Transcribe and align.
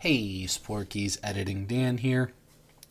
Hey, 0.00 0.44
Sporkies, 0.46 1.18
editing 1.22 1.66
Dan 1.66 1.98
here. 1.98 2.32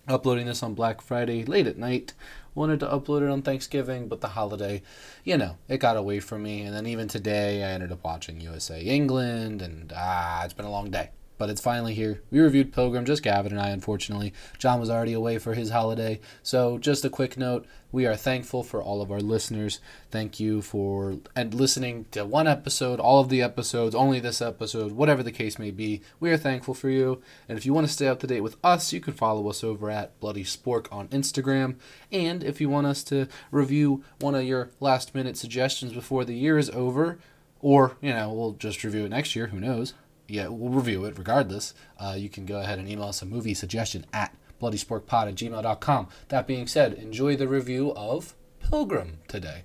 Uploading 0.08 0.46
this 0.46 0.62
on 0.62 0.76
Black 0.76 1.02
Friday 1.02 1.44
late 1.44 1.66
at 1.66 1.76
night. 1.76 2.14
Wanted 2.54 2.80
to 2.82 2.86
upload 2.86 3.24
it 3.24 3.32
on 3.32 3.42
Thanksgiving, 3.42 4.08
but 4.08 4.22
the 4.22 4.28
holiday, 4.28 4.84
you 5.24 5.36
know, 5.36 5.58
it 5.68 5.80
got 5.80 5.98
away 5.98 6.20
from 6.20 6.44
me. 6.44 6.62
And 6.62 6.76
then 6.76 6.86
even 6.86 7.08
today, 7.08 7.64
I 7.64 7.72
ended 7.72 7.92
up 7.92 8.04
watching 8.04 8.40
USA 8.40 8.80
England, 8.80 9.64
and 9.64 9.92
ah, 9.96 10.44
it's 10.46 10.54
been 10.54 10.68
a 10.68 10.72
long 10.72 10.92
day 10.92 11.10
but 11.40 11.50
it's 11.50 11.62
finally 11.62 11.96
here. 11.96 12.22
We 12.30 12.40
reviewed 12.40 12.72
Pilgrim, 12.74 13.06
just 13.06 13.24
Gavin 13.24 13.54
and 13.54 13.62
I, 13.62 13.70
unfortunately. 13.70 14.34
John 14.60 14.80
was 14.80 14.92
already 14.92 15.14
away 15.14 15.40
for 15.40 15.56
his 15.56 15.72
holiday. 15.72 16.20
So, 16.44 16.78
just 16.78 17.04
a 17.04 17.10
quick 17.10 17.38
note 17.38 17.66
we 17.92 18.06
are 18.06 18.16
thankful 18.16 18.62
for 18.62 18.84
all 18.84 19.02
of 19.02 19.12
our 19.12 19.20
listeners. 19.20 19.80
Thank 20.12 20.40
you 20.40 20.62
for 20.62 21.16
and 21.36 21.54
listening 21.54 22.06
to 22.12 22.24
one 22.24 22.46
episode, 22.46 23.00
all 23.00 23.20
of 23.20 23.30
the 23.30 23.42
episodes, 23.42 23.96
only 23.96 24.20
this 24.20 24.42
episode, 24.42 24.92
whatever 24.92 25.24
the 25.24 25.32
case 25.32 25.58
may 25.58 25.72
be. 25.72 26.02
We 26.20 26.30
are 26.30 26.38
thankful 26.38 26.76
for 26.76 26.90
you. 26.90 27.22
And 27.48 27.58
if 27.58 27.66
you 27.66 27.74
want 27.74 27.88
to 27.88 27.94
stay 27.94 28.08
up 28.08 28.20
to 28.20 28.28
date 28.28 28.42
with 28.42 28.58
us, 28.64 28.94
you 28.94 29.00
can 29.00 29.14
follow 29.14 29.50
us 29.50 29.64
over 29.64 29.90
at 29.90 30.20
Bloody 30.20 30.44
Spork 30.44 30.92
on 30.92 31.08
Instagram. 31.08 31.78
And 32.12 32.44
if 32.44 32.62
you 32.62 32.70
want 32.70 32.86
us 32.86 33.04
to 33.06 33.28
review 33.50 34.04
one 34.20 34.36
of 34.36 34.44
your 34.44 34.70
last 34.80 35.16
minute 35.16 35.38
suggestions 35.38 35.94
before 35.94 36.26
the 36.26 36.36
year 36.36 36.60
is 36.60 36.70
over, 36.72 37.18
or, 37.62 37.98
you 38.02 38.14
know, 38.14 38.32
we'll 38.32 38.54
just 38.54 38.84
review 38.84 39.06
it 39.06 39.10
next 39.10 39.36
year, 39.36 39.48
who 39.48 39.60
knows? 39.60 39.94
Yeah, 40.30 40.48
we'll 40.48 40.70
review 40.70 41.06
it 41.06 41.18
regardless. 41.18 41.74
Uh, 42.00 42.16
you 42.18 42.30
can 42.30 42.46
go 42.46 42.60
ahead 42.60 42.80
and 42.80 42.88
email 42.90 43.08
us 43.08 43.22
a 43.22 43.26
movie 43.26 43.54
suggestion 43.54 44.06
at 44.14 44.36
bloodysporkpod 44.62 45.30
at 45.30 45.36
gmail.com. 45.36 46.08
That 46.30 46.48
being 46.48 46.68
said, 46.68 46.94
enjoy 46.94 47.36
the 47.36 47.48
review 47.48 47.94
of 47.96 48.36
Pilgrim 48.60 49.20
today. 49.28 49.64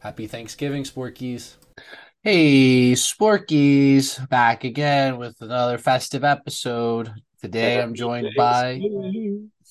Happy 0.00 0.26
Thanksgiving, 0.26 0.84
Sporkies. 0.84 1.54
Hey, 2.22 2.92
Sporkies, 2.92 4.28
back 4.28 4.64
again 4.64 5.16
with 5.16 5.40
another 5.40 5.78
festive 5.78 6.24
episode. 6.24 7.12
Today 7.40 7.80
I'm 7.80 7.94
joined 7.94 8.30
by 8.36 8.80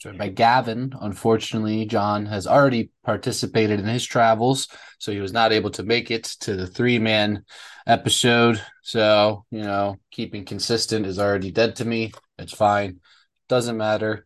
joined 0.01 0.17
by 0.17 0.29
Gavin. 0.29 0.93
Unfortunately, 0.99 1.85
John 1.85 2.26
has 2.26 2.48
already 2.48 2.89
participated 3.05 3.79
in 3.79 3.85
his 3.85 4.03
travels, 4.03 4.67
so 4.98 5.12
he 5.12 5.20
was 5.20 5.31
not 5.31 5.51
able 5.51 5.70
to 5.71 5.84
make 5.84 6.09
it 6.09 6.23
to 6.41 6.55
the 6.55 6.65
three 6.65 6.98
man 6.98 7.45
episode. 7.85 8.61
So, 8.81 9.45
you 9.51 9.61
know, 9.61 9.98
keeping 10.09 10.43
consistent 10.43 11.05
is 11.05 11.20
already 11.20 11.51
dead 11.51 11.76
to 11.77 11.85
me. 11.85 12.13
It's 12.39 12.53
fine. 12.53 12.99
Doesn't 13.48 13.77
matter. 13.77 14.26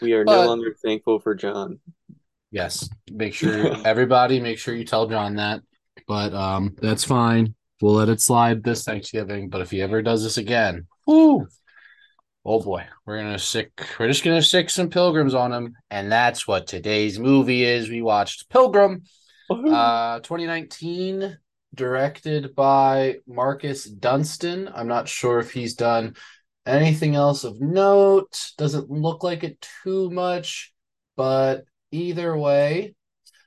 We 0.00 0.12
are 0.12 0.24
but, 0.24 0.42
no 0.42 0.46
longer 0.46 0.76
thankful 0.84 1.18
for 1.18 1.34
John. 1.34 1.80
Yes. 2.52 2.88
Make 3.10 3.34
sure 3.34 3.74
everybody 3.84 4.40
make 4.40 4.58
sure 4.58 4.74
you 4.74 4.84
tell 4.84 5.08
John 5.08 5.36
that. 5.36 5.62
But 6.06 6.34
um 6.34 6.76
that's 6.80 7.04
fine. 7.04 7.54
We'll 7.82 7.94
let 7.94 8.08
it 8.08 8.20
slide 8.20 8.62
this 8.62 8.84
Thanksgiving. 8.84 9.48
But 9.48 9.60
if 9.60 9.70
he 9.70 9.82
ever 9.82 10.02
does 10.02 10.22
this 10.22 10.38
again, 10.38 10.86
whoo, 11.06 11.48
oh 12.46 12.60
boy, 12.60 12.86
we're 13.04 13.18
gonna 13.18 13.38
sick. 13.38 13.72
We're 13.98 14.06
just 14.06 14.24
gonna 14.24 14.40
sick 14.40 14.70
some 14.70 14.88
pilgrims 14.88 15.34
on 15.34 15.52
him, 15.52 15.74
and 15.90 16.10
that's 16.10 16.46
what 16.46 16.68
today's 16.68 17.18
movie 17.18 17.64
is. 17.64 17.90
We 17.90 18.02
watched 18.02 18.48
Pilgrim, 18.48 19.02
uh, 19.50 20.20
2019, 20.20 21.36
directed 21.74 22.54
by 22.54 23.16
Marcus 23.26 23.84
Dunstan. 23.84 24.70
I'm 24.72 24.86
not 24.86 25.08
sure 25.08 25.40
if 25.40 25.52
he's 25.52 25.74
done 25.74 26.14
anything 26.64 27.16
else 27.16 27.42
of 27.42 27.60
note. 27.60 28.52
Doesn't 28.56 28.90
look 28.90 29.24
like 29.24 29.42
it 29.42 29.66
too 29.82 30.08
much, 30.10 30.72
but 31.16 31.64
either 31.90 32.38
way, 32.38 32.94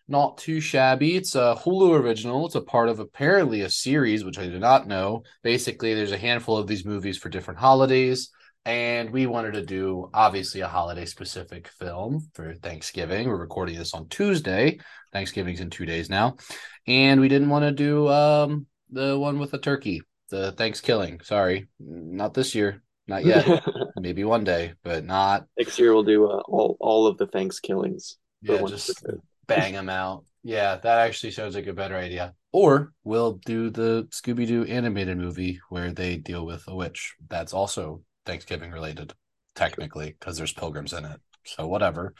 not 0.09 0.37
too 0.37 0.59
shabby. 0.59 1.15
It's 1.15 1.35
a 1.35 1.55
Hulu 1.63 2.01
original. 2.01 2.45
It's 2.47 2.55
a 2.55 2.61
part 2.61 2.89
of 2.89 2.99
apparently 2.99 3.61
a 3.61 3.69
series, 3.69 4.25
which 4.25 4.37
I 4.37 4.47
did 4.47 4.59
not 4.59 4.87
know. 4.87 5.23
Basically, 5.41 5.93
there's 5.93 6.11
a 6.11 6.17
handful 6.17 6.57
of 6.57 6.67
these 6.67 6.83
movies 6.83 7.17
for 7.17 7.29
different 7.29 7.61
holidays 7.61 8.29
and 8.69 9.09
we 9.09 9.25
wanted 9.25 9.53
to 9.53 9.65
do 9.65 10.11
obviously 10.13 10.61
a 10.61 10.67
holiday 10.67 11.05
specific 11.05 11.67
film 11.67 12.29
for 12.35 12.53
Thanksgiving. 12.53 13.27
We're 13.27 13.35
recording 13.35 13.75
this 13.75 13.95
on 13.95 14.07
Tuesday. 14.09 14.79
Thanksgiving's 15.11 15.59
in 15.59 15.71
two 15.71 15.87
days 15.87 16.07
now, 16.07 16.37
and 16.85 17.19
we 17.19 17.29
didn't 17.29 17.49
want 17.49 17.63
to 17.63 17.71
do 17.71 18.07
um, 18.09 18.67
the 18.91 19.17
one 19.17 19.39
with 19.39 19.49
the 19.49 19.57
turkey, 19.57 20.03
the 20.29 20.51
Thanksgiving. 20.51 21.19
Sorry, 21.23 21.67
not 21.79 22.35
this 22.35 22.53
year, 22.53 22.83
not 23.07 23.25
yet. 23.25 23.65
Maybe 23.97 24.23
one 24.23 24.43
day, 24.43 24.73
but 24.83 25.03
not 25.03 25.47
next 25.57 25.79
year. 25.79 25.91
We'll 25.91 26.03
do 26.03 26.27
uh, 26.27 26.41
all 26.47 26.77
all 26.79 27.07
of 27.07 27.17
the 27.17 27.25
Thanksgivings. 27.25 28.17
Yeah, 28.43 28.61
just 28.67 29.03
bang 29.47 29.73
them 29.73 29.89
out. 29.89 30.25
Yeah, 30.43 30.75
that 30.75 30.99
actually 30.99 31.31
sounds 31.31 31.55
like 31.55 31.65
a 31.65 31.73
better 31.73 31.95
idea. 31.95 32.35
Or 32.51 32.93
we'll 33.03 33.33
do 33.45 33.71
the 33.71 34.07
Scooby 34.11 34.45
Doo 34.45 34.63
animated 34.65 35.17
movie 35.17 35.59
where 35.69 35.91
they 35.91 36.17
deal 36.17 36.45
with 36.45 36.63
a 36.67 36.75
witch. 36.75 37.15
That's 37.29 37.53
also 37.53 38.03
Thanksgiving 38.29 38.69
related, 38.69 39.11
technically, 39.55 40.15
because 40.17 40.37
there's 40.37 40.53
pilgrims 40.53 40.93
in 40.93 41.03
it. 41.03 41.19
So 41.45 41.67
whatever. 41.67 42.13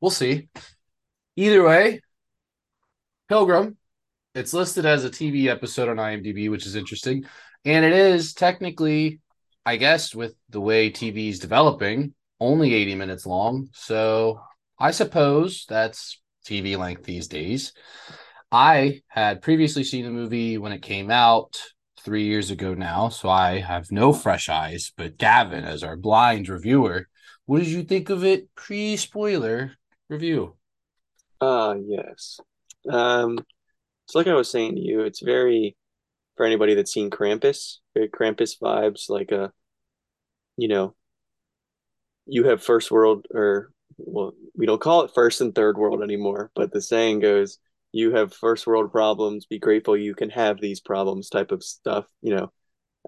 We'll 0.00 0.12
see. 0.12 0.48
Either 1.34 1.64
way, 1.64 2.00
Pilgrim, 3.28 3.76
it's 4.36 4.54
listed 4.54 4.86
as 4.86 5.04
a 5.04 5.10
TV 5.10 5.46
episode 5.46 5.88
on 5.88 5.96
IMDb, 5.96 6.48
which 6.48 6.64
is 6.64 6.76
interesting. 6.76 7.24
And 7.64 7.84
it 7.84 7.92
is 7.92 8.34
technically, 8.34 9.20
I 9.66 9.76
guess, 9.76 10.14
with 10.14 10.34
the 10.48 10.60
way 10.60 10.90
TV 10.90 11.28
is 11.28 11.40
developing, 11.40 12.14
only 12.38 12.74
80 12.74 12.94
minutes 12.94 13.26
long. 13.26 13.68
So 13.72 14.40
I 14.78 14.92
suppose 14.92 15.66
that's 15.68 16.20
TV 16.46 16.78
length 16.78 17.02
these 17.02 17.26
days. 17.26 17.72
I 18.52 19.02
had 19.08 19.42
previously 19.42 19.82
seen 19.82 20.04
the 20.04 20.10
movie 20.10 20.58
when 20.58 20.72
it 20.72 20.82
came 20.82 21.10
out 21.10 21.60
three 22.04 22.24
years 22.24 22.50
ago 22.50 22.74
now, 22.74 23.08
so 23.08 23.28
I 23.28 23.60
have 23.60 23.90
no 23.90 24.12
fresh 24.12 24.48
eyes. 24.48 24.92
But 24.96 25.18
Gavin, 25.18 25.64
as 25.64 25.82
our 25.82 25.96
blind 25.96 26.48
reviewer, 26.48 27.08
what 27.46 27.60
did 27.60 27.68
you 27.68 27.82
think 27.82 28.10
of 28.10 28.24
it 28.24 28.54
pre 28.54 28.96
spoiler 28.96 29.72
review? 30.08 30.56
Uh 31.40 31.74
yes. 31.84 32.40
Um 32.88 33.38
it's 34.04 34.14
like 34.14 34.26
I 34.26 34.34
was 34.34 34.50
saying 34.50 34.74
to 34.74 34.80
you, 34.80 35.00
it's 35.00 35.20
very 35.22 35.76
for 36.36 36.46
anybody 36.46 36.74
that's 36.74 36.92
seen 36.92 37.10
Krampus, 37.10 37.78
very 37.94 38.08
Krampus 38.08 38.58
vibes, 38.60 39.08
like 39.08 39.32
a 39.32 39.52
you 40.56 40.68
know, 40.68 40.94
you 42.26 42.44
have 42.44 42.62
first 42.62 42.90
world 42.90 43.26
or 43.32 43.70
well, 43.98 44.32
we 44.56 44.66
don't 44.66 44.80
call 44.80 45.02
it 45.02 45.12
first 45.14 45.40
and 45.40 45.54
third 45.54 45.76
world 45.76 46.02
anymore, 46.02 46.50
but 46.54 46.72
the 46.72 46.80
saying 46.80 47.20
goes 47.20 47.58
you 47.92 48.14
have 48.14 48.32
first 48.32 48.66
world 48.66 48.90
problems 48.90 49.46
be 49.46 49.58
grateful 49.58 49.96
you 49.96 50.14
can 50.14 50.30
have 50.30 50.60
these 50.60 50.80
problems 50.80 51.28
type 51.28 51.52
of 51.52 51.62
stuff 51.62 52.06
you 52.20 52.34
know 52.34 52.52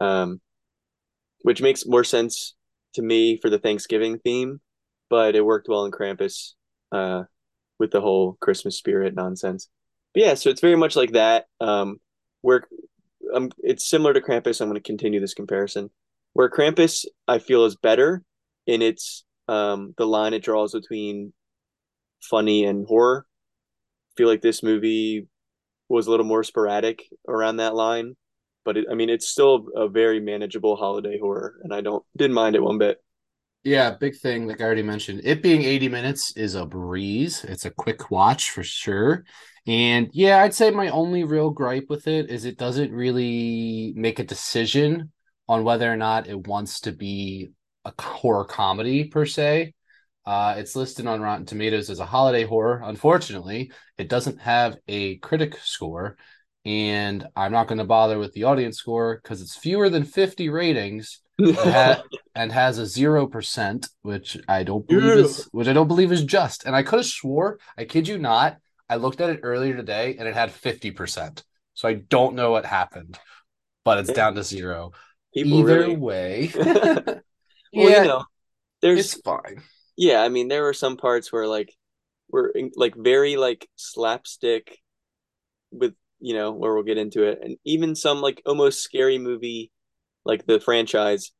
um, 0.00 0.40
which 1.42 1.62
makes 1.62 1.86
more 1.86 2.04
sense 2.04 2.54
to 2.94 3.02
me 3.02 3.38
for 3.40 3.50
the 3.50 3.58
thanksgiving 3.58 4.18
theme 4.18 4.60
but 5.10 5.34
it 5.34 5.44
worked 5.44 5.68
well 5.68 5.84
in 5.84 5.92
krampus 5.92 6.52
uh, 6.92 7.22
with 7.78 7.90
the 7.90 8.00
whole 8.00 8.36
christmas 8.40 8.76
spirit 8.76 9.14
nonsense. 9.14 9.68
But 10.12 10.22
yeah 10.22 10.34
so 10.34 10.50
it's 10.50 10.60
very 10.60 10.76
much 10.76 10.96
like 10.96 11.12
that. 11.12 11.46
Um, 11.60 11.98
where 12.42 12.64
um, 13.32 13.50
it's 13.58 13.88
similar 13.88 14.12
to 14.12 14.20
krampus. 14.20 14.60
I'm 14.60 14.68
going 14.68 14.80
to 14.80 14.86
continue 14.86 15.20
this 15.20 15.34
comparison. 15.34 15.90
Where 16.32 16.50
krampus 16.50 17.04
i 17.28 17.38
feel 17.38 17.64
is 17.64 17.76
better 17.76 18.22
in 18.66 18.82
its 18.82 19.24
um, 19.46 19.94
the 19.98 20.06
line 20.06 20.34
it 20.34 20.42
draws 20.42 20.72
between 20.72 21.32
funny 22.20 22.64
and 22.64 22.86
horror 22.86 23.26
feel 24.16 24.28
like 24.28 24.42
this 24.42 24.62
movie 24.62 25.28
was 25.88 26.06
a 26.06 26.10
little 26.10 26.26
more 26.26 26.44
sporadic 26.44 27.04
around 27.28 27.56
that 27.58 27.74
line, 27.74 28.16
but 28.64 28.76
it, 28.76 28.86
I 28.90 28.94
mean, 28.94 29.10
it's 29.10 29.28
still 29.28 29.66
a 29.74 29.88
very 29.88 30.20
manageable 30.20 30.76
holiday 30.76 31.18
horror, 31.18 31.56
and 31.62 31.74
I 31.74 31.80
don't 31.80 32.04
didn't 32.16 32.34
mind 32.34 32.56
it 32.56 32.62
one 32.62 32.78
bit. 32.78 32.98
Yeah, 33.62 33.92
big 33.98 34.16
thing, 34.16 34.46
like 34.46 34.60
I 34.60 34.64
already 34.64 34.82
mentioned, 34.82 35.22
it 35.24 35.42
being 35.42 35.62
80 35.62 35.88
minutes 35.88 36.36
is 36.36 36.54
a 36.54 36.66
breeze. 36.66 37.44
It's 37.44 37.64
a 37.64 37.70
quick 37.70 38.10
watch 38.10 38.50
for 38.50 38.62
sure. 38.62 39.24
And 39.66 40.10
yeah, 40.12 40.42
I'd 40.42 40.54
say 40.54 40.70
my 40.70 40.88
only 40.90 41.24
real 41.24 41.48
gripe 41.50 41.86
with 41.88 42.06
it 42.06 42.30
is 42.30 42.44
it 42.44 42.58
doesn't 42.58 42.92
really 42.92 43.94
make 43.96 44.18
a 44.18 44.24
decision 44.24 45.12
on 45.48 45.64
whether 45.64 45.90
or 45.90 45.96
not 45.96 46.28
it 46.28 46.46
wants 46.46 46.80
to 46.80 46.92
be 46.92 47.52
a 47.86 47.92
horror 48.00 48.44
comedy 48.44 49.04
per 49.04 49.24
se. 49.24 49.73
Uh, 50.26 50.54
it's 50.56 50.74
listed 50.74 51.06
on 51.06 51.20
Rotten 51.20 51.44
Tomatoes 51.44 51.90
as 51.90 52.00
a 52.00 52.06
holiday 52.06 52.44
horror. 52.44 52.80
Unfortunately, 52.84 53.70
it 53.98 54.08
doesn't 54.08 54.40
have 54.40 54.76
a 54.88 55.16
critic 55.18 55.58
score, 55.62 56.16
and 56.64 57.26
I'm 57.36 57.52
not 57.52 57.68
going 57.68 57.78
to 57.78 57.84
bother 57.84 58.18
with 58.18 58.32
the 58.32 58.44
audience 58.44 58.78
score 58.78 59.20
because 59.22 59.42
it's 59.42 59.56
fewer 59.56 59.90
than 59.90 60.04
50 60.04 60.48
ratings 60.48 61.20
and 61.38 62.52
has 62.52 62.78
a 62.78 62.86
zero 62.86 63.26
percent, 63.26 63.88
which 64.00 64.38
I 64.48 64.62
don't 64.62 64.86
believe 64.86 65.24
is 65.24 65.48
which 65.52 65.68
I 65.68 65.74
don't 65.74 65.88
believe 65.88 66.12
is 66.12 66.24
just. 66.24 66.64
And 66.64 66.74
I 66.74 66.82
could 66.82 67.00
have 67.00 67.06
swore, 67.06 67.58
I 67.76 67.84
kid 67.84 68.08
you 68.08 68.18
not, 68.18 68.56
I 68.88 68.96
looked 68.96 69.20
at 69.20 69.30
it 69.30 69.40
earlier 69.42 69.76
today 69.76 70.16
and 70.18 70.26
it 70.26 70.34
had 70.34 70.52
50 70.52 70.92
percent. 70.92 71.44
So 71.74 71.88
I 71.88 71.94
don't 71.94 72.34
know 72.34 72.50
what 72.50 72.64
happened, 72.64 73.18
but 73.84 73.98
it's 73.98 74.12
down 74.12 74.36
to 74.36 74.42
zero. 74.42 74.92
People 75.34 75.58
Either 75.58 75.80
really... 75.80 75.96
way, 75.96 76.52
well, 76.54 77.20
yeah, 77.72 78.02
you 78.02 78.08
know, 78.08 78.24
there's 78.80 79.00
it's 79.00 79.20
fine 79.20 79.60
yeah 79.96 80.22
i 80.22 80.28
mean 80.28 80.48
there 80.48 80.62
were 80.62 80.72
some 80.72 80.96
parts 80.96 81.32
where 81.32 81.46
like 81.46 81.74
were 82.30 82.54
like 82.76 82.94
very 82.96 83.36
like 83.36 83.68
slapstick 83.76 84.78
with 85.72 85.94
you 86.20 86.34
know 86.34 86.52
where 86.52 86.74
we'll 86.74 86.82
get 86.82 86.98
into 86.98 87.24
it 87.24 87.38
and 87.42 87.56
even 87.64 87.94
some 87.94 88.20
like 88.20 88.42
almost 88.46 88.82
scary 88.82 89.18
movie 89.18 89.70
like 90.24 90.46
the 90.46 90.60
franchise 90.60 91.32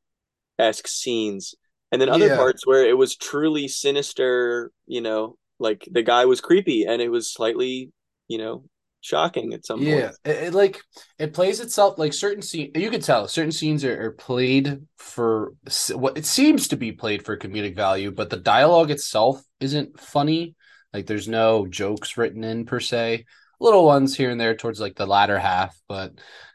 esque 0.58 0.88
scenes, 0.88 1.54
and 1.92 2.00
then 2.00 2.08
other 2.10 2.28
Yeah. 2.28 2.36
parts 2.36 2.66
where 2.66 2.86
it 2.86 2.96
was 2.98 3.16
truly 3.16 3.68
sinister. 3.68 4.72
You 4.86 5.00
know, 5.00 5.36
like 5.58 5.88
the 5.90 6.02
guy 6.02 6.26
was 6.26 6.40
creepy, 6.40 6.84
and 6.84 7.02
it 7.02 7.10
was 7.10 7.32
slightly, 7.32 7.92
you 8.28 8.38
know, 8.38 8.64
shocking 9.04 9.52
at 9.54 9.66
some 9.66 9.82
Yeah, 9.82 9.86
point. 9.86 10.14
it, 10.24 10.36
it, 10.36 10.54
like 10.54 10.80
it 11.18 11.34
plays 11.34 11.58
itself 11.58 11.98
like 11.98 12.12
certain 12.12 12.42
scene. 12.42 12.70
You 12.76 12.90
can 12.90 13.00
tell 13.00 13.26
certain 13.26 13.50
scenes 13.50 13.84
are, 13.84 14.06
are 14.06 14.12
played 14.12 14.86
for 14.98 15.54
what 15.92 16.16
it 16.16 16.24
seems 16.26 16.68
to 16.68 16.76
be 16.76 16.92
played 16.92 17.24
for 17.24 17.36
comedic 17.36 17.74
value, 17.74 18.12
but 18.12 18.30
the 18.30 18.36
dialogue 18.36 18.92
itself 18.92 19.42
isn't 19.58 19.98
funny. 19.98 20.54
Like 20.92 21.06
there's 21.06 21.26
no 21.26 21.66
jokes 21.66 22.16
written 22.16 22.44
in 22.44 22.66
per 22.66 22.78
se. 22.78 23.24
Little 23.58 23.84
ones 23.84 24.16
here 24.16 24.30
and 24.30 24.40
there 24.40 24.54
towards 24.54 24.78
like 24.80 24.94
the 24.94 25.06
latter 25.06 25.38
half, 25.40 25.76
but 25.88 26.12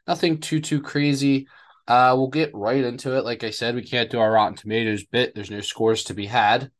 nothing 0.08 0.40
too 0.40 0.62
too 0.62 0.82
crazy. 0.82 1.48
Uh, 1.90 2.14
we'll 2.16 2.28
get 2.28 2.52
right 2.54 2.84
into 2.86 3.18
it. 3.18 3.26
Like 3.26 3.44
I 3.44 3.50
said, 3.50 3.76
we 3.76 3.84
can't 3.84 4.10
do 4.12 4.20
our 4.20 4.32
Rotten 4.32 4.56
Tomatoes 4.56 5.04
bit. 5.04 5.36
There's 5.36 5.52
no 5.52 5.60
scores 5.62 6.06
to 6.06 6.14
be 6.14 6.28
had. 6.28 6.72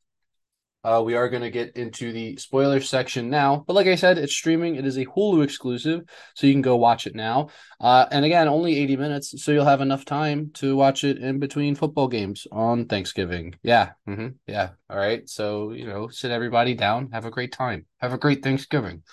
Uh, 0.82 1.02
we 1.06 1.14
are 1.16 1.28
going 1.28 1.42
to 1.44 1.50
get 1.52 1.76
into 1.76 2.14
the 2.14 2.38
spoiler 2.38 2.80
section 2.80 3.30
now, 3.30 3.66
but 3.68 3.74
like 3.74 3.88
I 3.88 3.96
said, 3.96 4.18
it's 4.18 4.34
streaming. 4.34 4.76
It 4.76 4.86
is 4.86 4.98
a 4.98 5.06
Hulu 5.06 5.44
exclusive, 5.44 6.04
so 6.36 6.48
you 6.48 6.54
can 6.54 6.62
go 6.62 6.78
watch 6.78 7.06
it 7.06 7.16
now. 7.16 7.50
Uh, 7.82 8.06
and 8.12 8.24
again, 8.24 8.48
only 8.48 8.78
80 8.78 8.96
minutes, 8.96 9.44
so 9.44 9.52
you'll 9.52 9.66
have 9.66 9.82
enough 9.82 10.06
time 10.06 10.52
to 10.56 10.78
watch 10.78 11.04
it 11.04 11.18
in 11.18 11.40
between 11.40 11.76
football 11.76 12.08
games 12.08 12.48
on 12.50 12.86
Thanksgiving. 12.86 13.56
Yeah, 13.62 13.92
hmm 14.06 14.30
yeah. 14.48 14.70
All 14.90 14.98
right, 14.98 15.28
so 15.30 15.74
you 15.74 15.86
know, 15.86 16.08
sit 16.08 16.32
everybody 16.32 16.76
down, 16.76 17.12
have 17.12 17.26
a 17.26 17.32
great 17.32 17.52
time, 17.52 17.86
have 17.98 18.14
a 18.14 18.18
great 18.18 18.42
Thanksgiving. 18.42 19.04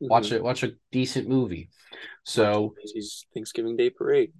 Watch 0.00 0.28
Mhm. 0.28 0.32
it, 0.32 0.42
watch 0.42 0.62
a 0.62 0.72
decent 0.92 1.26
movie. 1.26 1.70
So 2.24 2.74
Thanksgiving 3.32 3.76
Day 3.76 3.88
Parade 3.88 4.32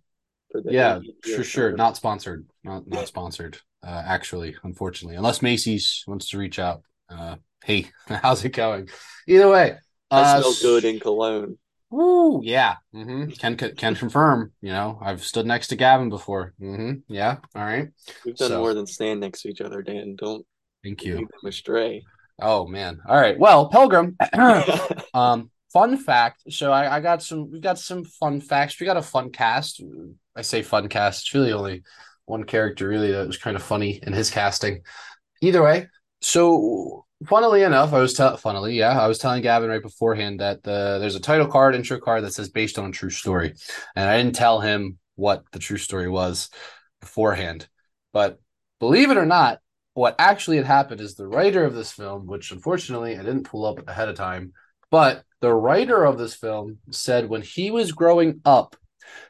for 0.52 0.60
the 0.60 0.72
yeah, 0.72 0.98
80th 0.98 1.36
for 1.36 1.44
sure, 1.44 1.72
not 1.72 1.96
sponsored, 1.96 2.46
not 2.62 2.86
not 2.86 3.08
sponsored. 3.08 3.58
Uh, 3.84 4.02
actually, 4.06 4.56
unfortunately, 4.64 5.16
unless 5.16 5.42
Macy's 5.42 6.04
wants 6.06 6.30
to 6.30 6.38
reach 6.38 6.58
out. 6.58 6.82
Uh, 7.10 7.36
hey, 7.64 7.86
how's 8.08 8.44
it 8.44 8.50
going? 8.50 8.88
Either 9.28 9.48
way, 9.50 9.76
I 10.10 10.20
uh, 10.20 10.40
smell 10.40 10.54
good 10.62 10.84
in 10.84 11.00
cologne. 11.00 11.58
Woo, 11.90 12.40
yeah. 12.42 12.76
hmm 12.92 13.26
Can 13.30 13.56
can 13.56 13.94
confirm. 13.94 14.52
You 14.60 14.72
know, 14.72 14.98
I've 15.00 15.22
stood 15.22 15.46
next 15.46 15.68
to 15.68 15.76
Gavin 15.76 16.08
before. 16.08 16.54
hmm 16.58 16.92
Yeah. 17.08 17.36
All 17.54 17.62
right. 17.62 17.88
We've 18.24 18.36
done 18.36 18.48
So- 18.48 18.58
more 18.58 18.74
than 18.74 18.86
stand 18.86 19.20
next 19.20 19.42
to 19.42 19.48
each 19.48 19.60
other, 19.60 19.82
Dan. 19.82 20.16
Don't 20.16 20.44
Thank 20.82 21.04
you. 21.04 21.16
them 21.16 21.28
astray. 21.46 22.02
Oh 22.40 22.66
man. 22.66 23.00
All 23.06 23.20
right. 23.20 23.38
Well, 23.38 23.68
Pilgrim. 23.68 24.16
um, 25.14 25.50
fun 25.72 25.96
fact. 25.98 26.42
So 26.50 26.72
I, 26.72 26.96
I 26.96 27.00
got 27.00 27.22
some. 27.22 27.50
We 27.50 27.60
got 27.60 27.78
some 27.78 28.04
fun 28.04 28.40
facts. 28.40 28.80
We 28.80 28.86
got 28.86 28.96
a 28.96 29.02
fun 29.02 29.30
cast. 29.30 29.80
I 30.34 30.42
say 30.42 30.62
fun 30.62 30.88
cast. 30.88 31.20
It's 31.22 31.34
really 31.34 31.52
only 31.52 31.82
one 32.26 32.44
character 32.44 32.88
really 32.88 33.12
that 33.12 33.26
was 33.26 33.38
kind 33.38 33.56
of 33.56 33.62
funny 33.62 34.00
in 34.02 34.12
his 34.12 34.30
casting. 34.30 34.82
Either 35.40 35.62
way. 35.62 35.88
So 36.20 37.04
funnily 37.26 37.62
enough, 37.62 37.92
I 37.92 38.00
was 38.00 38.14
telling 38.14 38.38
funnily, 38.38 38.74
yeah, 38.74 38.98
I 38.98 39.06
was 39.06 39.18
telling 39.18 39.42
Gavin 39.42 39.68
right 39.68 39.82
beforehand 39.82 40.40
that 40.40 40.62
the 40.62 40.98
there's 41.00 41.16
a 41.16 41.20
title 41.20 41.46
card, 41.46 41.74
intro 41.74 41.98
card 41.98 42.24
that 42.24 42.34
says 42.34 42.48
based 42.48 42.78
on 42.78 42.92
true 42.92 43.10
story, 43.10 43.54
and 43.96 44.08
I 44.08 44.16
didn't 44.16 44.34
tell 44.34 44.60
him 44.60 44.98
what 45.16 45.44
the 45.52 45.58
true 45.58 45.78
story 45.78 46.08
was 46.08 46.50
beforehand. 47.00 47.68
But 48.12 48.40
believe 48.80 49.10
it 49.10 49.16
or 49.16 49.26
not, 49.26 49.60
what 49.94 50.16
actually 50.18 50.56
had 50.56 50.66
happened 50.66 51.00
is 51.00 51.14
the 51.14 51.26
writer 51.26 51.64
of 51.64 51.74
this 51.74 51.92
film, 51.92 52.26
which 52.26 52.50
unfortunately 52.50 53.14
I 53.18 53.22
didn't 53.22 53.44
pull 53.44 53.64
up 53.64 53.88
ahead 53.88 54.08
of 54.08 54.16
time, 54.16 54.52
but 54.90 55.24
the 55.40 55.52
writer 55.52 56.04
of 56.04 56.18
this 56.18 56.34
film 56.34 56.78
said 56.90 57.28
when 57.28 57.42
he 57.42 57.70
was 57.70 57.92
growing 57.92 58.40
up, 58.44 58.76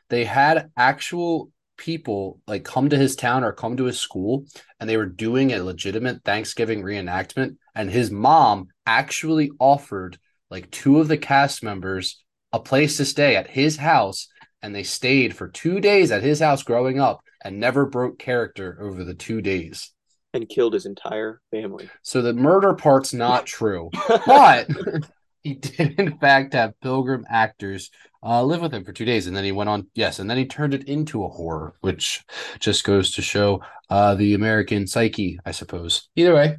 they 0.09 0.25
had 0.25 0.71
actual 0.77 1.51
people 1.77 2.41
like 2.47 2.65
come 2.65 2.89
to 2.89 2.97
his 2.97 3.17
town 3.17 3.45
or 3.45 3.53
come 3.53 3.77
to 3.77 3.85
his 3.85 3.99
school 3.99 4.47
and 4.79 4.89
they 4.89 4.97
were 4.97 5.07
doing 5.07 5.53
a 5.53 5.63
legitimate 5.63 6.23
Thanksgiving 6.25 6.83
reenactment 6.83 7.57
and 7.75 7.91
his 7.91 8.11
mom 8.11 8.69
actually 8.87 9.51
offered 9.59 10.19
like 10.51 10.71
two 10.71 11.01
of 11.01 11.09
the 11.09 11.17
cast 11.19 11.63
members 11.63 12.23
a 12.53 12.61
place 12.61 12.97
to 12.99 13.05
stay 13.05 13.37
at 13.37 13.49
his 13.49 13.77
house 13.77 14.29
and 14.63 14.75
they 14.75 14.83
stayed 14.85 15.37
for 15.37 15.49
2 15.49 15.81
days 15.81 16.11
at 16.11 16.23
his 16.23 16.41
house 16.41 16.63
growing 16.63 17.01
up 17.01 17.21
and 17.45 17.59
never 17.61 17.85
broke 17.85 18.19
character 18.19 18.79
over 18.81 19.05
the 19.05 19.15
2 19.15 19.43
days. 19.43 19.91
and 20.33 20.49
killed 20.49 20.73
his 20.73 20.87
entire 20.87 21.41
family. 21.51 21.89
So 22.03 22.23
the 22.23 22.33
murder 22.33 22.75
part's 22.75 23.13
not 23.13 23.47
true, 23.47 23.91
but 24.27 24.69
he 25.43 25.55
did 25.55 26.14
have 26.25 26.81
pilgrim 26.81 27.25
actors 27.29 27.91
uh, 28.23 28.43
live 28.43 28.63
with 28.63 28.73
him 28.73 28.85
for 28.85 28.93
two 28.93 29.05
days, 29.05 29.27
and 29.27 29.37
then 29.37 29.45
he 29.45 29.53
went 29.53 29.69
on. 29.69 29.87
Yes, 29.95 30.19
and 30.19 30.29
then 30.29 30.39
he 30.39 30.47
turned 30.47 30.75
it 30.75 30.89
into 30.89 31.25
a 31.25 31.29
horror, 31.29 31.75
which 31.81 32.25
just 32.59 32.85
goes 32.85 33.13
to 33.13 33.23
show 33.23 33.63
uh, 33.91 34.15
the 34.15 34.35
American 34.35 34.87
psyche, 34.87 35.39
I 35.45 35.51
suppose. 35.51 36.09
Either 36.17 36.35
way, 36.35 36.57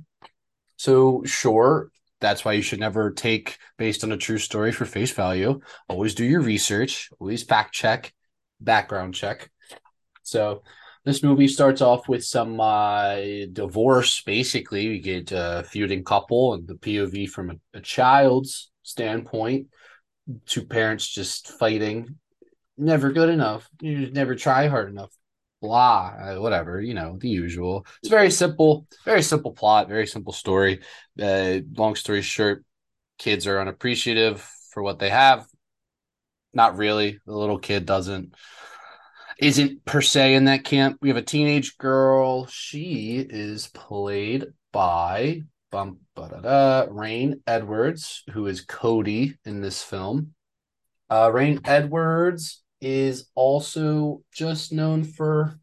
so 0.78 1.24
sure. 1.26 1.90
That's 2.22 2.46
why 2.46 2.54
you 2.54 2.62
should 2.62 2.80
never 2.80 3.12
take 3.12 3.58
based 3.78 4.04
on 4.04 4.12
a 4.12 4.18
true 4.18 4.38
story 4.38 4.72
for 4.72 4.86
face 4.86 5.12
value. 5.12 5.60
Always 5.90 6.16
do 6.16 6.24
your 6.24 6.42
research. 6.42 7.10
Always 7.20 7.44
fact 7.44 7.74
check, 7.74 8.14
background 8.62 9.14
check. 9.14 9.52
So 10.24 10.64
this 11.04 11.22
movie 11.22 11.48
starts 11.48 11.82
off 11.82 12.08
with 12.08 12.24
some 12.24 12.60
uh, 12.60 13.18
divorce. 13.52 14.22
Basically, 14.22 14.88
we 14.88 15.00
get 15.00 15.32
a 15.32 15.64
feuding 15.68 16.04
couple 16.04 16.54
and 16.54 16.68
the 16.68 16.76
POV 16.76 17.30
from 17.30 17.52
a, 17.52 17.56
a 17.78 17.82
child's 17.82 18.72
standpoint. 18.86 19.68
to 20.48 20.66
parents 20.66 21.08
just 21.08 21.50
fighting. 21.60 22.16
Never 22.78 23.12
good 23.12 23.30
enough. 23.30 23.70
You 23.80 24.12
never 24.12 24.36
try 24.36 24.68
hard 24.68 24.90
enough. 24.90 25.12
Blah, 25.62 26.14
uh, 26.20 26.36
whatever. 26.42 26.82
You 26.82 26.94
know 26.94 27.18
the 27.20 27.30
usual. 27.30 27.86
It's 28.02 28.10
very 28.10 28.32
simple. 28.32 28.88
Very 29.06 29.22
simple 29.22 29.52
plot. 29.52 29.88
Very 29.88 30.08
simple 30.08 30.34
story. 30.34 30.82
Uh, 31.22 31.60
long 31.76 31.96
story 31.96 32.22
short, 32.22 32.66
kids 33.18 33.48
are 33.48 33.62
unappreciative 33.62 34.42
for 34.72 34.84
what 34.84 35.00
they 35.00 35.10
have. 35.10 35.46
Not 36.54 36.78
really. 36.78 37.20
The 37.26 37.34
little 37.36 37.60
kid 37.60 37.86
doesn't 37.86 38.34
isn't 39.38 39.86
per 39.86 40.02
se 40.02 40.36
in 40.36 40.46
that 40.46 40.64
camp. 40.64 40.98
We 41.02 41.10
have 41.10 41.18
a 41.18 41.22
teenage 41.22 41.78
girl. 41.78 42.48
She 42.48 43.26
is 43.30 43.68
played 43.68 44.48
by 44.72 45.42
bum, 45.75 45.98
ba-da-da, 46.16 46.88
Reign 46.89 47.42
Edwards, 47.45 48.24
who 48.31 48.48
is 48.48 48.62
Cody 48.62 49.38
in 49.44 49.60
this 49.60 49.83
film. 49.83 50.33
Uh, 51.10 51.30
Reign 51.33 51.60
Edwards 51.66 52.63
is 52.80 53.30
also 53.36 54.24
just 54.31 54.72
known 54.72 55.04
for 55.04 55.60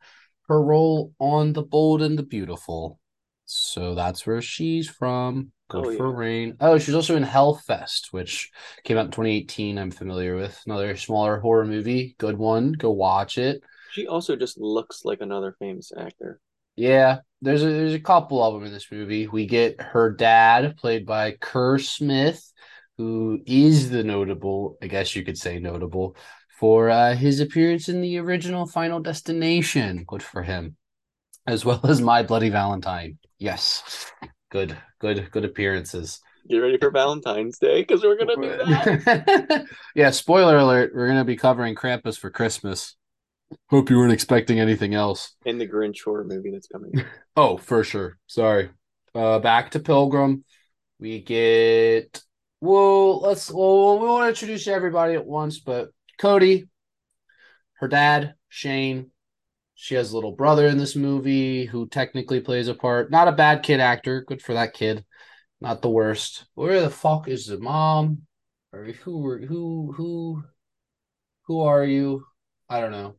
her 0.48 0.62
role 0.62 1.14
on 1.18 1.54
The 1.54 1.62
Bold 1.62 2.02
and 2.02 2.18
the 2.18 2.22
Beautiful. 2.22 3.00
So 3.46 3.94
that's 3.94 4.26
where 4.26 4.42
she's 4.42 4.86
from. 4.86 5.52
Good 5.70 5.86
Oh, 5.86 5.96
for 5.96 6.10
yeah. 6.10 6.16
Reign. 6.18 6.56
Oh, 6.60 6.76
she's 6.76 6.94
also 6.94 7.16
in 7.16 7.24
Hellfest, 7.24 8.12
which 8.12 8.50
came 8.84 8.98
out 8.98 9.06
in 9.06 9.10
2018. 9.12 9.78
I'm 9.78 9.90
familiar 9.90 10.36
with 10.36 10.60
another 10.66 10.94
smaller 10.94 11.40
horror 11.40 11.64
movie. 11.64 12.16
Good 12.18 12.36
one. 12.36 12.72
Go 12.72 12.90
watch 12.90 13.38
it. 13.38 13.62
She 13.92 14.06
also 14.06 14.36
just 14.36 14.58
looks 14.58 15.06
like 15.06 15.22
another 15.22 15.56
famous 15.58 15.90
actor. 15.96 16.38
Yeah, 16.76 17.20
there's 17.42 17.62
a 17.62 17.66
there's 17.66 17.94
a 17.94 18.00
couple 18.00 18.42
of 18.42 18.54
them 18.54 18.64
in 18.64 18.72
this 18.72 18.90
movie. 18.90 19.26
We 19.26 19.46
get 19.46 19.80
her 19.80 20.10
dad, 20.12 20.76
played 20.76 21.04
by 21.04 21.32
Kerr 21.32 21.78
Smith, 21.78 22.50
who 22.96 23.40
is 23.44 23.90
the 23.90 24.04
notable, 24.04 24.78
I 24.80 24.86
guess 24.86 25.14
you 25.16 25.24
could 25.24 25.36
say 25.36 25.58
notable, 25.58 26.16
for 26.58 26.88
uh, 26.88 27.14
his 27.16 27.40
appearance 27.40 27.88
in 27.88 28.00
the 28.00 28.18
original 28.18 28.66
Final 28.66 29.00
Destination. 29.00 30.04
Good 30.06 30.22
for 30.22 30.44
him, 30.44 30.76
as 31.44 31.64
well 31.64 31.80
as 31.84 32.00
My 32.00 32.22
Bloody 32.22 32.48
Valentine. 32.48 33.18
Yes, 33.38 33.82
good, 34.50 34.76
good, 35.00 35.28
good 35.32 35.44
appearances. 35.44 36.20
Get 36.48 36.58
ready 36.58 36.78
for 36.78 36.90
Valentine's 36.92 37.58
Day 37.58 37.82
because 37.82 38.04
we're 38.04 38.16
gonna 38.16 38.36
do 38.36 38.48
that. 38.48 39.66
yeah, 39.96 40.10
spoiler 40.10 40.58
alert, 40.58 40.92
we're 40.94 41.08
gonna 41.08 41.24
be 41.24 41.36
covering 41.36 41.74
Krampus 41.74 42.16
for 42.16 42.30
Christmas. 42.30 42.96
Hope 43.70 43.90
you 43.90 43.96
weren't 43.96 44.12
expecting 44.12 44.60
anything 44.60 44.94
else. 44.94 45.34
In 45.44 45.58
the 45.58 45.66
Grinch 45.66 46.02
horror 46.04 46.24
movie 46.24 46.50
that's 46.50 46.68
coming. 46.68 46.92
Oh, 47.34 47.56
for 47.56 47.82
sure. 47.82 48.18
Sorry. 48.26 48.70
Uh 49.14 49.38
back 49.38 49.70
to 49.70 49.80
Pilgrim. 49.80 50.44
We 50.98 51.20
get 51.22 52.22
well, 52.60 53.20
let's 53.20 53.50
well 53.50 53.98
we 53.98 54.06
want 54.06 54.24
to 54.24 54.28
introduce 54.28 54.68
everybody 54.68 55.14
at 55.14 55.26
once, 55.26 55.58
but 55.58 55.90
Cody, 56.18 56.68
her 57.74 57.88
dad, 57.88 58.34
Shane. 58.48 59.10
She 59.74 59.96
has 59.96 60.12
a 60.12 60.14
little 60.14 60.36
brother 60.36 60.68
in 60.68 60.78
this 60.78 60.94
movie 60.94 61.64
who 61.64 61.88
technically 61.88 62.40
plays 62.40 62.68
a 62.68 62.74
part. 62.74 63.10
Not 63.10 63.26
a 63.26 63.32
bad 63.32 63.64
kid 63.64 63.80
actor. 63.80 64.22
Good 64.22 64.40
for 64.40 64.54
that 64.54 64.74
kid. 64.74 65.04
Not 65.60 65.82
the 65.82 65.90
worst. 65.90 66.44
Where 66.54 66.80
the 66.80 66.90
fuck 66.90 67.26
is 67.26 67.46
the 67.46 67.58
mom? 67.58 68.22
Or 68.72 68.84
who 68.84 69.18
were 69.18 69.38
who 69.38 69.92
who 69.96 70.44
who 71.46 71.60
are 71.62 71.84
you? 71.84 72.24
I 72.68 72.80
don't 72.80 72.92
know. 72.92 73.16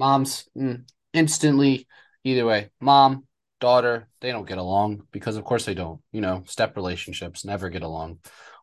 Moms 0.00 0.48
mm, 0.56 0.82
instantly 1.12 1.86
either 2.24 2.46
way. 2.46 2.70
Mom, 2.80 3.26
daughter, 3.60 4.08
they 4.22 4.32
don't 4.32 4.48
get 4.48 4.56
along 4.56 5.06
because 5.12 5.36
of 5.36 5.44
course 5.44 5.66
they 5.66 5.74
don't. 5.74 6.00
You 6.10 6.22
know, 6.22 6.42
step 6.46 6.74
relationships 6.74 7.44
never 7.44 7.68
get 7.68 7.82
along. 7.82 8.18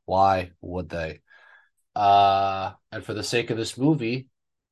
Why 0.06 0.52
would 0.62 0.90
they? 0.90 1.22
Uh 1.96 2.72
and 2.92 3.04
for 3.06 3.14
the 3.14 3.24
sake 3.24 3.52
of 3.52 3.58
this 3.58 3.78
movie, 3.78 4.28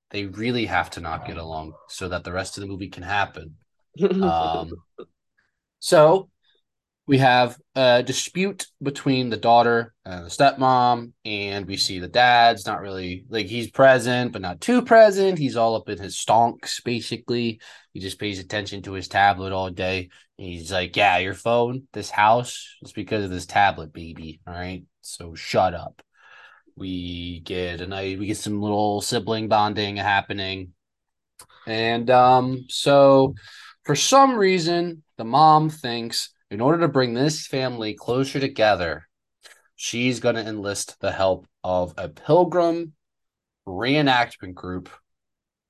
they 0.10 0.26
really 0.26 0.66
have 0.66 0.90
to 0.92 1.02
not 1.02 1.28
get 1.28 1.38
along 1.38 1.74
so 1.88 2.10
that 2.10 2.24
the 2.24 2.34
rest 2.34 2.58
of 2.58 2.62
the 2.62 2.68
movie 2.68 2.90
can 2.90 3.04
happen. 3.04 3.56
Um, 4.22 4.72
so 5.80 6.30
we 7.08 7.20
have 7.20 7.58
a 7.76 8.02
dispute 8.02 8.66
between 8.82 9.30
the 9.30 9.38
daughter 9.38 9.94
and 10.06 10.26
the 10.26 10.30
stepmom, 10.30 11.12
and 11.24 11.68
we 11.68 11.78
see 11.78 12.00
the 12.00 12.08
dad's 12.08 12.66
not 12.66 12.82
really 12.82 13.26
like 13.30 13.46
he's 13.46 13.70
present, 13.70 14.32
but 14.32 14.42
not 14.42 14.60
too 14.60 14.82
present. 14.82 15.38
He's 15.38 15.56
all 15.56 15.76
up 15.76 15.88
in 15.88 16.00
his 16.00 16.16
stonks, 16.16 16.84
basically. 16.84 17.60
He 17.94 18.00
just 18.00 18.20
pays 18.20 18.40
attention 18.40 18.82
to 18.84 18.94
his 18.94 19.08
tablet 19.08 19.54
all 19.54 19.70
day. 19.70 20.10
He's 20.38 20.72
like, 20.72 20.96
Yeah, 20.96 21.18
your 21.20 21.36
phone, 21.36 21.88
this 21.94 22.10
house, 22.10 22.76
it's 22.82 22.92
because 22.92 23.24
of 23.24 23.30
this 23.30 23.46
tablet, 23.46 23.94
baby. 23.94 24.42
All 24.48 24.54
right. 24.54 24.84
So 25.02 25.36
shut 25.36 25.76
up. 25.76 26.02
We 26.76 27.40
get 27.42 27.82
a 27.82 27.88
night, 27.88 28.20
we 28.20 28.26
get 28.26 28.38
some 28.38 28.62
little 28.62 29.00
sibling 29.02 29.48
bonding 29.48 29.96
happening. 29.96 30.74
And 31.68 32.10
um, 32.10 32.66
so 32.68 33.36
for 33.86 33.96
some 33.96 34.36
reason, 34.36 35.04
the 35.18 35.24
mom 35.24 35.70
thinks 35.70 36.32
in 36.52 36.62
order 36.62 36.80
to 36.82 36.88
bring 36.88 37.14
this 37.14 37.48
family 37.48 37.94
closer 37.94 38.40
together, 38.40 39.08
she's 39.76 40.20
going 40.20 40.36
to 40.36 40.48
enlist 40.48 41.00
the 41.00 41.12
help 41.12 41.48
of 41.64 41.94
a 41.98 42.10
pilgrim 42.10 42.94
reenactment 43.68 44.54
group 44.54 44.90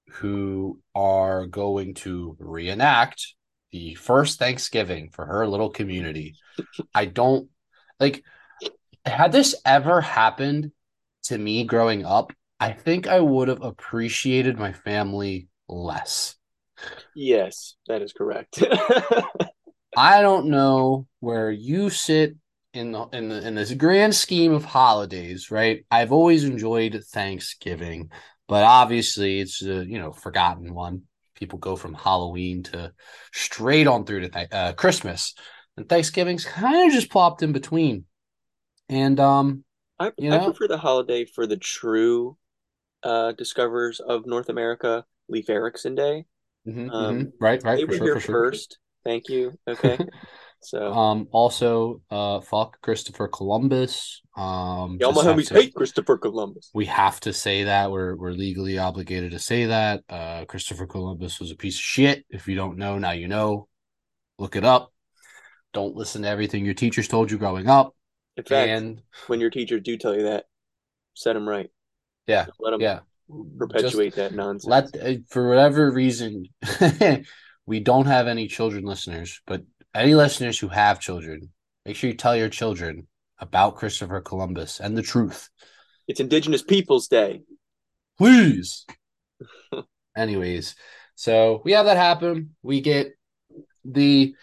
who 0.09 0.79
are 0.93 1.45
going 1.45 1.93
to 1.93 2.35
reenact 2.39 3.35
the 3.71 3.95
first 3.95 4.39
Thanksgiving 4.39 5.09
for 5.09 5.25
her 5.25 5.47
little 5.47 5.69
community. 5.69 6.35
I 6.93 7.05
don't 7.05 7.49
like, 7.99 8.23
had 9.05 9.31
this 9.31 9.55
ever 9.65 10.01
happened 10.01 10.71
to 11.23 11.37
me 11.37 11.63
growing 11.63 12.05
up, 12.05 12.31
I 12.59 12.71
think 12.71 13.07
I 13.07 13.19
would 13.19 13.47
have 13.47 13.61
appreciated 13.61 14.57
my 14.57 14.71
family 14.71 15.47
less. 15.67 16.35
Yes, 17.15 17.75
that 17.87 18.01
is 18.01 18.13
correct. 18.13 18.63
I 19.95 20.21
don't 20.21 20.47
know 20.47 21.07
where 21.19 21.51
you 21.51 21.89
sit 21.89 22.35
in 22.73 22.91
the 22.91 23.03
in 23.13 23.29
the 23.29 23.47
in 23.47 23.55
this 23.55 23.73
grand 23.73 24.13
scheme 24.15 24.51
of 24.53 24.65
holidays, 24.65 25.51
right? 25.51 25.85
I've 25.89 26.11
always 26.11 26.43
enjoyed 26.43 27.01
Thanksgiving, 27.11 28.11
but 28.47 28.63
obviously 28.63 29.39
it's 29.39 29.61
a 29.61 29.85
you 29.85 29.99
know 29.99 30.11
forgotten 30.11 30.73
one. 30.73 31.03
People 31.35 31.59
go 31.59 31.75
from 31.75 31.93
Halloween 31.93 32.63
to 32.63 32.93
straight 33.33 33.87
on 33.87 34.05
through 34.05 34.21
to 34.21 34.29
th- 34.29 34.47
uh, 34.51 34.73
Christmas, 34.73 35.33
and 35.77 35.87
Thanksgiving's 35.87 36.45
kind 36.45 36.87
of 36.87 36.93
just 36.93 37.11
plopped 37.11 37.43
in 37.43 37.51
between. 37.53 38.05
And 38.89 39.19
um, 39.19 39.63
I, 39.99 40.11
you 40.17 40.29
I 40.29 40.39
prefer 40.39 40.67
the 40.67 40.77
holiday 40.77 41.25
for 41.25 41.47
the 41.47 41.57
true 41.57 42.37
uh, 43.03 43.33
discoverers 43.33 43.99
of 44.01 44.25
North 44.27 44.49
America, 44.49 45.05
Leif 45.29 45.49
Erikson 45.49 45.95
Day. 45.95 46.25
mhm, 46.65 46.93
Um, 46.93 46.97
mhm, 46.99 47.31
right, 47.39 47.63
right, 47.63 47.81
they 47.81 47.85
for 47.85 47.91
were 47.91 47.99
sure, 47.99 48.07
here 48.13 48.19
sure. 48.19 48.31
first. 48.31 48.79
Thank 49.05 49.29
you. 49.29 49.53
Okay. 49.67 49.97
So 50.61 50.91
Um, 50.91 51.27
also, 51.31 52.01
uh, 52.09 52.39
fuck 52.41 52.81
Christopher 52.81 53.27
Columbus. 53.27 54.21
Um, 54.35 54.97
y'all 54.99 55.11
my 55.11 55.21
homies 55.23 55.49
to- 55.49 55.53
hate 55.53 55.75
Christopher 55.75 56.17
Columbus. 56.17 56.71
we 56.73 56.85
have 56.87 57.19
to 57.19 57.33
say 57.33 57.65
that 57.65 57.91
we're 57.91 58.15
we're 58.15 58.31
legally 58.31 58.79
obligated 58.79 59.31
to 59.33 59.39
say 59.39 59.65
that. 59.65 60.03
Uh, 60.09 60.45
Christopher 60.45 60.87
Columbus 60.87 61.39
was 61.39 61.51
a 61.51 61.55
piece 61.55 61.75
of 61.75 61.81
shit. 61.81 62.25
If 62.31 62.47
you 62.47 62.55
don't 62.55 62.77
know, 62.77 62.97
now 62.97 63.11
you 63.11 63.27
know. 63.27 63.67
Look 64.39 64.55
it 64.55 64.63
up. 64.65 64.91
Don't 65.73 65.95
listen 65.95 66.23
to 66.23 66.27
everything 66.29 66.65
your 66.65 66.73
teachers 66.73 67.07
told 67.07 67.29
you 67.29 67.37
growing 67.37 67.69
up. 67.69 67.95
In 68.35 68.43
fact, 68.43 68.69
and 68.69 69.01
when 69.27 69.39
your 69.39 69.49
teachers 69.51 69.81
do 69.83 69.97
tell 69.97 70.15
you 70.15 70.23
that, 70.23 70.45
set 71.13 71.33
them 71.33 71.47
right. 71.47 71.69
yeah, 72.27 72.47
Let 72.59 72.71
them 72.71 72.81
yeah, 72.81 72.99
perpetuate 73.57 74.15
that 74.15 74.33
nonsense. 74.33 74.65
let 74.65 74.95
uh, 75.01 75.19
for 75.29 75.47
whatever 75.47 75.91
reason 75.91 76.47
we 77.65 77.79
don't 77.79 78.05
have 78.05 78.27
any 78.27 78.47
children 78.47 78.85
listeners, 78.85 79.41
but 79.45 79.63
any 79.93 80.15
listeners 80.15 80.59
who 80.59 80.67
have 80.67 80.99
children, 80.99 81.49
make 81.85 81.95
sure 81.95 82.09
you 82.09 82.15
tell 82.15 82.35
your 82.35 82.49
children 82.49 83.07
about 83.39 83.75
Christopher 83.75 84.21
Columbus 84.21 84.79
and 84.79 84.97
the 84.97 85.01
truth. 85.01 85.49
it's 86.07 86.19
Indigenous 86.19 86.61
Peoples 86.61 87.07
Day. 87.07 87.41
please. 88.17 88.85
Anyways, 90.17 90.75
so 91.15 91.61
we 91.65 91.73
have 91.73 91.85
that 91.85 91.97
happen. 91.97 92.55
We 92.61 92.81
get 92.81 93.13
the 93.83 94.35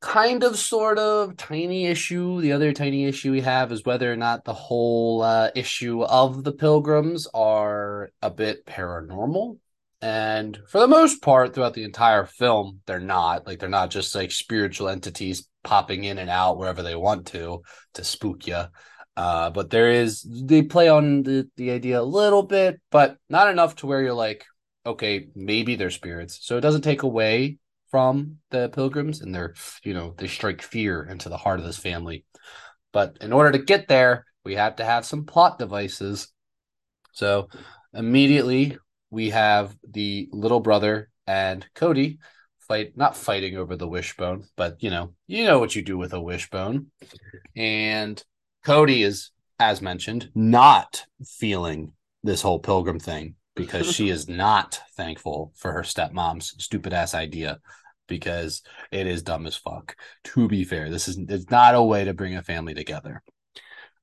kind 0.00 0.44
of 0.44 0.58
sort 0.58 0.98
of 0.98 1.36
tiny 1.36 1.86
issue. 1.86 2.40
The 2.40 2.52
other 2.52 2.72
tiny 2.72 3.06
issue 3.06 3.32
we 3.32 3.40
have 3.40 3.72
is 3.72 3.84
whether 3.84 4.12
or 4.12 4.16
not 4.16 4.44
the 4.44 4.52
whole 4.52 5.22
uh, 5.22 5.50
issue 5.54 6.02
of 6.02 6.44
the 6.44 6.52
pilgrims 6.52 7.26
are 7.32 8.10
a 8.20 8.30
bit 8.30 8.66
paranormal. 8.66 9.58
And 10.04 10.60
for 10.68 10.80
the 10.80 10.86
most 10.86 11.22
part, 11.22 11.54
throughout 11.54 11.72
the 11.72 11.82
entire 11.82 12.26
film, 12.26 12.82
they're 12.84 13.00
not. 13.00 13.46
Like, 13.46 13.58
they're 13.58 13.70
not 13.70 13.90
just 13.90 14.14
like 14.14 14.32
spiritual 14.32 14.90
entities 14.90 15.48
popping 15.62 16.04
in 16.04 16.18
and 16.18 16.28
out 16.28 16.58
wherever 16.58 16.82
they 16.82 16.94
want 16.94 17.28
to 17.28 17.62
to 17.94 18.04
spook 18.04 18.46
you. 18.46 18.64
Uh, 19.16 19.48
but 19.48 19.70
there 19.70 19.90
is 19.90 20.22
they 20.44 20.60
play 20.60 20.90
on 20.90 21.22
the 21.22 21.48
the 21.56 21.70
idea 21.70 21.98
a 21.98 22.02
little 22.02 22.42
bit, 22.42 22.82
but 22.90 23.16
not 23.30 23.48
enough 23.48 23.76
to 23.76 23.86
where 23.86 24.02
you're 24.02 24.12
like, 24.12 24.44
okay, 24.84 25.28
maybe 25.34 25.74
they're 25.74 25.88
spirits. 25.88 26.38
So 26.42 26.58
it 26.58 26.60
doesn't 26.60 26.82
take 26.82 27.02
away 27.02 27.56
from 27.90 28.40
the 28.50 28.68
pilgrims 28.68 29.22
and 29.22 29.34
their, 29.34 29.54
you 29.84 29.94
know, 29.94 30.12
they 30.18 30.26
strike 30.26 30.60
fear 30.60 31.02
into 31.02 31.30
the 31.30 31.38
heart 31.38 31.60
of 31.60 31.64
this 31.64 31.78
family. 31.78 32.26
But 32.92 33.16
in 33.22 33.32
order 33.32 33.52
to 33.52 33.64
get 33.64 33.88
there, 33.88 34.26
we 34.44 34.56
have 34.56 34.76
to 34.76 34.84
have 34.84 35.06
some 35.06 35.24
plot 35.24 35.58
devices. 35.58 36.28
So 37.12 37.48
immediately 37.94 38.76
we 39.14 39.30
have 39.30 39.76
the 39.88 40.28
little 40.32 40.60
brother 40.60 41.08
and 41.26 41.64
Cody 41.74 42.18
fight 42.58 42.96
not 42.96 43.16
fighting 43.16 43.56
over 43.56 43.76
the 43.76 43.88
wishbone, 43.88 44.44
but 44.56 44.82
you 44.82 44.90
know, 44.90 45.14
you 45.28 45.44
know 45.44 45.60
what 45.60 45.76
you 45.76 45.82
do 45.82 45.96
with 45.96 46.12
a 46.12 46.20
wishbone. 46.20 46.86
And 47.54 48.22
Cody 48.64 49.04
is, 49.04 49.30
as 49.60 49.80
mentioned, 49.80 50.30
not 50.34 51.04
feeling 51.24 51.92
this 52.24 52.42
whole 52.42 52.58
pilgrim 52.58 52.98
thing 52.98 53.36
because 53.54 53.90
she 53.90 54.08
is 54.08 54.28
not 54.44 54.80
thankful 54.96 55.52
for 55.54 55.72
her 55.72 55.82
stepmom's 55.82 56.52
stupid 56.58 56.92
ass 56.92 57.14
idea 57.14 57.60
because 58.08 58.62
it 58.90 59.06
is 59.06 59.22
dumb 59.22 59.46
as 59.46 59.54
fuck. 59.54 59.94
To 60.24 60.48
be 60.48 60.64
fair, 60.64 60.90
this 60.90 61.06
is 61.06 61.18
it's 61.28 61.50
not 61.50 61.76
a 61.76 61.82
way 61.82 62.04
to 62.04 62.14
bring 62.14 62.34
a 62.34 62.42
family 62.42 62.74
together. 62.74 63.22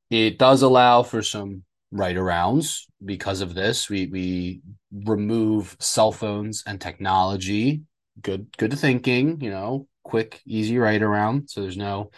It 0.10 0.38
does 0.40 0.62
allow 0.62 1.04
for 1.04 1.22
some 1.22 1.64
right 1.92 2.16
arounds 2.16 2.82
because 3.04 3.42
of 3.42 3.54
this. 3.54 3.90
We 3.90 4.08
we 4.08 4.62
remove 4.92 5.76
cell 5.80 6.12
phones 6.12 6.64
and 6.66 6.80
technology. 6.80 7.84
Good 8.22 8.56
good 8.58 8.78
thinking, 8.78 9.42
you 9.42 9.50
know, 9.50 9.88
quick, 10.04 10.42
easy 10.46 10.78
right 10.78 11.02
around. 11.02 11.50
So 11.50 11.62
there's 11.62 11.78
no 11.78 12.12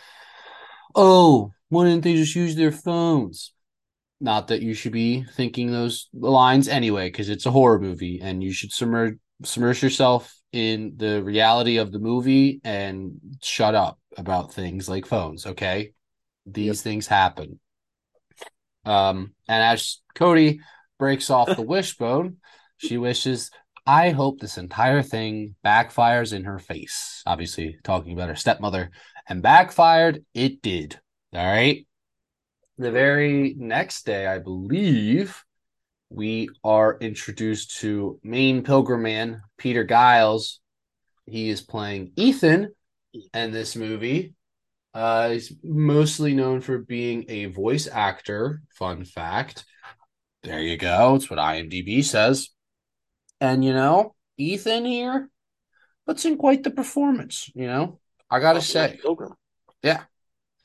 oh, 0.96 1.52
why 1.70 1.86
didn't 1.86 2.04
they 2.04 2.16
just 2.16 2.36
use 2.36 2.56
their 2.56 2.72
phones? 2.72 3.54
Not 4.22 4.48
that 4.50 4.62
you 4.62 4.74
should 4.74 4.94
be 4.94 5.24
thinking 5.24 5.72
those 5.72 6.10
lines 6.14 6.68
anyway, 6.68 7.10
because 7.10 7.30
it's 7.30 7.46
a 7.46 7.52
horror 7.52 7.80
movie 7.80 8.22
and 8.22 8.44
you 8.44 8.54
should 8.54 8.72
submerge 8.72 9.18
submerge 9.44 9.84
yourself 9.84 10.34
in 10.54 10.94
the 10.98 11.24
reality 11.24 11.78
of 11.78 11.92
the 11.92 12.00
movie 12.00 12.62
and 12.64 13.14
shut 13.42 13.76
up 13.76 14.00
about 14.18 14.54
things 14.54 14.90
like 14.90 15.06
phones, 15.06 15.46
okay? 15.48 15.94
These 16.46 16.68
Yep. 16.68 16.84
things 16.84 17.08
happen. 17.08 17.60
Um, 18.86 19.34
and 19.48 19.64
as 19.64 20.02
Cody 20.16 20.60
breaks 21.00 21.30
off 21.30 21.56
the 21.56 21.62
wishbone, 21.74 22.38
she 22.78 22.98
wishes, 22.98 23.52
I 23.86 24.12
hope 24.12 24.40
this 24.40 24.58
entire 24.58 25.02
thing 25.02 25.56
backfires 25.66 26.34
in 26.34 26.46
her 26.46 26.60
face. 26.60 27.22
Obviously, 27.26 27.78
talking 27.84 28.14
about 28.14 28.30
her 28.30 28.36
stepmother, 28.36 28.92
and 29.28 29.42
backfired, 29.42 30.24
it 30.34 30.62
did. 30.62 31.00
All 31.34 31.46
right. 31.46 31.86
The 32.78 32.92
very 32.92 33.56
next 33.58 34.06
day, 34.06 34.28
I 34.28 34.40
believe, 34.40 35.44
we 36.10 36.50
are 36.64 36.98
introduced 37.00 37.80
to 37.80 38.20
main 38.24 38.64
pilgrim 38.64 39.04
man, 39.04 39.42
Peter 39.58 39.84
Giles. 39.84 40.60
He 41.26 41.50
is 41.50 41.62
playing 41.62 42.12
Ethan 42.16 42.74
in 43.34 43.52
this 43.52 43.76
movie. 43.76 44.34
Uh, 44.94 45.30
he's 45.30 45.54
mostly 45.64 46.34
known 46.34 46.62
for 46.62 46.78
being 46.78 47.26
a 47.30 47.46
voice 47.46 47.88
actor. 47.92 48.62
Fun 48.78 49.06
fact. 49.06 49.66
There 50.44 50.62
you 50.62 50.78
go. 50.78 51.16
It's 51.16 51.30
what 51.30 51.40
IMDb 51.40 52.04
says. 52.04 52.50
And 53.42 53.64
you 53.64 53.74
know, 53.74 54.16
Ethan 54.38 54.86
here 54.86 55.30
puts 56.06 56.26
in 56.26 56.38
quite 56.38 56.64
the 56.64 56.72
performance. 56.72 57.50
You 57.56 57.68
know, 57.68 58.00
I 58.30 58.40
gotta 58.40 58.62
say, 58.62 59.00
Pilgrim. 59.02 59.34
Yeah, 59.82 60.04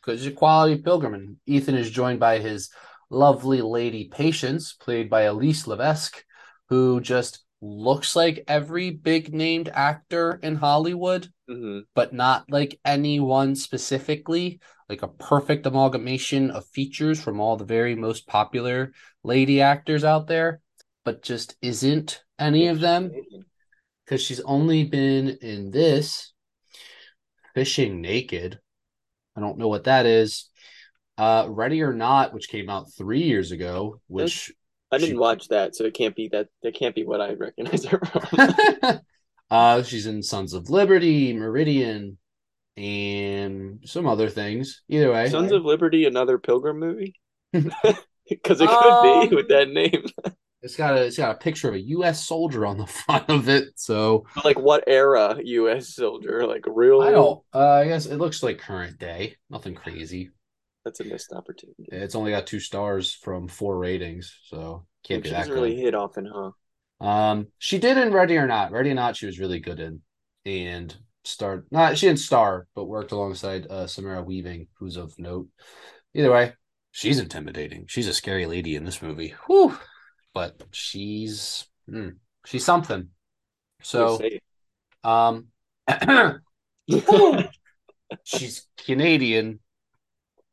because 0.01 0.23
he's 0.23 0.33
a 0.33 0.37
quality 0.37 0.81
pilgrim. 0.81 1.15
And 1.15 1.37
Ethan 1.47 1.75
is 1.75 1.91
joined 1.91 2.21
by 2.21 2.39
his 2.39 2.71
lovely 3.11 3.63
lady 3.63 4.05
Patience, 4.05 4.73
played 4.73 5.09
by 5.11 5.23
Elise 5.23 5.67
Levesque, 5.67 6.25
who 6.69 7.01
just 7.01 7.45
looks 7.61 8.15
like 8.15 8.45
every 8.47 8.91
big 8.91 9.35
named 9.35 9.69
actor 9.73 10.39
in 10.43 10.57
Hollywood 10.57 11.29
hmm 11.49 11.81
but 11.95 12.13
not 12.13 12.45
like 12.51 12.79
anyone 12.85 13.57
specifically, 13.57 14.61
like 14.89 15.03
a 15.03 15.09
perfect 15.09 15.67
amalgamation 15.67 16.51
of 16.51 16.65
features 16.67 17.21
from 17.21 17.41
all 17.41 17.57
the 17.57 17.65
very 17.65 17.95
most 17.95 18.27
popular 18.27 18.93
lady 19.25 19.61
actors 19.61 20.05
out 20.05 20.27
there, 20.27 20.61
but 21.05 21.23
just 21.23 21.57
isn't 21.61 22.23
any 22.39 22.69
of 22.69 22.81
them. 22.81 23.11
because 24.05 24.23
she's 24.23 24.41
only 24.41 24.85
been 24.85 25.39
in 25.43 25.71
this 25.71 26.33
Fishing 27.55 28.01
Naked. 28.01 28.61
I 29.37 29.41
don't 29.41 29.59
know 29.59 29.69
what 29.69 29.85
that 29.85 30.07
is. 30.07 30.49
Uh, 31.17 31.47
Ready 31.49 31.83
or 31.83 31.93
Not, 31.93 32.33
which 32.33 32.49
came 32.49 32.71
out 32.71 32.93
three 32.97 33.23
years 33.23 33.51
ago, 33.51 34.01
which 34.07 34.53
I 34.91 34.99
didn't 34.99 35.11
She- 35.15 35.19
watch 35.19 35.49
that, 35.49 35.75
so 35.77 35.85
it 35.85 35.95
can't 35.95 36.17
be 36.17 36.29
that. 36.29 36.49
That 36.63 36.75
can't 36.75 36.95
be 36.95 37.05
what 37.05 37.21
I 37.21 37.35
recognize 37.35 37.85
her 37.87 38.01
from. 38.01 39.01
uh, 39.51 39.83
she's 39.83 40.07
in 40.07 40.23
Sons 40.23 40.55
of 40.55 40.71
Liberty, 40.71 41.33
Meridian, 41.33 42.19
and 42.77 43.81
some 43.85 44.07
other 44.07 44.29
things. 44.31 44.83
Either 44.89 45.13
way, 45.13 45.29
Sons 45.29 45.53
of 45.53 45.65
Liberty, 45.65 46.07
another 46.07 46.39
Pilgrim 46.39 46.79
movie. 46.79 47.15
Because 48.31 48.61
it 48.61 48.69
could 48.69 48.77
Um, 48.77 49.29
be 49.31 49.35
with 49.37 49.49
that 49.49 49.71
name. 49.71 50.05
it's 50.61 50.77
got 50.77 50.93
a 50.99 51.07
it's 51.07 51.17
got 51.17 51.35
a 51.35 51.39
picture 51.39 51.69
of 51.69 51.75
a 51.77 51.81
U.S. 51.97 52.27
soldier 52.27 52.67
on 52.67 52.77
the 52.77 52.87
front 52.87 53.27
of 53.31 53.49
it. 53.49 53.69
So 53.77 54.27
like 54.45 54.59
what 54.59 54.85
era 54.87 55.39
U.S. 55.43 55.95
soldier? 55.95 56.47
Like 56.47 56.65
real? 56.67 57.01
I 57.01 57.11
don't. 57.11 57.41
Uh, 57.55 57.71
I 57.71 57.87
guess 57.89 58.05
it 58.05 58.17
looks 58.19 58.43
like 58.43 58.59
current 58.59 58.99
day. 58.99 59.37
Nothing 59.49 59.75
crazy. 59.75 60.29
That's 60.89 61.01
a 61.01 61.05
missed 61.05 61.35
opportunity. 61.35 61.87
It's 61.93 62.15
only 62.15 62.31
got 62.31 62.47
two 62.47 62.61
stars 62.61 63.13
from 63.13 63.47
four 63.47 63.77
ratings, 63.77 64.35
so 64.47 64.87
can't 65.05 65.23
be 65.23 65.29
that 65.29 65.51
really 65.51 65.77
hit 65.77 65.95
often, 65.95 66.25
huh? 66.25 67.07
Um, 67.07 67.49
she 67.59 67.79
did 67.79 67.99
in 67.99 68.11
Ready 68.11 68.39
or 68.39 68.47
Not. 68.47 68.73
Ready 68.73 68.89
or 68.89 68.95
Not, 68.95 69.15
she 69.15 69.27
was 69.27 69.39
really 69.39 69.61
good 69.61 69.81
in, 69.81 70.01
and 70.47 70.97
starred. 71.25 71.67
Not 71.71 71.99
she 71.99 72.07
didn't 72.07 72.21
star, 72.21 72.69
but 72.75 72.87
worked 72.87 73.13
alongside 73.13 73.67
uh, 73.67 73.87
Samara 73.87 74.23
Weaving, 74.23 74.69
who's 74.79 74.97
of 74.97 75.13
note. 75.19 75.49
Either 76.15 76.33
way, 76.33 76.55
she's 76.91 77.19
intimidating. 77.19 77.85
She's 77.87 78.09
a 78.09 78.15
scary 78.15 78.47
lady 78.47 78.75
in 78.75 78.87
this 78.87 79.03
movie. 79.03 79.35
Whew. 79.47 79.77
But 80.33 80.63
she's 80.71 81.67
hmm, 81.87 82.13
she's 82.47 82.65
something. 82.65 83.09
So, 83.83 84.19
um, 85.05 85.49
she's 88.25 88.67
Canadian. 88.79 89.61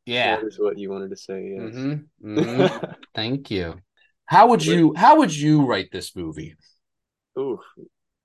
Yeah. 0.06 0.36
That 0.36 0.46
is 0.46 0.58
what 0.58 0.78
you 0.78 0.90
wanted 0.90 1.10
to 1.10 1.16
say. 1.16 1.52
Yes. 1.56 1.62
Mm-hmm. 1.62 1.94
Mhm. 2.40 2.96
Thank 3.14 3.50
you. 3.50 3.80
How 4.26 4.48
would 4.48 4.64
you 4.64 4.94
how 4.96 5.18
would 5.18 5.34
you 5.34 5.64
write 5.66 5.90
this 5.92 6.14
movie? 6.16 6.54
Ooh. 7.38 7.60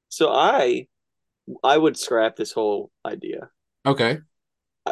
So 0.10 0.32
I, 0.32 0.88
I 1.64 1.78
would 1.78 1.98
scrap 1.98 2.36
this 2.36 2.52
whole 2.52 2.92
idea. 3.06 3.50
Okay. 3.86 4.20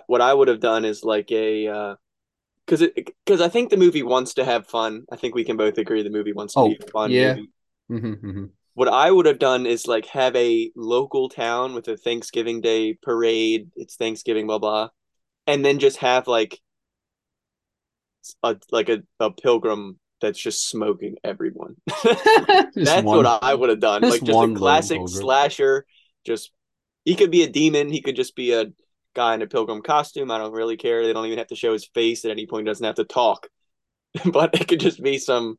What 0.07 0.21
I 0.21 0.33
would 0.33 0.47
have 0.47 0.59
done 0.59 0.85
is 0.85 1.03
like 1.03 1.31
a, 1.31 1.67
Uh, 1.67 1.95
because 2.65 2.81
it 2.83 2.93
because 3.25 3.41
I 3.41 3.49
think 3.49 3.69
the 3.69 3.77
movie 3.77 4.03
wants 4.03 4.35
to 4.35 4.45
have 4.45 4.67
fun. 4.67 5.05
I 5.11 5.15
think 5.15 5.33
we 5.35 5.43
can 5.43 5.57
both 5.57 5.77
agree 5.77 6.03
the 6.03 6.09
movie 6.11 6.33
wants 6.33 6.53
to 6.53 6.59
Oh, 6.59 6.67
be 6.69 6.79
fun 6.91 7.11
yeah. 7.11 7.35
movie. 7.35 7.49
Mm-hmm, 7.91 8.45
What 8.75 8.87
I 8.87 9.09
would 9.09 9.25
have 9.25 9.39
done 9.39 9.65
is 9.65 9.87
like 9.87 10.05
have 10.07 10.35
a 10.35 10.71
local 10.75 11.29
town 11.29 11.73
with 11.73 11.87
a 11.87 11.97
Thanksgiving 11.97 12.61
Day 12.61 12.93
parade. 13.01 13.71
It's 13.75 13.95
Thanksgiving, 13.95 14.45
blah 14.47 14.59
blah, 14.59 14.89
and 15.47 15.65
then 15.65 15.79
just 15.79 15.97
have 15.97 16.27
like 16.27 16.59
a 18.43 18.57
like 18.71 18.89
a, 18.89 19.03
a 19.19 19.31
pilgrim 19.31 19.99
that's 20.21 20.39
just 20.39 20.67
smoking 20.67 21.15
everyone. 21.23 21.75
That's 22.75 23.03
what 23.03 23.25
I 23.25 23.53
would 23.53 23.69
have 23.69 23.79
done. 23.79 24.01
just 24.01 24.21
Like 24.21 24.23
just 24.23 24.49
a 24.49 24.53
classic 24.55 25.01
slasher. 25.07 25.85
Just 26.25 26.51
he 27.05 27.15
could 27.15 27.31
be 27.31 27.43
a 27.43 27.49
demon. 27.49 27.89
He 27.89 28.01
could 28.01 28.15
just 28.15 28.35
be 28.35 28.53
a 28.53 28.65
guy 29.15 29.33
in 29.33 29.41
a 29.41 29.47
pilgrim 29.47 29.81
costume. 29.81 30.31
I 30.31 30.37
don't 30.37 30.53
really 30.53 30.77
care. 30.77 31.05
They 31.05 31.13
don't 31.13 31.25
even 31.25 31.37
have 31.37 31.47
to 31.47 31.55
show 31.55 31.73
his 31.73 31.87
face 31.93 32.25
at 32.25 32.31
any 32.31 32.47
point. 32.47 32.67
He 32.67 32.71
doesn't 32.71 32.85
have 32.85 32.95
to 32.95 33.05
talk. 33.05 33.47
but 34.25 34.59
it 34.59 34.67
could 34.67 34.79
just 34.79 35.01
be 35.01 35.17
some, 35.17 35.57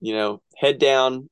you 0.00 0.14
know, 0.14 0.42
head 0.56 0.78
down, 0.78 1.28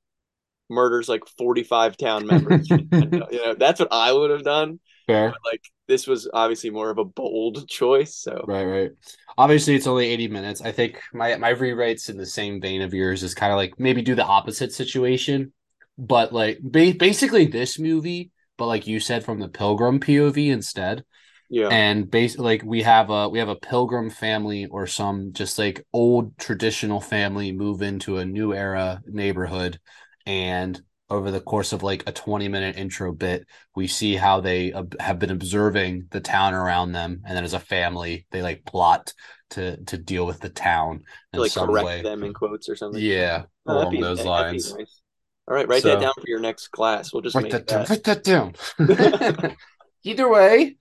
murders 0.71 1.09
like 1.09 1.23
forty 1.39 1.65
five 1.65 1.97
town 1.97 2.27
members. 2.27 2.69
you 2.71 2.89
know, 2.91 3.55
that's 3.59 3.81
what 3.81 3.93
I 3.93 4.13
would 4.13 4.31
have 4.31 4.45
done. 4.45 4.81
Fair. 5.07 5.31
But 5.31 5.53
like 5.53 5.63
this 5.87 6.07
was 6.07 6.29
obviously 6.33 6.71
more 6.71 6.91
of 6.91 6.99
a 6.99 7.05
bold 7.05 7.69
choice. 7.71 8.15
So 8.15 8.47
Right, 8.47 8.65
right. 8.65 8.91
Obviously, 9.39 9.75
it's 9.75 9.87
only 9.87 10.07
80 10.09 10.29
minutes. 10.29 10.61
I 10.61 10.71
think 10.73 11.01
my 11.13 11.37
my 11.37 11.55
rewrites 11.55 12.11
in 12.11 12.17
the 12.17 12.27
same 12.27 12.61
vein 12.61 12.83
of 12.83 12.93
yours 12.95 13.23
is 13.23 13.35
kind 13.35 13.53
of 13.53 13.57
like 13.57 13.79
maybe 13.79 14.03
do 14.03 14.15
the 14.15 14.25
opposite 14.25 14.73
situation, 14.73 15.53
but 15.97 16.33
like 16.33 16.59
ba- 16.61 16.95
basically 16.99 17.47
this 17.47 17.79
movie, 17.79 18.31
but 18.59 18.67
like 18.67 18.87
you 18.87 19.01
said, 19.01 19.25
from 19.25 19.41
the 19.41 19.49
Pilgrim 19.49 19.99
POV 19.99 20.51
instead. 20.51 21.05
yeah, 21.49 21.69
and 21.71 22.11
base 22.11 22.39
like 22.39 22.63
we 22.65 22.83
have 22.83 23.11
a 23.11 23.29
we 23.29 23.39
have 23.39 23.49
a 23.49 23.57
pilgrim 23.57 24.11
family 24.11 24.67
or 24.67 24.87
some 24.87 25.33
just 25.33 25.59
like 25.59 25.87
old 25.93 26.37
traditional 26.39 27.01
family 27.01 27.53
move 27.53 27.83
into 27.83 28.19
a 28.19 28.25
new 28.25 28.55
era 28.55 29.01
neighborhood 29.07 29.81
and 30.27 30.83
over 31.15 31.31
the 31.31 31.41
course 31.41 31.73
of 31.73 31.83
like 31.83 32.03
a 32.07 32.13
20 32.13 32.49
minute 32.49 32.77
intro 32.77 33.13
bit 33.13 33.47
we 33.75 33.87
see 33.87 34.15
how 34.17 34.41
they 34.41 34.73
ob- 34.73 34.99
have 35.01 35.19
been 35.19 35.31
observing 35.31 36.07
the 36.11 36.21
town 36.21 36.55
around 36.55 36.93
them 36.93 37.23
and 37.27 37.37
then 37.37 37.45
as 37.45 37.55
a 37.55 37.61
family 37.61 38.27
they 38.31 38.43
like 38.43 38.65
plot 38.65 39.13
to 39.51 39.77
to 39.85 39.97
deal 39.99 40.27
with 40.27 40.41
the 40.41 40.49
town 40.49 41.03
in 41.33 41.37
to, 41.39 41.41
like 41.41 41.51
some 41.53 41.69
correct 41.69 41.87
way 41.87 42.03
them 42.03 42.23
in 42.25 42.33
quotes 42.35 42.69
or 42.69 42.77
something. 42.77 43.01
yeah 43.03 43.45
Oh, 43.67 43.79
along 43.81 43.93
be- 43.93 44.01
those 44.01 44.25
lines 44.25 44.75
nice. 44.75 45.01
All 45.49 45.55
right, 45.55 45.69
write 45.69 45.83
So- 45.83 45.89
that 45.89 46.01
down 46.01 46.13
for 46.15 46.25
your 46.29 46.41
next 46.41 46.69
class. 46.69 47.13
We'll 47.13 47.21
just 47.23 47.35
write 47.37 47.51
that. 47.51 47.67
down. 47.67 47.85
Write 47.91 48.05
that 48.05 48.25
down. 48.25 48.55
Either 50.05 50.29
way, 50.31 50.77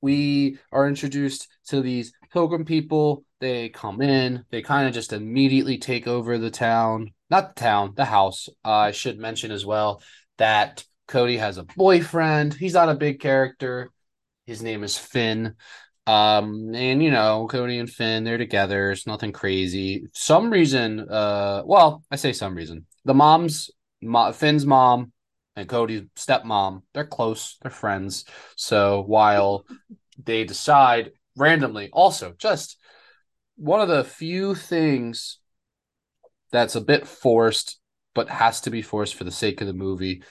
we 0.00 0.58
are 0.72 0.86
introduced 0.86 1.48
to 1.68 1.80
these 1.80 2.12
pilgrim 2.32 2.64
people. 2.64 3.24
They 3.40 3.70
come 3.70 4.00
in. 4.02 4.44
They 4.50 4.62
kind 4.62 4.86
of 4.86 4.94
just 4.94 5.12
immediately 5.12 5.78
take 5.78 6.06
over 6.06 6.38
the 6.38 6.50
town. 6.50 7.13
Not 7.30 7.54
the 7.54 7.60
town, 7.60 7.92
the 7.96 8.04
house. 8.04 8.48
Uh, 8.64 8.70
I 8.70 8.90
should 8.90 9.18
mention 9.18 9.50
as 9.50 9.64
well 9.64 10.02
that 10.38 10.84
Cody 11.08 11.36
has 11.36 11.58
a 11.58 11.64
boyfriend. 11.76 12.54
He's 12.54 12.74
not 12.74 12.88
a 12.88 12.94
big 12.94 13.20
character. 13.20 13.90
His 14.46 14.62
name 14.62 14.84
is 14.84 14.96
Finn. 14.96 15.54
Um, 16.06 16.74
and 16.74 17.02
you 17.02 17.10
know, 17.10 17.48
Cody 17.50 17.78
and 17.78 17.88
Finn, 17.88 18.24
they're 18.24 18.38
together. 18.38 18.90
It's 18.90 19.06
nothing 19.06 19.32
crazy. 19.32 20.06
Some 20.12 20.50
reason, 20.50 21.00
uh, 21.00 21.62
well, 21.64 22.04
I 22.10 22.16
say 22.16 22.32
some 22.32 22.54
reason. 22.54 22.86
The 23.04 23.14
mom's 23.14 23.70
mo- 24.02 24.32
Finn's 24.32 24.66
mom 24.66 25.12
and 25.56 25.68
Cody's 25.68 26.02
stepmom, 26.16 26.82
they're 26.92 27.06
close, 27.06 27.56
they're 27.62 27.70
friends. 27.70 28.24
So 28.56 29.02
while 29.06 29.64
they 30.22 30.44
decide 30.44 31.12
randomly, 31.36 31.90
also 31.92 32.34
just 32.36 32.78
one 33.56 33.80
of 33.80 33.88
the 33.88 34.04
few 34.04 34.54
things 34.54 35.38
that's 36.54 36.76
a 36.76 36.80
bit 36.80 37.06
forced, 37.06 37.80
but 38.14 38.28
has 38.28 38.60
to 38.62 38.70
be 38.70 38.80
forced 38.80 39.16
for 39.16 39.24
the 39.24 39.32
sake 39.32 39.60
of 39.60 39.66
the 39.66 39.72
movie. 39.72 40.22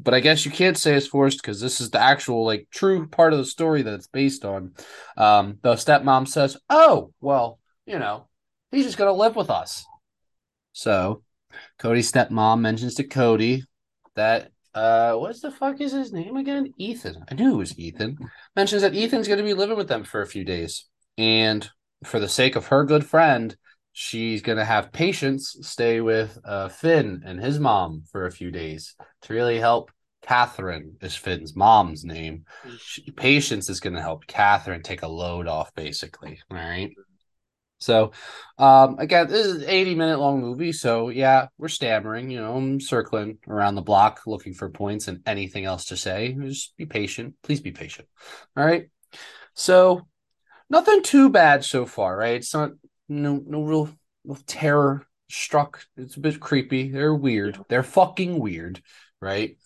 But 0.00 0.14
I 0.14 0.20
guess 0.20 0.44
you 0.44 0.50
can't 0.50 0.76
say 0.76 0.94
it's 0.94 1.06
forced 1.06 1.40
because 1.40 1.60
this 1.60 1.80
is 1.80 1.90
the 1.90 2.00
actual, 2.00 2.44
like, 2.44 2.66
true 2.72 3.06
part 3.06 3.32
of 3.32 3.38
the 3.38 3.44
story 3.44 3.82
that 3.82 3.94
it's 3.94 4.08
based 4.08 4.44
on. 4.44 4.72
Um, 5.16 5.58
the 5.62 5.74
stepmom 5.74 6.26
says, 6.26 6.56
Oh, 6.68 7.12
well, 7.20 7.60
you 7.86 7.98
know, 7.98 8.28
he's 8.72 8.84
just 8.84 8.98
going 8.98 9.08
to 9.08 9.18
live 9.18 9.36
with 9.36 9.48
us. 9.48 9.86
So 10.72 11.22
Cody's 11.78 12.10
stepmom 12.10 12.60
mentions 12.60 12.96
to 12.96 13.04
Cody 13.04 13.64
that 14.16 14.50
uh 14.74 15.14
what 15.14 15.40
the 15.42 15.50
fuck 15.50 15.80
is 15.80 15.92
his 15.92 16.12
name 16.12 16.36
again? 16.36 16.72
Ethan. 16.76 17.24
I 17.28 17.34
knew 17.34 17.54
it 17.54 17.58
was 17.58 17.78
Ethan. 17.78 18.18
Mentions 18.54 18.82
that 18.82 18.94
Ethan's 18.94 19.26
gonna 19.26 19.42
be 19.42 19.54
living 19.54 19.76
with 19.76 19.88
them 19.88 20.04
for 20.04 20.22
a 20.22 20.26
few 20.26 20.44
days. 20.44 20.86
And 21.18 21.68
for 22.04 22.20
the 22.20 22.28
sake 22.28 22.54
of 22.54 22.68
her 22.68 22.84
good 22.84 23.04
friend, 23.04 23.56
she's 23.92 24.42
gonna 24.42 24.64
have 24.64 24.92
patience 24.92 25.56
stay 25.62 26.00
with 26.00 26.38
uh 26.44 26.68
Finn 26.68 27.22
and 27.24 27.40
his 27.40 27.58
mom 27.58 28.04
for 28.10 28.26
a 28.26 28.32
few 28.32 28.50
days 28.50 28.94
to 29.22 29.34
really 29.34 29.58
help 29.58 29.90
Catherine 30.22 30.96
is 31.00 31.16
Finn's 31.16 31.56
mom's 31.56 32.04
name. 32.04 32.44
She, 32.78 33.10
patience 33.10 33.68
is 33.70 33.80
gonna 33.80 34.02
help 34.02 34.26
Catherine 34.26 34.82
take 34.82 35.02
a 35.02 35.08
load 35.08 35.48
off, 35.48 35.74
basically. 35.74 36.40
All 36.50 36.56
right. 36.56 36.92
So, 37.78 38.12
um, 38.58 38.98
again, 38.98 39.28
this 39.28 39.46
is 39.46 39.62
an 39.62 39.68
80 39.68 39.94
minute 39.94 40.20
long 40.20 40.40
movie. 40.40 40.72
So, 40.72 41.08
yeah, 41.08 41.46
we're 41.56 41.68
stammering, 41.68 42.30
you 42.30 42.38
know, 42.38 42.54
I'm 42.54 42.78
circling 42.78 43.38
around 43.48 43.74
the 43.74 43.82
block 43.82 44.20
looking 44.26 44.52
for 44.52 44.68
points 44.68 45.08
and 45.08 45.22
anything 45.24 45.64
else 45.64 45.86
to 45.86 45.96
say. 45.96 46.36
Just 46.38 46.76
be 46.76 46.84
patient. 46.84 47.36
Please 47.42 47.60
be 47.60 47.72
patient. 47.72 48.06
All 48.54 48.64
right. 48.64 48.90
So, 49.54 50.06
nothing 50.68 51.02
too 51.02 51.30
bad 51.30 51.64
so 51.64 51.86
far, 51.86 52.14
right? 52.16 52.36
It's 52.36 52.52
not, 52.52 52.72
no, 53.10 53.42
no 53.46 53.62
real, 53.62 53.90
terror 54.46 55.06
struck. 55.28 55.84
It's 55.96 56.16
a 56.16 56.20
bit 56.20 56.40
creepy. 56.40 56.90
They're 56.90 57.14
weird. 57.14 57.58
They're 57.68 57.82
fucking 57.82 58.38
weird, 58.38 58.82
right? 59.20 59.56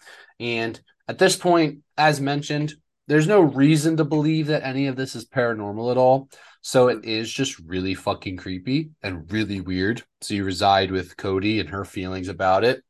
And 0.40 0.80
at 1.06 1.18
this 1.18 1.36
point, 1.36 1.80
as 1.96 2.20
mentioned, 2.20 2.74
there's 3.06 3.28
no 3.28 3.40
reason 3.40 3.98
to 3.98 4.04
believe 4.04 4.46
that 4.46 4.64
any 4.64 4.86
of 4.86 4.96
this 4.96 5.14
is 5.14 5.26
paranormal 5.26 5.90
at 5.90 5.98
all. 5.98 6.28
So 6.62 6.88
it 6.88 7.04
is 7.04 7.30
just 7.30 7.58
really 7.58 7.94
fucking 7.94 8.38
creepy 8.38 8.90
and 9.02 9.30
really 9.30 9.60
weird. 9.60 10.02
So 10.22 10.32
you 10.32 10.44
reside 10.44 10.90
with 10.90 11.16
Cody 11.16 11.60
and 11.60 11.68
her 11.68 11.84
feelings 11.84 12.28
about 12.28 12.64
it. 12.64 12.82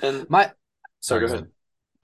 And 0.00 0.28
My 0.30 0.52
Sorry, 1.00 1.26
go 1.26 1.34
ahead. 1.34 1.48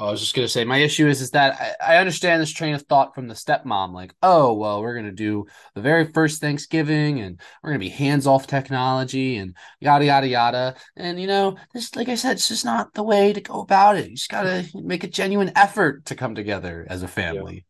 I 0.01 0.11
was 0.11 0.21
just 0.21 0.35
gonna 0.35 0.49
say 0.49 0.65
my 0.65 0.79
issue 0.79 1.07
is 1.09 1.21
is 1.21 1.31
that 1.33 1.77
I, 1.81 1.95
I 1.95 1.99
understand 1.99 2.41
this 2.41 2.53
train 2.53 2.75
of 2.75 2.83
thought 2.83 3.15
from 3.15 3.29
the 3.29 3.35
stepmom, 3.35 3.93
like, 3.93 4.15
oh 4.23 4.55
well, 4.55 4.81
we're 4.81 4.95
gonna 4.95 5.13
do 5.13 5.47
the 5.75 5.83
very 5.83 6.11
first 6.13 6.41
Thanksgiving 6.41 7.21
and 7.21 7.39
we're 7.63 7.71
gonna 7.71 7.81
be 7.81 7.91
hands 7.91 8.27
off 8.27 8.47
technology 8.47 9.37
and 9.37 9.55
yada 9.79 10.07
yada 10.07 10.27
yada. 10.27 10.77
And 10.97 11.21
you 11.21 11.27
know, 11.27 11.57
this 11.75 11.95
like 11.97 12.09
I 12.09 12.15
said, 12.15 12.33
it's 12.33 12.49
just 12.49 12.65
not 12.65 12.95
the 12.95 13.03
way 13.03 13.33
to 13.35 13.41
go 13.43 13.61
about 13.61 13.97
it. 13.99 14.09
You 14.09 14.17
just 14.17 14.31
gotta 14.31 14.67
make 14.75 15.05
a 15.05 15.09
genuine 15.09 15.53
effort 15.55 16.07
to 16.07 16.15
come 16.15 16.35
together 16.35 16.87
as 16.89 17.03
a 17.03 17.09
family. 17.09 17.67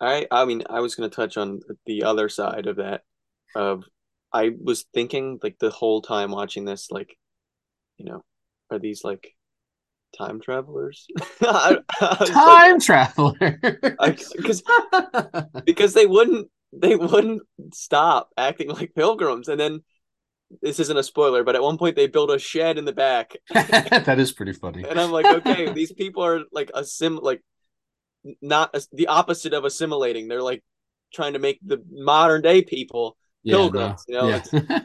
Yeah. 0.00 0.08
I 0.08 0.26
I 0.30 0.44
mean, 0.44 0.62
I 0.68 0.80
was 0.80 0.94
gonna 0.94 1.08
touch 1.08 1.36
on 1.38 1.60
the 1.86 2.02
other 2.04 2.28
side 2.28 2.66
of 2.66 2.76
that. 2.76 3.02
Of 3.54 3.84
I 4.32 4.50
was 4.60 4.84
thinking 4.94 5.38
like 5.42 5.58
the 5.58 5.70
whole 5.70 6.02
time 6.02 6.32
watching 6.32 6.64
this, 6.64 6.90
like, 6.90 7.16
you 7.96 8.04
know, 8.04 8.24
are 8.70 8.78
these 8.78 9.04
like 9.04 9.34
time 10.18 10.40
travelers. 10.40 11.06
I, 11.42 11.78
I 12.00 12.24
time 12.26 12.72
like, 12.74 12.82
traveler. 12.82 13.60
Because 14.36 14.62
because 15.64 15.94
they 15.94 16.06
wouldn't 16.06 16.48
they 16.72 16.96
wouldn't 16.96 17.42
stop 17.72 18.30
acting 18.36 18.68
like 18.68 18.94
pilgrims, 18.94 19.48
and 19.48 19.58
then 19.60 19.80
this 20.62 20.80
isn't 20.80 20.96
a 20.96 21.02
spoiler, 21.02 21.44
but 21.44 21.54
at 21.54 21.62
one 21.62 21.78
point 21.78 21.96
they 21.96 22.06
build 22.06 22.30
a 22.30 22.38
shed 22.38 22.78
in 22.78 22.84
the 22.84 22.92
back. 22.92 23.36
that 23.54 24.18
is 24.18 24.32
pretty 24.32 24.52
funny. 24.52 24.84
And 24.88 25.00
I'm 25.00 25.12
like, 25.12 25.26
okay, 25.26 25.72
these 25.72 25.92
people 25.92 26.24
are 26.24 26.40
like 26.52 26.70
a 26.74 26.84
sim 26.84 27.18
like 27.22 27.42
not 28.42 28.74
a, 28.74 28.82
the 28.92 29.06
opposite 29.06 29.54
of 29.54 29.64
assimilating. 29.64 30.28
They're 30.28 30.42
like 30.42 30.62
trying 31.12 31.34
to 31.34 31.38
make 31.38 31.58
the 31.64 31.82
modern 31.90 32.42
day 32.42 32.62
people 32.62 33.16
pilgrims. 33.46 34.04
Yeah, 34.08 34.20
no. 34.20 34.26
You 34.26 34.32
know, 34.32 34.42
yeah. 34.68 34.80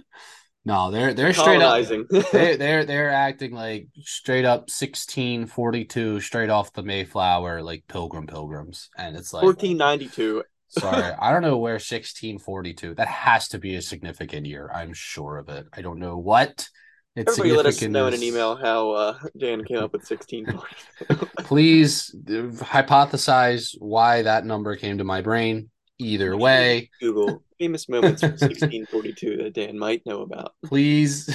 No, 0.65 0.89
they're 0.89 1.13
they're 1.13 1.33
straight 1.33 1.61
up. 1.61 1.85
they, 2.31 2.55
they're 2.55 2.85
they're 2.85 3.11
acting 3.11 3.51
like 3.51 3.87
straight 3.99 4.45
up 4.45 4.69
sixteen 4.71 5.45
forty 5.45 5.85
two, 5.85 6.19
straight 6.19 6.49
off 6.49 6.73
the 6.73 6.81
Mayflower, 6.81 7.61
like 7.61 7.83
Pilgrim 7.87 8.25
Pilgrims, 8.25 8.89
and 8.97 9.15
it's 9.15 9.31
like 9.31 9.43
fourteen 9.43 9.77
ninety 9.77 10.07
two. 10.07 10.43
sorry, 10.69 11.13
I 11.19 11.31
don't 11.31 11.43
know 11.43 11.57
where 11.57 11.77
sixteen 11.77 12.39
forty 12.39 12.73
two. 12.73 12.95
That 12.95 13.07
has 13.07 13.47
to 13.49 13.59
be 13.59 13.75
a 13.75 13.81
significant 13.81 14.47
year. 14.47 14.71
I'm 14.73 14.93
sure 14.93 15.37
of 15.37 15.49
it. 15.49 15.67
I 15.71 15.81
don't 15.81 15.99
know 15.99 16.17
what. 16.17 16.67
It's 17.15 17.39
Everybody 17.39 17.55
let 17.55 17.65
us 17.67 17.81
know 17.81 18.07
in 18.07 18.13
an 18.13 18.23
email 18.23 18.57
how 18.57 18.91
uh, 18.91 19.17
Dan 19.37 19.63
came 19.63 19.77
up 19.77 19.93
with 19.93 20.01
1642. 20.01 21.43
Please 21.45 22.13
hypothesize 22.27 23.73
why 23.79 24.23
that 24.23 24.45
number 24.45 24.75
came 24.75 24.97
to 24.97 25.05
my 25.05 25.21
brain. 25.21 25.69
Either 25.97 26.35
way, 26.35 26.89
Google 26.99 27.43
famous 27.59 27.87
moments 27.87 28.21
from 28.21 28.31
1642 28.31 29.37
that 29.37 29.53
Dan 29.53 29.77
might 29.77 30.05
know 30.05 30.21
about. 30.21 30.53
Please. 30.65 31.33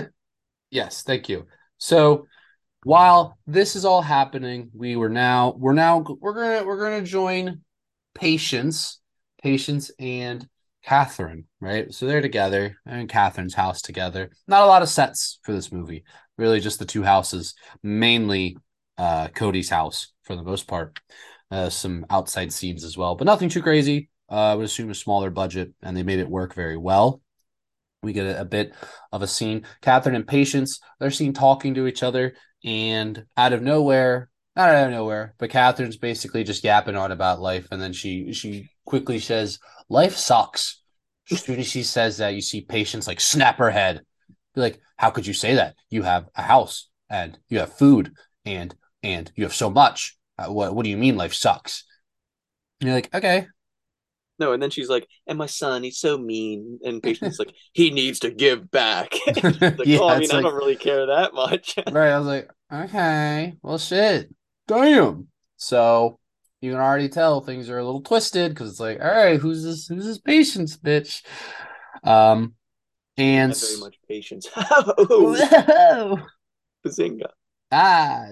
yes, 0.70 1.02
thank 1.02 1.28
you. 1.28 1.46
So 1.78 2.26
while 2.84 3.38
this 3.46 3.76
is 3.76 3.84
all 3.84 4.02
happening, 4.02 4.70
we 4.74 4.96
were 4.96 5.10
now 5.10 5.54
we're 5.58 5.74
now 5.74 6.04
we're 6.20 6.34
gonna 6.34 6.66
we're 6.66 6.80
gonna 6.80 7.04
join 7.04 7.60
Patience, 8.14 9.00
Patience 9.42 9.90
and 9.98 10.48
Catherine, 10.82 11.44
right? 11.60 11.92
So 11.92 12.06
they're 12.06 12.22
together 12.22 12.76
in 12.86 13.06
Catherine's 13.06 13.54
house 13.54 13.82
together. 13.82 14.30
Not 14.48 14.62
a 14.62 14.66
lot 14.66 14.82
of 14.82 14.88
sets 14.88 15.40
for 15.42 15.52
this 15.52 15.70
movie. 15.70 16.04
Really 16.38 16.60
just 16.60 16.78
the 16.78 16.86
two 16.86 17.02
houses, 17.02 17.54
mainly 17.82 18.56
uh 18.96 19.28
Cody's 19.28 19.70
house 19.70 20.12
for 20.24 20.36
the 20.36 20.42
most 20.42 20.66
part 20.66 20.98
uh, 21.50 21.68
some 21.68 22.06
outside 22.10 22.52
scenes 22.52 22.84
as 22.84 22.96
well, 22.96 23.14
but 23.14 23.24
nothing 23.24 23.48
too 23.48 23.62
crazy. 23.62 24.08
Uh, 24.30 24.52
I 24.52 24.54
would 24.54 24.66
assume 24.66 24.90
a 24.90 24.94
smaller 24.94 25.30
budget, 25.30 25.72
and 25.82 25.96
they 25.96 26.02
made 26.02 26.20
it 26.20 26.28
work 26.28 26.54
very 26.54 26.76
well. 26.76 27.20
We 28.02 28.12
get 28.12 28.26
a, 28.26 28.42
a 28.42 28.44
bit 28.44 28.72
of 29.12 29.22
a 29.22 29.26
scene. 29.26 29.66
Catherine 29.82 30.14
and 30.14 30.26
Patience, 30.26 30.80
they're 30.98 31.10
seen 31.10 31.32
talking 31.32 31.74
to 31.74 31.86
each 31.86 32.02
other, 32.02 32.34
and 32.64 33.24
out 33.36 33.52
of 33.52 33.62
nowhere, 33.62 34.30
not 34.56 34.70
out 34.70 34.86
of 34.86 34.92
nowhere, 34.92 35.34
but 35.38 35.50
Catherine's 35.50 35.96
basically 35.96 36.44
just 36.44 36.64
yapping 36.64 36.96
on 36.96 37.12
about 37.12 37.40
life, 37.40 37.66
and 37.70 37.80
then 37.80 37.92
she 37.92 38.32
she 38.32 38.68
quickly 38.84 39.18
says, 39.18 39.58
"Life 39.88 40.16
sucks." 40.16 40.80
As 41.30 41.42
soon 41.42 41.60
as 41.60 41.68
she 41.68 41.82
says 41.82 42.16
that, 42.18 42.34
you 42.34 42.40
see 42.40 42.60
Patience 42.60 43.06
like 43.06 43.20
snap 43.20 43.58
her 43.58 43.70
head, 43.70 44.02
be 44.54 44.60
like, 44.60 44.80
"How 44.96 45.10
could 45.10 45.26
you 45.26 45.34
say 45.34 45.54
that? 45.54 45.74
You 45.88 46.02
have 46.02 46.28
a 46.36 46.42
house, 46.42 46.88
and 47.08 47.38
you 47.48 47.58
have 47.58 47.76
food, 47.76 48.12
and 48.44 48.74
and 49.02 49.30
you 49.34 49.44
have 49.44 49.54
so 49.54 49.70
much. 49.70 50.16
Uh, 50.40 50.50
what 50.52 50.74
what 50.74 50.84
do 50.84 50.90
you 50.90 50.96
mean 50.96 51.16
life 51.16 51.34
sucks? 51.34 51.84
And 52.80 52.88
you're 52.88 52.96
like, 52.96 53.14
okay. 53.14 53.46
No, 54.38 54.52
and 54.52 54.62
then 54.62 54.70
she's 54.70 54.88
like, 54.88 55.06
and 55.26 55.36
my 55.36 55.44
son, 55.44 55.82
he's 55.82 55.98
so 55.98 56.16
mean. 56.16 56.78
And 56.82 57.02
Patience 57.02 57.38
like, 57.38 57.52
he 57.74 57.90
needs 57.90 58.20
to 58.20 58.30
give 58.30 58.70
back. 58.70 59.12
like, 59.26 59.36
yeah, 59.84 59.98
oh, 60.00 60.08
I 60.08 60.18
mean, 60.18 60.30
like, 60.30 60.38
I 60.38 60.42
don't 60.42 60.54
really 60.54 60.76
care 60.76 61.06
that 61.06 61.34
much. 61.34 61.76
right. 61.90 62.10
I 62.10 62.18
was 62.18 62.26
like, 62.26 62.50
okay, 62.72 63.54
well 63.62 63.78
shit. 63.78 64.34
Damn. 64.66 65.28
So 65.56 66.18
you 66.62 66.70
can 66.72 66.80
already 66.80 67.10
tell 67.10 67.40
things 67.40 67.68
are 67.68 67.78
a 67.78 67.84
little 67.84 68.02
twisted 68.02 68.52
because 68.52 68.70
it's 68.70 68.80
like, 68.80 69.00
all 69.00 69.10
right, 69.10 69.38
who's 69.38 69.62
this 69.62 69.86
who's 69.88 70.06
this 70.06 70.18
patience, 70.18 70.76
bitch? 70.78 71.22
Um 72.02 72.54
and 73.18 73.50
Not 73.50 73.58
very 73.58 73.80
much 73.80 73.96
patience. 74.08 74.48
oh, 74.56 76.18
Bazinga. 76.86 77.28
Ah, 77.70 78.24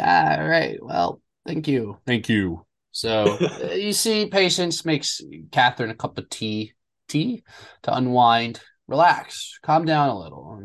ah, 0.00 0.36
right. 0.40 0.78
Well, 0.82 1.20
Thank 1.46 1.68
you. 1.68 1.98
Thank 2.06 2.28
you. 2.28 2.64
So 2.92 3.38
uh, 3.62 3.72
you 3.72 3.92
see, 3.92 4.26
patience 4.26 4.84
makes 4.84 5.20
Catherine 5.52 5.90
a 5.90 5.94
cup 5.94 6.18
of 6.18 6.28
tea, 6.28 6.72
tea 7.08 7.42
to 7.82 7.94
unwind, 7.94 8.60
relax, 8.88 9.58
calm 9.62 9.84
down 9.84 10.08
a 10.08 10.18
little. 10.18 10.58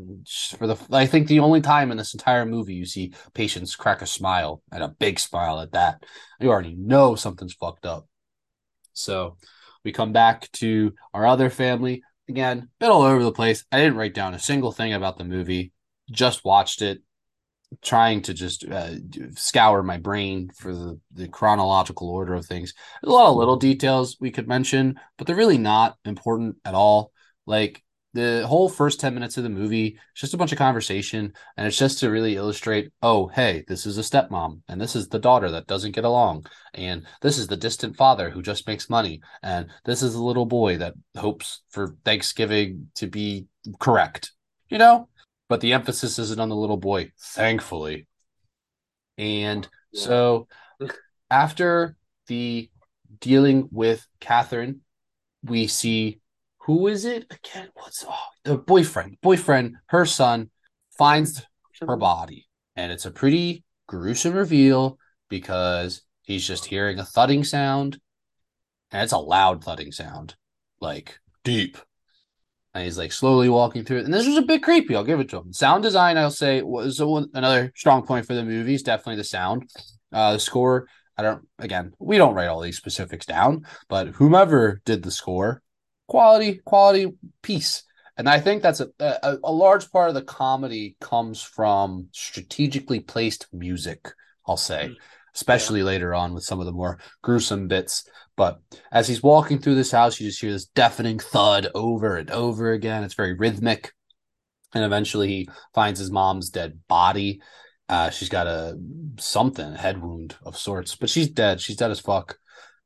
For 0.57 0.67
the, 0.67 0.77
I 0.91 1.05
think 1.05 1.27
the 1.27 1.39
only 1.39 1.61
time 1.61 1.91
in 1.91 1.97
this 1.97 2.13
entire 2.13 2.45
movie 2.45 2.73
you 2.73 2.85
see 2.85 3.13
patience 3.33 3.75
crack 3.75 4.01
a 4.01 4.07
smile 4.07 4.61
and 4.71 4.83
a 4.83 4.89
big 4.89 5.19
smile 5.19 5.59
at 5.59 5.73
that, 5.73 6.03
you 6.39 6.49
already 6.49 6.75
know 6.75 7.15
something's 7.15 7.53
fucked 7.53 7.85
up. 7.85 8.07
So 8.93 9.37
we 9.83 9.91
come 9.91 10.13
back 10.13 10.51
to 10.53 10.93
our 11.13 11.25
other 11.25 11.49
family 11.49 12.01
again, 12.27 12.69
bit 12.79 12.89
all 12.89 13.03
over 13.03 13.23
the 13.23 13.31
place. 13.31 13.63
I 13.71 13.77
didn't 13.77 13.97
write 13.97 14.13
down 14.13 14.33
a 14.33 14.39
single 14.39 14.71
thing 14.71 14.93
about 14.93 15.17
the 15.17 15.23
movie. 15.23 15.71
Just 16.09 16.43
watched 16.43 16.81
it 16.81 17.01
trying 17.81 18.21
to 18.23 18.33
just 18.33 18.65
uh, 18.69 18.91
scour 19.35 19.83
my 19.83 19.97
brain 19.97 20.49
for 20.55 20.73
the, 20.73 20.99
the 21.13 21.27
chronological 21.27 22.09
order 22.09 22.33
of 22.33 22.45
things. 22.45 22.73
There's 23.01 23.11
a 23.11 23.15
lot 23.15 23.29
of 23.29 23.37
little 23.37 23.57
details 23.57 24.17
we 24.19 24.31
could 24.31 24.47
mention, 24.47 24.99
but 25.17 25.27
they're 25.27 25.35
really 25.35 25.57
not 25.57 25.97
important 26.05 26.57
at 26.65 26.73
all. 26.73 27.11
Like 27.45 27.83
the 28.13 28.47
whole 28.47 28.69
first 28.69 28.99
10 29.01 29.13
minutes 29.13 29.37
of 29.37 29.43
the 29.43 29.49
movie, 29.49 29.99
it's 30.11 30.21
just 30.21 30.33
a 30.33 30.37
bunch 30.37 30.51
of 30.51 30.57
conversation. 30.57 31.33
And 31.57 31.67
it's 31.67 31.77
just 31.77 31.99
to 31.99 32.09
really 32.09 32.35
illustrate 32.35 32.91
oh, 33.01 33.27
hey, 33.27 33.65
this 33.67 33.85
is 33.85 33.97
a 33.97 34.01
stepmom, 34.01 34.61
and 34.67 34.79
this 34.79 34.95
is 34.95 35.09
the 35.09 35.19
daughter 35.19 35.51
that 35.51 35.67
doesn't 35.67 35.91
get 35.91 36.05
along. 36.05 36.45
And 36.73 37.05
this 37.21 37.37
is 37.37 37.47
the 37.47 37.57
distant 37.57 37.97
father 37.97 38.29
who 38.29 38.41
just 38.41 38.67
makes 38.67 38.89
money. 38.89 39.21
And 39.43 39.67
this 39.83 40.01
is 40.01 40.13
the 40.13 40.23
little 40.23 40.45
boy 40.45 40.77
that 40.77 40.93
hopes 41.17 41.61
for 41.69 41.95
Thanksgiving 42.05 42.87
to 42.95 43.07
be 43.07 43.47
correct. 43.79 44.31
You 44.69 44.77
know, 44.79 45.09
but 45.47 45.61
the 45.61 45.73
emphasis 45.73 46.19
isn't 46.19 46.39
on 46.39 46.49
the 46.49 46.55
little 46.55 46.77
boy, 46.77 47.11
thankfully. 47.19 48.07
And 49.17 49.67
yeah. 49.91 50.01
so 50.01 50.47
after 51.29 51.95
the 52.27 52.69
dealing 53.19 53.69
with 53.71 54.05
Catherine, 54.19 54.81
we 55.43 55.67
see 55.67 56.19
who 56.59 56.87
is 56.87 57.05
it 57.05 57.25
again? 57.29 57.69
What's 57.75 58.03
oh, 58.07 58.27
the 58.43 58.57
boyfriend? 58.57 59.17
Boyfriend, 59.21 59.75
her 59.87 60.05
son 60.05 60.49
finds 60.97 61.45
her 61.79 61.95
body, 61.95 62.47
and 62.75 62.91
it's 62.91 63.05
a 63.05 63.11
pretty 63.11 63.63
gruesome 63.87 64.33
reveal 64.33 64.97
because 65.29 66.01
he's 66.23 66.45
just 66.45 66.65
hearing 66.65 66.97
a 66.97 67.05
thudding 67.05 67.43
sound, 67.43 67.99
and 68.91 69.03
it's 69.03 69.13
a 69.13 69.17
loud 69.19 69.63
thudding 69.63 69.91
sound, 69.91 70.35
like 70.81 71.19
deep 71.43 71.77
and 72.75 72.83
he's 72.83 72.97
like 72.97 73.13
slowly 73.13 73.47
walking 73.47 73.85
through 73.85 73.99
it. 73.99 74.05
And 74.05 74.13
this 74.13 74.27
was 74.27 74.35
a 74.37 74.41
bit 74.41 74.61
creepy. 74.61 74.95
I'll 74.95 75.05
give 75.05 75.21
it 75.21 75.29
to 75.29 75.37
him. 75.37 75.53
Sound 75.53 75.81
design, 75.81 76.17
I'll 76.17 76.29
say, 76.29 76.61
was 76.61 76.99
another 76.99 77.71
strong 77.73 78.05
point 78.05 78.27
for 78.27 78.33
the 78.33 78.43
movie. 78.43 78.73
Is 78.73 78.83
definitely 78.83 79.15
the 79.15 79.23
sound. 79.23 79.69
Uh, 80.11 80.33
the 80.33 80.39
score, 80.39 80.87
I 81.17 81.23
don't. 81.23 81.47
Again, 81.57 81.93
we 81.99 82.17
don't 82.17 82.35
write 82.35 82.49
all 82.49 82.59
these 82.59 82.75
specifics 82.75 83.25
down, 83.25 83.65
but 83.87 84.09
whomever 84.09 84.81
did 84.83 85.03
the 85.03 85.11
score, 85.11 85.63
quality, 86.07 86.59
quality 86.65 87.13
piece. 87.41 87.83
And 88.17 88.27
I 88.27 88.41
think 88.41 88.61
that's 88.61 88.81
a, 88.81 88.89
a, 88.99 89.37
a 89.45 89.51
large 89.51 89.89
part 89.89 90.09
of 90.09 90.15
the 90.15 90.21
comedy 90.21 90.97
comes 90.99 91.41
from 91.41 92.09
strategically 92.11 92.99
placed 92.99 93.47
music. 93.53 94.11
I'll 94.45 94.57
say, 94.57 94.89
mm. 94.89 94.95
especially 95.33 95.79
yeah. 95.79 95.85
later 95.85 96.13
on 96.13 96.33
with 96.33 96.43
some 96.43 96.59
of 96.59 96.65
the 96.65 96.73
more 96.73 96.99
gruesome 97.21 97.69
bits. 97.69 98.09
But 98.37 98.59
as 98.91 99.07
he's 99.07 99.23
walking 99.23 99.59
through 99.59 99.75
this 99.75 99.91
house, 99.91 100.19
you 100.19 100.27
just 100.27 100.41
hear 100.41 100.51
this 100.51 100.65
deafening 100.65 101.19
thud 101.19 101.67
over 101.73 102.17
and 102.17 102.29
over 102.31 102.71
again. 102.71 103.03
It's 103.03 103.13
very 103.13 103.33
rhythmic. 103.33 103.93
And 104.73 104.83
eventually 104.83 105.27
he 105.27 105.49
finds 105.73 105.99
his 105.99 106.11
mom's 106.11 106.49
dead 106.49 106.79
body. 106.87 107.41
Uh, 107.87 108.09
she's 108.09 108.29
got 108.29 108.47
a 108.47 108.77
something, 109.19 109.73
a 109.73 109.77
head 109.77 110.01
wound 110.01 110.35
of 110.43 110.57
sorts, 110.57 110.95
but 110.95 111.09
she's 111.09 111.29
dead. 111.29 111.61
She's 111.61 111.77
dead 111.77 111.91
as 111.91 111.99
fuck. 111.99 112.37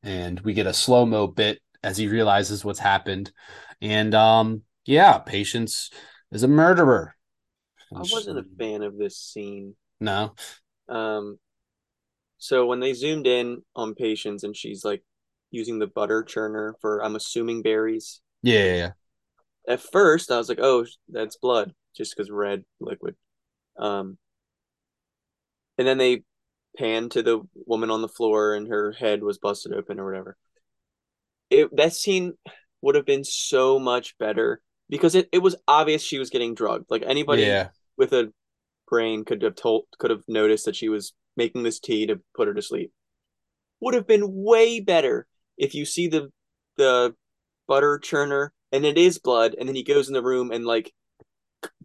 And 0.04 0.40
we 0.42 0.54
get 0.54 0.68
a 0.68 0.74
slow 0.74 1.06
mo 1.06 1.28
bit 1.28 1.60
as 1.84 1.98
he 1.98 2.08
realizes 2.08 2.64
what's 2.64 2.80
happened. 2.80 3.32
And 3.82 4.14
um, 4.14 4.62
yeah, 4.86 5.18
Patience 5.18 5.90
is 6.32 6.44
a 6.44 6.48
murderer. 6.48 7.16
I 7.96 8.00
wasn't 8.00 8.40
a 8.40 8.46
fan 8.58 8.84
of 8.84 8.98
this 8.98 9.18
scene. 9.18 9.76
No. 10.00 10.36
Um, 10.88 11.40
So 12.38 12.68
when 12.68 12.80
they 12.80 12.94
zoomed 12.94 13.26
in 13.28 13.64
on 13.76 13.96
Patience 13.96 14.44
and 14.44 14.56
she's 14.56 14.86
like 14.86 15.04
using 15.52 15.80
the 15.80 15.88
butter 15.88 16.24
churner 16.24 16.74
for, 16.82 17.04
I'm 17.04 17.16
assuming 17.16 17.62
berries. 17.62 18.22
Yeah, 18.42 18.64
yeah, 18.64 18.76
yeah. 18.76 18.92
At 19.68 19.82
first, 19.82 20.32
I 20.32 20.38
was 20.38 20.50
like, 20.50 20.60
oh, 20.62 20.86
that's 21.10 21.38
blood, 21.38 21.74
just 21.96 22.16
because 22.16 22.32
red 22.32 22.64
liquid. 22.80 23.16
Um, 23.78 24.18
and 25.78 25.88
then 25.88 25.98
they 25.98 26.24
panned 26.78 27.12
to 27.12 27.24
the 27.24 27.42
woman 27.66 27.90
on 27.90 28.02
the 28.02 28.08
floor 28.08 28.54
and 28.54 28.68
her 28.68 28.92
head 28.92 29.24
was 29.24 29.38
busted 29.38 29.74
open 29.74 30.00
or 30.00 30.06
whatever. 30.06 30.38
It 31.50 31.76
that 31.78 31.94
scene 31.94 32.34
would 32.82 32.96
have 32.96 33.06
been 33.06 33.24
so 33.24 33.80
much 33.80 34.18
better 34.18 34.62
because 34.90 35.16
it, 35.16 35.30
it 35.32 35.40
was 35.40 35.56
obvious 35.68 36.02
she 36.02 36.20
was 36.20 36.30
getting 36.30 36.54
drugged. 36.56 36.90
Like 36.90 37.04
anybody 37.06 37.44
Yeah. 37.44 37.70
with 37.98 38.14
a 38.14 38.32
brain 38.88 39.26
could 39.26 39.42
have 39.42 39.56
told 39.56 39.86
could 39.98 40.12
have 40.12 40.24
noticed 40.28 40.66
that 40.66 40.76
she 40.76 40.90
was 40.90 41.14
making 41.36 41.64
this 41.64 41.80
tea 41.80 42.08
to 42.08 42.20
put 42.36 42.48
her 42.48 42.54
to 42.54 42.62
sleep. 42.62 42.92
Would 43.82 43.94
have 43.96 44.08
been 44.08 44.24
way 44.44 44.80
better 44.80 45.28
if 45.60 45.76
you 45.76 45.86
see 45.86 46.08
the 46.08 46.32
the 46.78 47.14
butter 47.68 48.00
churner 48.02 48.50
and 48.72 48.86
it 48.86 48.98
is 48.98 49.20
blood 49.20 49.56
and 49.60 49.68
then 49.68 49.76
he 49.76 49.84
goes 49.84 50.08
in 50.08 50.14
the 50.14 50.24
room 50.24 50.52
and 50.52 50.66
like 50.66 50.92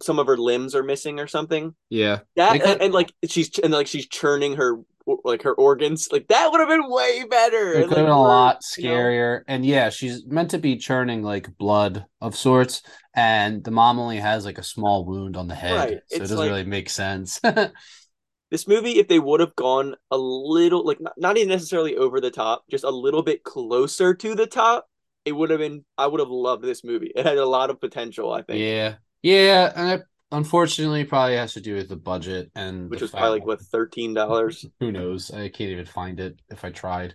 some 0.01 0.19
of 0.19 0.27
her 0.27 0.37
limbs 0.37 0.73
are 0.73 0.83
missing 0.83 1.19
or 1.19 1.27
something. 1.27 1.75
Yeah. 1.89 2.19
That 2.35 2.61
and, 2.61 2.81
and, 2.81 2.93
like 2.93 3.13
she's 3.27 3.59
and 3.59 3.73
like 3.73 3.87
she's 3.87 4.07
churning 4.07 4.55
her 4.55 4.79
like 5.23 5.43
her 5.43 5.53
organs. 5.53 6.09
Like 6.11 6.27
that 6.29 6.51
would 6.51 6.59
have 6.59 6.69
been 6.69 6.89
way 6.89 7.25
better. 7.29 7.73
It 7.73 7.73
could 7.73 7.81
have 7.81 7.89
like, 7.89 7.97
been 7.97 8.09
a 8.09 8.21
lot 8.21 8.61
you 8.77 8.85
know? 8.85 8.95
scarier. 8.95 9.41
And 9.47 9.65
yeah, 9.65 9.89
she's 9.89 10.25
meant 10.25 10.51
to 10.51 10.57
be 10.57 10.77
churning 10.77 11.21
like 11.23 11.55
blood 11.57 12.05
of 12.21 12.35
sorts, 12.35 12.81
and 13.13 13.63
the 13.63 13.71
mom 13.71 13.99
only 13.99 14.17
has 14.17 14.45
like 14.45 14.57
a 14.57 14.63
small 14.63 15.05
wound 15.05 15.37
on 15.37 15.47
the 15.47 15.55
head. 15.55 15.75
Right. 15.75 15.99
So 16.07 16.15
it 16.15 16.19
doesn't 16.19 16.37
like- 16.37 16.49
really 16.49 16.65
make 16.65 16.89
sense. 16.89 17.39
This 18.55 18.69
movie, 18.69 18.99
if 18.99 19.09
they 19.09 19.19
would 19.19 19.41
have 19.41 19.53
gone 19.57 19.95
a 20.11 20.17
little 20.17 20.85
like 20.85 21.01
not, 21.01 21.11
not 21.17 21.35
even 21.35 21.49
necessarily 21.49 21.97
over 21.97 22.21
the 22.21 22.31
top, 22.31 22.63
just 22.71 22.85
a 22.85 22.89
little 22.89 23.21
bit 23.21 23.43
closer 23.43 24.13
to 24.13 24.33
the 24.33 24.47
top, 24.47 24.87
it 25.25 25.33
would 25.33 25.49
have 25.49 25.59
been 25.59 25.83
I 25.97 26.07
would 26.07 26.21
have 26.21 26.29
loved 26.29 26.63
this 26.63 26.81
movie. 26.81 27.11
It 27.13 27.25
had 27.25 27.37
a 27.37 27.45
lot 27.45 27.69
of 27.69 27.81
potential, 27.81 28.31
I 28.31 28.43
think. 28.43 28.61
yeah. 28.61 28.95
Yeah. 29.23 29.73
And 29.75 29.99
it 29.99 30.07
unfortunately 30.31 31.03
probably 31.03 31.35
has 31.35 31.51
to 31.55 31.59
do 31.59 31.75
with 31.75 31.89
the 31.89 31.97
budget 31.97 32.49
and 32.55 32.89
Which 32.89 33.01
was 33.01 33.11
probably 33.11 33.39
like 33.39 33.45
what 33.45 33.59
thirteen 33.59 34.13
dollars. 34.13 34.65
Who 34.79 34.89
knows? 34.89 35.31
I 35.31 35.49
can't 35.49 35.71
even 35.71 35.85
find 35.85 36.21
it 36.21 36.39
if 36.49 36.63
I 36.63 36.69
tried. 36.69 37.13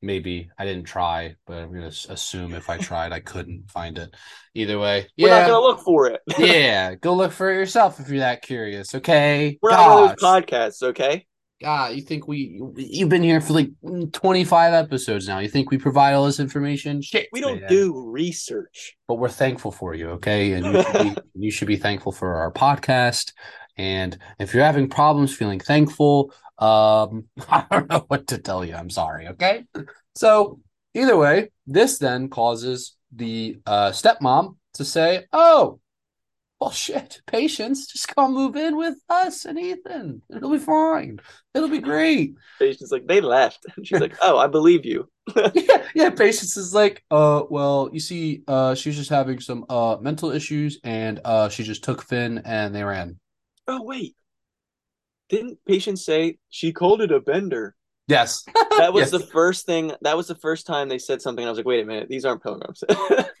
Maybe 0.00 0.48
I 0.58 0.64
didn't 0.64 0.84
try, 0.84 1.34
but 1.46 1.58
I'm 1.58 1.72
gonna 1.72 1.86
assume 1.86 2.54
if 2.54 2.70
I 2.70 2.78
tried, 2.78 3.12
I 3.12 3.20
couldn't 3.20 3.70
find 3.70 3.98
it. 3.98 4.14
Either 4.54 4.78
way, 4.78 5.08
We're 5.18 5.28
yeah, 5.28 5.40
not 5.40 5.48
gonna 5.48 5.66
look 5.66 5.80
for 5.80 6.08
it. 6.08 6.20
yeah. 6.38 6.94
Go 6.94 7.14
look 7.14 7.32
for 7.32 7.50
it 7.50 7.56
yourself 7.56 8.00
if 8.00 8.08
you're 8.08 8.20
that 8.20 8.42
curious. 8.42 8.94
Okay, 8.94 9.58
We're 9.62 9.70
not 9.70 9.90
one 9.90 10.10
of 10.10 10.16
those 10.16 10.24
podcasts, 10.24 10.82
okay? 10.82 11.26
God, 11.60 11.96
you 11.96 12.02
think 12.02 12.28
we 12.28 12.62
you've 12.76 13.08
been 13.08 13.22
here 13.24 13.40
for 13.40 13.52
like 13.54 13.70
mm, 13.84 14.12
25 14.12 14.74
episodes 14.74 15.26
now. 15.26 15.40
You 15.40 15.48
think 15.48 15.70
we 15.70 15.78
provide 15.78 16.14
all 16.14 16.26
this 16.26 16.38
information? 16.38 17.02
Shit. 17.02 17.28
We 17.32 17.40
don't 17.40 17.60
man. 17.60 17.68
do 17.68 18.08
research. 18.08 18.96
but 19.08 19.16
we're 19.16 19.28
thankful 19.28 19.72
for 19.72 19.94
you, 19.94 20.10
okay? 20.10 20.52
And 20.52 20.66
you 20.66 20.82
should, 20.82 21.02
be, 21.02 21.16
you 21.34 21.50
should 21.50 21.68
be 21.68 21.76
thankful 21.76 22.12
for 22.12 22.36
our 22.36 22.52
podcast. 22.52 23.32
And 23.76 24.16
if 24.38 24.54
you're 24.54 24.64
having 24.64 24.88
problems 24.88 25.34
feeling 25.34 25.58
thankful, 25.58 26.32
um, 26.58 27.24
I 27.48 27.64
don't 27.70 27.88
know 27.88 28.04
what 28.08 28.28
to 28.28 28.38
tell 28.38 28.64
you. 28.64 28.74
I'm 28.74 28.90
sorry, 28.90 29.28
okay? 29.28 29.64
So 30.14 30.60
either 30.94 31.16
way, 31.16 31.50
this 31.66 31.98
then 31.98 32.28
causes 32.28 32.96
the 33.14 33.58
uh, 33.66 33.90
stepmom 33.90 34.56
to 34.74 34.84
say, 34.84 35.26
"Oh, 35.32 35.80
well, 36.60 36.70
shit, 36.70 37.20
patience, 37.26 37.86
just 37.86 38.14
come 38.14 38.34
move 38.34 38.56
in 38.56 38.76
with 38.76 38.96
us 39.08 39.44
and 39.44 39.58
Ethan. 39.58 40.22
It'll 40.34 40.50
be 40.50 40.58
fine. 40.58 41.20
It'll 41.54 41.68
be 41.68 41.78
great." 41.78 42.34
Patience 42.58 42.90
like 42.90 43.06
they 43.06 43.20
left. 43.20 43.64
And 43.76 43.86
she's 43.86 44.00
like, 44.00 44.16
Oh, 44.20 44.36
I 44.38 44.48
believe 44.48 44.84
you. 44.84 45.08
yeah, 45.54 45.84
yeah. 45.94 46.10
Patience 46.10 46.56
is 46.56 46.74
like, 46.74 47.04
uh, 47.10 47.42
well, 47.48 47.90
you 47.92 48.00
see, 48.00 48.42
uh, 48.48 48.74
she's 48.74 48.96
just 48.96 49.10
having 49.10 49.40
some 49.40 49.64
uh 49.68 49.98
mental 50.00 50.30
issues, 50.30 50.80
and 50.82 51.20
uh, 51.24 51.48
she 51.48 51.62
just 51.62 51.84
took 51.84 52.02
Finn 52.02 52.42
and 52.44 52.74
they 52.74 52.82
ran. 52.82 53.18
Oh 53.68 53.82
wait. 53.82 54.16
Didn't 55.28 55.58
Patience 55.66 56.04
say 56.04 56.38
she 56.48 56.72
called 56.72 57.02
it 57.02 57.12
a 57.12 57.20
bender? 57.20 57.74
Yes, 58.06 58.44
That 58.78 58.94
was 58.94 59.02
Yes. 59.02 59.10
the 59.10 59.26
first 59.26 59.66
thing 59.66 59.92
that 60.00 60.16
was 60.16 60.28
the 60.28 60.34
first 60.34 60.66
time 60.66 60.88
they 60.88 60.98
said 60.98 61.20
something. 61.20 61.44
I 61.44 61.50
was 61.50 61.58
like, 61.58 61.66
wait 61.66 61.82
a 61.82 61.86
minute, 61.86 62.08
these 62.08 62.24
aren't 62.24 62.42
pilgrims. 62.42 62.82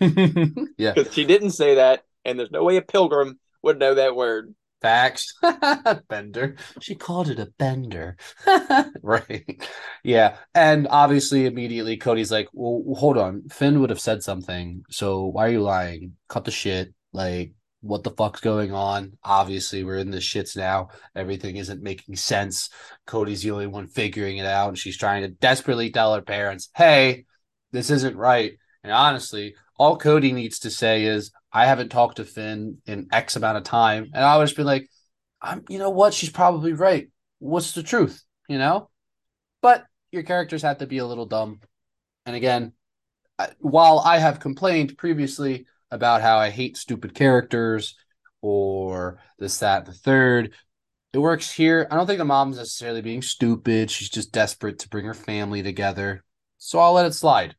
yeah. 0.76 0.92
Because 0.92 1.14
she 1.14 1.24
didn't 1.24 1.52
say 1.52 1.76
that, 1.76 2.02
and 2.26 2.38
there's 2.38 2.50
no 2.50 2.64
way 2.64 2.76
a 2.76 2.82
pilgrim 2.82 3.38
would 3.62 3.78
know 3.78 3.94
that 3.94 4.14
word. 4.14 4.54
Facts. 4.82 5.34
bender. 6.08 6.56
She 6.80 6.94
called 6.94 7.28
it 7.30 7.40
a 7.40 7.46
bender. 7.58 8.16
right. 9.02 9.60
Yeah. 10.04 10.36
And 10.54 10.86
obviously, 10.88 11.46
immediately, 11.46 11.96
Cody's 11.96 12.30
like, 12.30 12.48
well, 12.52 12.94
hold 12.94 13.18
on. 13.18 13.48
Finn 13.48 13.80
would 13.80 13.90
have 13.90 14.00
said 14.00 14.22
something. 14.22 14.84
So 14.90 15.24
why 15.24 15.46
are 15.46 15.50
you 15.52 15.62
lying? 15.62 16.12
Cut 16.28 16.44
the 16.44 16.50
shit. 16.52 16.92
Like, 17.12 17.54
what 17.80 18.02
the 18.02 18.10
fuck's 18.10 18.40
going 18.40 18.72
on? 18.72 19.18
Obviously, 19.22 19.84
we're 19.84 19.98
in 19.98 20.10
the 20.10 20.18
shits 20.18 20.56
now. 20.56 20.88
Everything 21.14 21.56
isn't 21.56 21.82
making 21.82 22.16
sense. 22.16 22.70
Cody's 23.06 23.42
the 23.42 23.52
only 23.52 23.66
one 23.66 23.86
figuring 23.86 24.38
it 24.38 24.46
out. 24.46 24.68
And 24.68 24.78
she's 24.78 24.96
trying 24.96 25.22
to 25.22 25.28
desperately 25.28 25.90
tell 25.90 26.14
her 26.14 26.22
parents, 26.22 26.70
hey, 26.74 27.24
this 27.70 27.90
isn't 27.90 28.16
right. 28.16 28.52
And 28.82 28.92
honestly, 28.92 29.54
all 29.76 29.96
Cody 29.96 30.32
needs 30.32 30.60
to 30.60 30.70
say 30.70 31.04
is, 31.04 31.30
I 31.52 31.66
haven't 31.66 31.90
talked 31.90 32.16
to 32.16 32.24
Finn 32.24 32.78
in 32.86 33.08
X 33.12 33.36
amount 33.36 33.58
of 33.58 33.64
time. 33.64 34.10
And 34.12 34.24
I 34.24 34.36
would 34.36 34.46
just 34.46 34.56
be 34.56 34.64
like, 34.64 34.88
I'm, 35.40 35.64
you 35.68 35.78
know 35.78 35.90
what? 35.90 36.14
She's 36.14 36.30
probably 36.30 36.72
right. 36.72 37.08
What's 37.38 37.72
the 37.72 37.82
truth? 37.82 38.22
You 38.48 38.58
know? 38.58 38.90
But 39.62 39.84
your 40.10 40.24
characters 40.24 40.62
have 40.62 40.78
to 40.78 40.86
be 40.86 40.98
a 40.98 41.06
little 41.06 41.26
dumb. 41.26 41.60
And 42.26 42.34
again, 42.34 42.72
while 43.60 44.00
I 44.00 44.18
have 44.18 44.40
complained 44.40 44.98
previously 44.98 45.66
about 45.90 46.22
how 46.22 46.38
I 46.38 46.50
hate 46.50 46.76
stupid 46.76 47.14
characters 47.14 47.96
or 48.40 49.20
this, 49.38 49.58
that, 49.58 49.86
the 49.86 49.92
third, 49.92 50.54
it 51.12 51.18
works 51.18 51.50
here. 51.50 51.86
I 51.90 51.96
don't 51.96 52.06
think 52.06 52.18
the 52.18 52.24
mom's 52.24 52.58
necessarily 52.58 53.02
being 53.02 53.22
stupid. 53.22 53.90
She's 53.90 54.10
just 54.10 54.32
desperate 54.32 54.80
to 54.80 54.88
bring 54.88 55.06
her 55.06 55.14
family 55.14 55.62
together. 55.62 56.24
So 56.58 56.78
I'll 56.78 56.92
let 56.92 57.06
it 57.06 57.14
slide. 57.14 57.56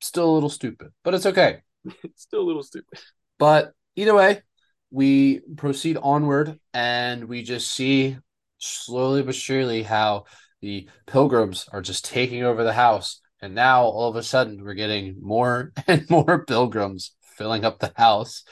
Still 0.00 0.30
a 0.30 0.34
little 0.34 0.48
stupid, 0.48 0.88
but 1.04 1.14
it's 1.14 1.26
okay. 1.26 1.58
Still 2.16 2.40
a 2.40 2.48
little 2.48 2.62
stupid. 2.62 2.98
But 3.38 3.72
either 3.96 4.14
way, 4.14 4.42
we 4.90 5.40
proceed 5.56 5.96
onward 5.96 6.58
and 6.74 7.24
we 7.24 7.42
just 7.42 7.70
see 7.70 8.16
slowly 8.58 9.22
but 9.22 9.34
surely 9.34 9.82
how 9.82 10.24
the 10.60 10.88
pilgrims 11.06 11.66
are 11.72 11.80
just 11.80 12.04
taking 12.04 12.42
over 12.42 12.64
the 12.64 12.72
house. 12.72 13.20
And 13.42 13.54
now 13.54 13.84
all 13.84 14.08
of 14.10 14.16
a 14.16 14.22
sudden 14.22 14.62
we're 14.62 14.74
getting 14.74 15.16
more 15.20 15.72
and 15.86 16.08
more 16.10 16.44
pilgrims 16.44 17.12
filling 17.22 17.64
up 17.64 17.78
the 17.78 17.92
house. 17.96 18.42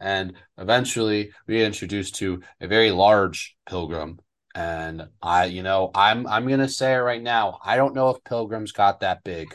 And 0.00 0.34
eventually 0.58 1.30
we 1.46 1.58
get 1.58 1.66
introduced 1.66 2.16
to 2.16 2.42
a 2.60 2.66
very 2.66 2.90
large 2.90 3.56
pilgrim. 3.68 4.18
And 4.54 5.06
I, 5.22 5.44
you 5.46 5.62
know, 5.62 5.90
I'm 5.94 6.26
I'm 6.26 6.46
gonna 6.48 6.68
say 6.68 6.92
it 6.94 6.98
right 6.98 7.22
now. 7.22 7.58
I 7.64 7.76
don't 7.76 7.94
know 7.94 8.10
if 8.10 8.22
pilgrims 8.24 8.72
got 8.72 9.00
that 9.00 9.24
big. 9.24 9.54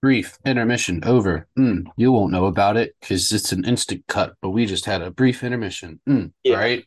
Brief 0.00 0.36
intermission 0.44 1.04
over. 1.04 1.46
Mm, 1.56 1.84
you 1.96 2.10
won't 2.10 2.32
know 2.32 2.46
about 2.46 2.76
it 2.76 2.96
because 3.00 3.30
it's 3.30 3.52
an 3.52 3.64
instant 3.64 4.02
cut, 4.08 4.32
but 4.42 4.50
we 4.50 4.66
just 4.66 4.84
had 4.86 5.00
a 5.00 5.12
brief 5.12 5.44
intermission. 5.44 6.00
Mm, 6.08 6.32
Yeah. 6.42 6.56
Right? 6.56 6.84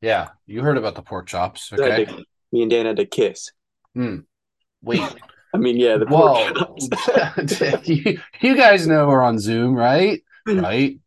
Yeah. 0.00 0.30
You 0.46 0.62
heard 0.62 0.76
about 0.78 0.96
the 0.96 1.02
pork 1.02 1.26
chops. 1.28 1.68
So 1.68 1.76
I 1.80 1.90
had 1.90 2.00
Okay. 2.00 2.04
to- 2.16 2.24
me 2.52 2.62
and 2.62 2.70
Dan 2.70 2.86
had 2.86 2.96
to 2.96 3.06
kiss. 3.06 3.52
Mm. 3.96 4.24
Wait. 4.82 5.00
I 5.56 5.58
mean, 5.58 5.78
yeah, 5.78 5.96
the 5.96 6.04
Whoa. 6.04 7.80
you, 7.84 8.20
you 8.42 8.56
guys 8.56 8.86
know 8.86 9.08
we're 9.08 9.22
on 9.22 9.38
Zoom, 9.38 9.74
right? 9.74 10.22
Hmm. 10.46 10.60
Right? 10.60 11.00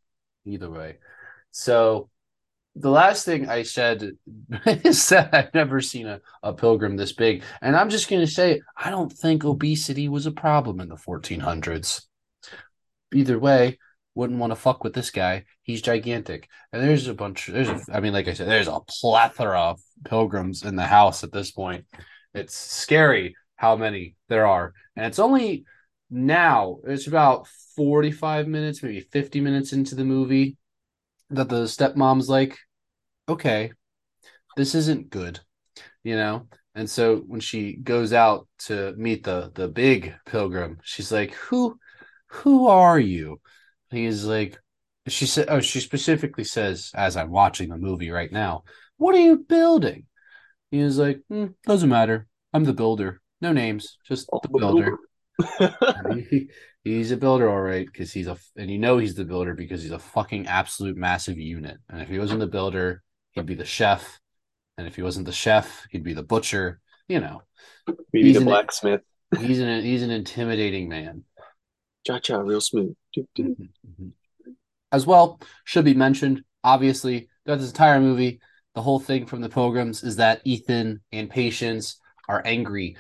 Either 0.44 0.72
way. 0.72 0.98
So 1.52 2.10
the 2.76 2.90
last 2.90 3.26
thing 3.26 3.48
I 3.48 3.62
said 3.62 4.14
is 4.66 5.08
that 5.10 5.32
I've 5.32 5.54
never 5.54 5.82
seen 5.82 6.08
a, 6.08 6.20
a 6.42 6.52
pilgrim 6.52 6.98
this 6.98 7.12
big. 7.12 7.44
And 7.62 7.76
I'm 7.76 7.92
just 7.92 8.10
going 8.10 8.26
to 8.26 8.32
say, 8.32 8.62
I 8.76 8.90
don't 8.90 9.14
think 9.14 9.46
obesity 9.46 10.10
was 10.10 10.26
a 10.26 10.32
problem 10.32 10.80
in 10.80 10.90
the 10.90 10.96
1400s. 10.96 12.08
Either 13.14 13.38
way, 13.38 13.78
wouldn't 14.16 14.40
want 14.40 14.50
to 14.50 14.56
fuck 14.56 14.84
with 14.84 14.94
this 14.96 15.12
guy. 15.12 15.46
He's 15.62 15.84
gigantic. 15.84 16.50
And 16.74 16.82
there's 16.82 17.08
a 17.08 17.14
bunch, 17.14 17.46
there's, 17.46 17.70
a, 17.70 17.82
I 17.94 18.00
mean, 18.00 18.14
like 18.14 18.28
I 18.28 18.34
said, 18.34 18.48
there's 18.48 18.68
a 18.68 18.80
plethora 18.80 19.60
of 19.60 19.80
pilgrims 20.06 20.64
in 20.64 20.76
the 20.76 20.86
house 20.88 21.24
at 21.24 21.32
this 21.32 21.52
point. 21.52 21.86
It's 22.34 22.56
scary 22.56 23.36
how 23.60 23.76
many 23.76 24.16
there 24.30 24.48
are. 24.48 24.74
And 24.96 25.06
it's 25.06 25.20
only 25.20 25.66
now, 26.10 26.80
it's 26.86 27.08
about 27.08 27.48
45 27.76 28.48
minutes, 28.48 28.82
maybe 28.84 29.02
50 29.02 29.42
minutes 29.42 29.74
into 29.74 29.96
the 29.96 30.06
movie 30.06 30.58
that 31.32 31.50
the 31.50 31.66
stepmom's 31.66 32.30
like, 32.30 32.58
okay, 33.30 33.72
this 34.58 34.76
isn't 34.76 35.10
good, 35.10 35.40
you 36.04 36.16
know? 36.16 36.48
And 36.76 36.90
so 36.90 37.18
when 37.20 37.42
she 37.42 37.76
goes 37.76 38.14
out 38.14 38.48
to 38.68 38.94
meet 38.98 39.24
the 39.24 39.52
the 39.56 39.68
big 39.70 40.16
pilgrim, 40.26 40.80
she's 40.84 41.12
like, 41.12 41.34
"Who 41.36 41.80
who 42.28 42.68
are 42.68 43.00
you?" 43.00 43.42
He's 43.92 44.26
like 44.26 44.60
she 45.08 45.26
said 45.28 45.48
oh 45.50 45.62
she 45.62 45.80
specifically 45.82 46.44
says 46.46 46.92
as 46.96 47.18
I'm 47.18 47.32
watching 47.32 47.70
the 47.70 47.78
movie 47.78 48.12
right 48.12 48.32
now, 48.32 48.64
"What 48.98 49.16
are 49.16 49.20
you 49.20 49.38
building?" 49.40 50.08
He 50.72 50.84
was 50.84 50.98
like, 51.00 51.22
"Hmm, 51.30 51.48
"Doesn't 51.68 51.90
matter. 51.90 52.28
I'm 52.54 52.66
the 52.66 52.74
builder. 52.74 53.19
No 53.42 53.52
names, 53.54 53.98
just 54.08 54.30
Oh, 54.34 54.40
the 54.44 54.50
builder. 54.50 54.98
He- 56.30 56.50
he's 56.84 57.12
a 57.12 57.18
builder, 57.18 57.50
all 57.50 57.62
right, 57.62 57.86
because 57.86 58.12
he's 58.12 58.28
a 58.28 58.38
and 58.58 58.70
you 58.70 58.78
know 58.78 58.98
he's 58.98 59.16
the 59.16 59.26
builder 59.26 59.54
because 59.54 59.82
he's 59.82 59.92
a 59.92 60.00
fucking 60.00 60.48
absolute 60.48 60.98
massive 60.98 61.38
unit. 61.38 61.78
And 61.90 62.02
if 62.02 62.10
he 62.10 62.20
wasn't 62.20 62.40
the 62.42 62.48
builder, 62.48 63.04
he'd 63.32 63.46
be 63.46 63.56
the 63.56 63.66
chef. 63.66 64.20
And 64.78 64.88
if 64.88 64.96
he 64.96 65.02
wasn't 65.02 65.26
the 65.26 65.32
chef, 65.32 65.86
he'd 65.92 66.04
be 66.04 66.14
the 66.14 66.24
butcher. 66.24 66.80
You 67.08 67.20
know, 67.22 67.42
Maybe 68.14 68.28
He's 68.28 68.36
the 68.36 68.42
an- 68.42 68.46
blacksmith. 68.48 69.02
he's 69.40 69.60
an 69.60 69.84
he's 69.84 70.04
an 70.04 70.12
intimidating 70.12 70.90
man. 70.90 71.24
Cha 72.06 72.20
cha, 72.20 72.38
real 72.40 72.62
smooth. 72.62 72.96
Doop. 73.18 73.28
Mhm. 73.38 74.12
As 74.92 75.06
well, 75.06 75.40
should 75.66 75.86
be 75.86 75.94
mentioned, 75.94 76.44
obviously, 76.64 77.30
throughout 77.46 77.60
this 77.60 77.70
entire 77.70 78.00
movie, 78.00 78.40
the 78.76 78.82
whole 78.82 79.00
thing 79.00 79.26
from 79.26 79.42
the 79.42 79.50
Pilgrims 79.50 80.04
is 80.04 80.16
that 80.18 80.42
Ethan 80.46 81.02
and 81.12 81.30
Patience 81.30 82.00
are 82.28 82.42
angry 82.46 82.96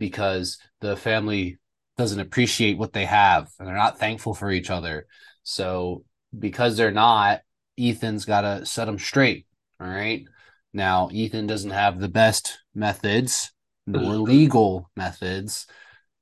because 0.00 0.58
the 0.80 0.96
family 0.96 1.58
doesn't 1.96 2.18
appreciate 2.18 2.78
what 2.78 2.92
they 2.92 3.04
have 3.04 3.48
and 3.58 3.68
they're 3.68 3.76
not 3.76 4.00
thankful 4.00 4.34
for 4.34 4.50
each 4.50 4.70
other. 4.70 5.06
So, 5.44 6.04
because 6.36 6.76
they're 6.76 6.90
not, 6.90 7.42
Ethan's 7.78 8.24
got 8.24 8.40
to 8.40 8.66
set 8.66 8.86
them 8.86 8.98
straight. 8.98 9.46
All 9.78 9.86
right. 9.86 10.24
Now, 10.72 11.08
Ethan 11.12 11.46
doesn't 11.46 11.70
have 11.70 12.00
the 12.00 12.08
best 12.08 12.58
methods 12.74 13.52
nor 13.86 14.02
mm-hmm. 14.02 14.22
legal 14.22 14.90
methods. 14.96 15.66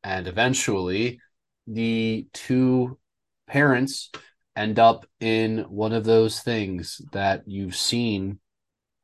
And 0.02 0.26
eventually, 0.26 1.20
the 1.66 2.26
two 2.32 2.98
parents 3.46 4.10
end 4.56 4.78
up 4.78 5.06
in 5.20 5.58
one 5.68 5.92
of 5.92 6.04
those 6.04 6.40
things 6.40 7.00
that 7.12 7.42
you've 7.46 7.76
seen, 7.76 8.40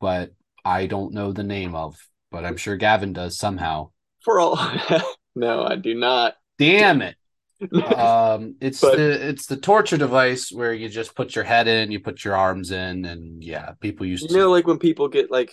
but 0.01 0.33
I 0.65 0.87
don't 0.87 1.15
know 1.15 1.33
the 1.33 1.45
name 1.45 1.75
of. 1.75 1.97
But 2.31 2.45
I'm 2.45 2.57
sure 2.57 2.77
Gavin 2.77 3.13
does 3.13 3.39
somehow. 3.39 3.91
For 4.25 4.41
all. 4.41 4.59
no, 5.37 5.65
I 5.65 5.77
do 5.77 5.95
not. 5.95 6.35
Damn 6.59 7.03
it. 7.03 7.17
Um, 7.73 8.57
it's 8.61 8.81
But- 8.81 8.97
the 8.97 9.29
it's 9.29 9.47
the 9.47 9.57
torture 9.57 9.97
device 9.97 10.51
where 10.53 10.75
you 10.75 10.89
just 10.89 11.15
put 11.15 11.35
your 11.35 11.45
head 11.45 11.67
in, 11.69 11.91
you 11.93 12.01
put 12.01 12.25
your 12.25 12.35
arms 12.37 12.71
in, 12.73 13.05
and 13.07 13.43
yeah, 13.43 13.73
people 13.81 14.05
used 14.05 14.25
You 14.25 14.29
to 14.31 14.35
know, 14.37 14.51
like 14.51 14.67
when 14.67 14.79
people 14.79 15.09
get 15.09 15.31
like 15.31 15.53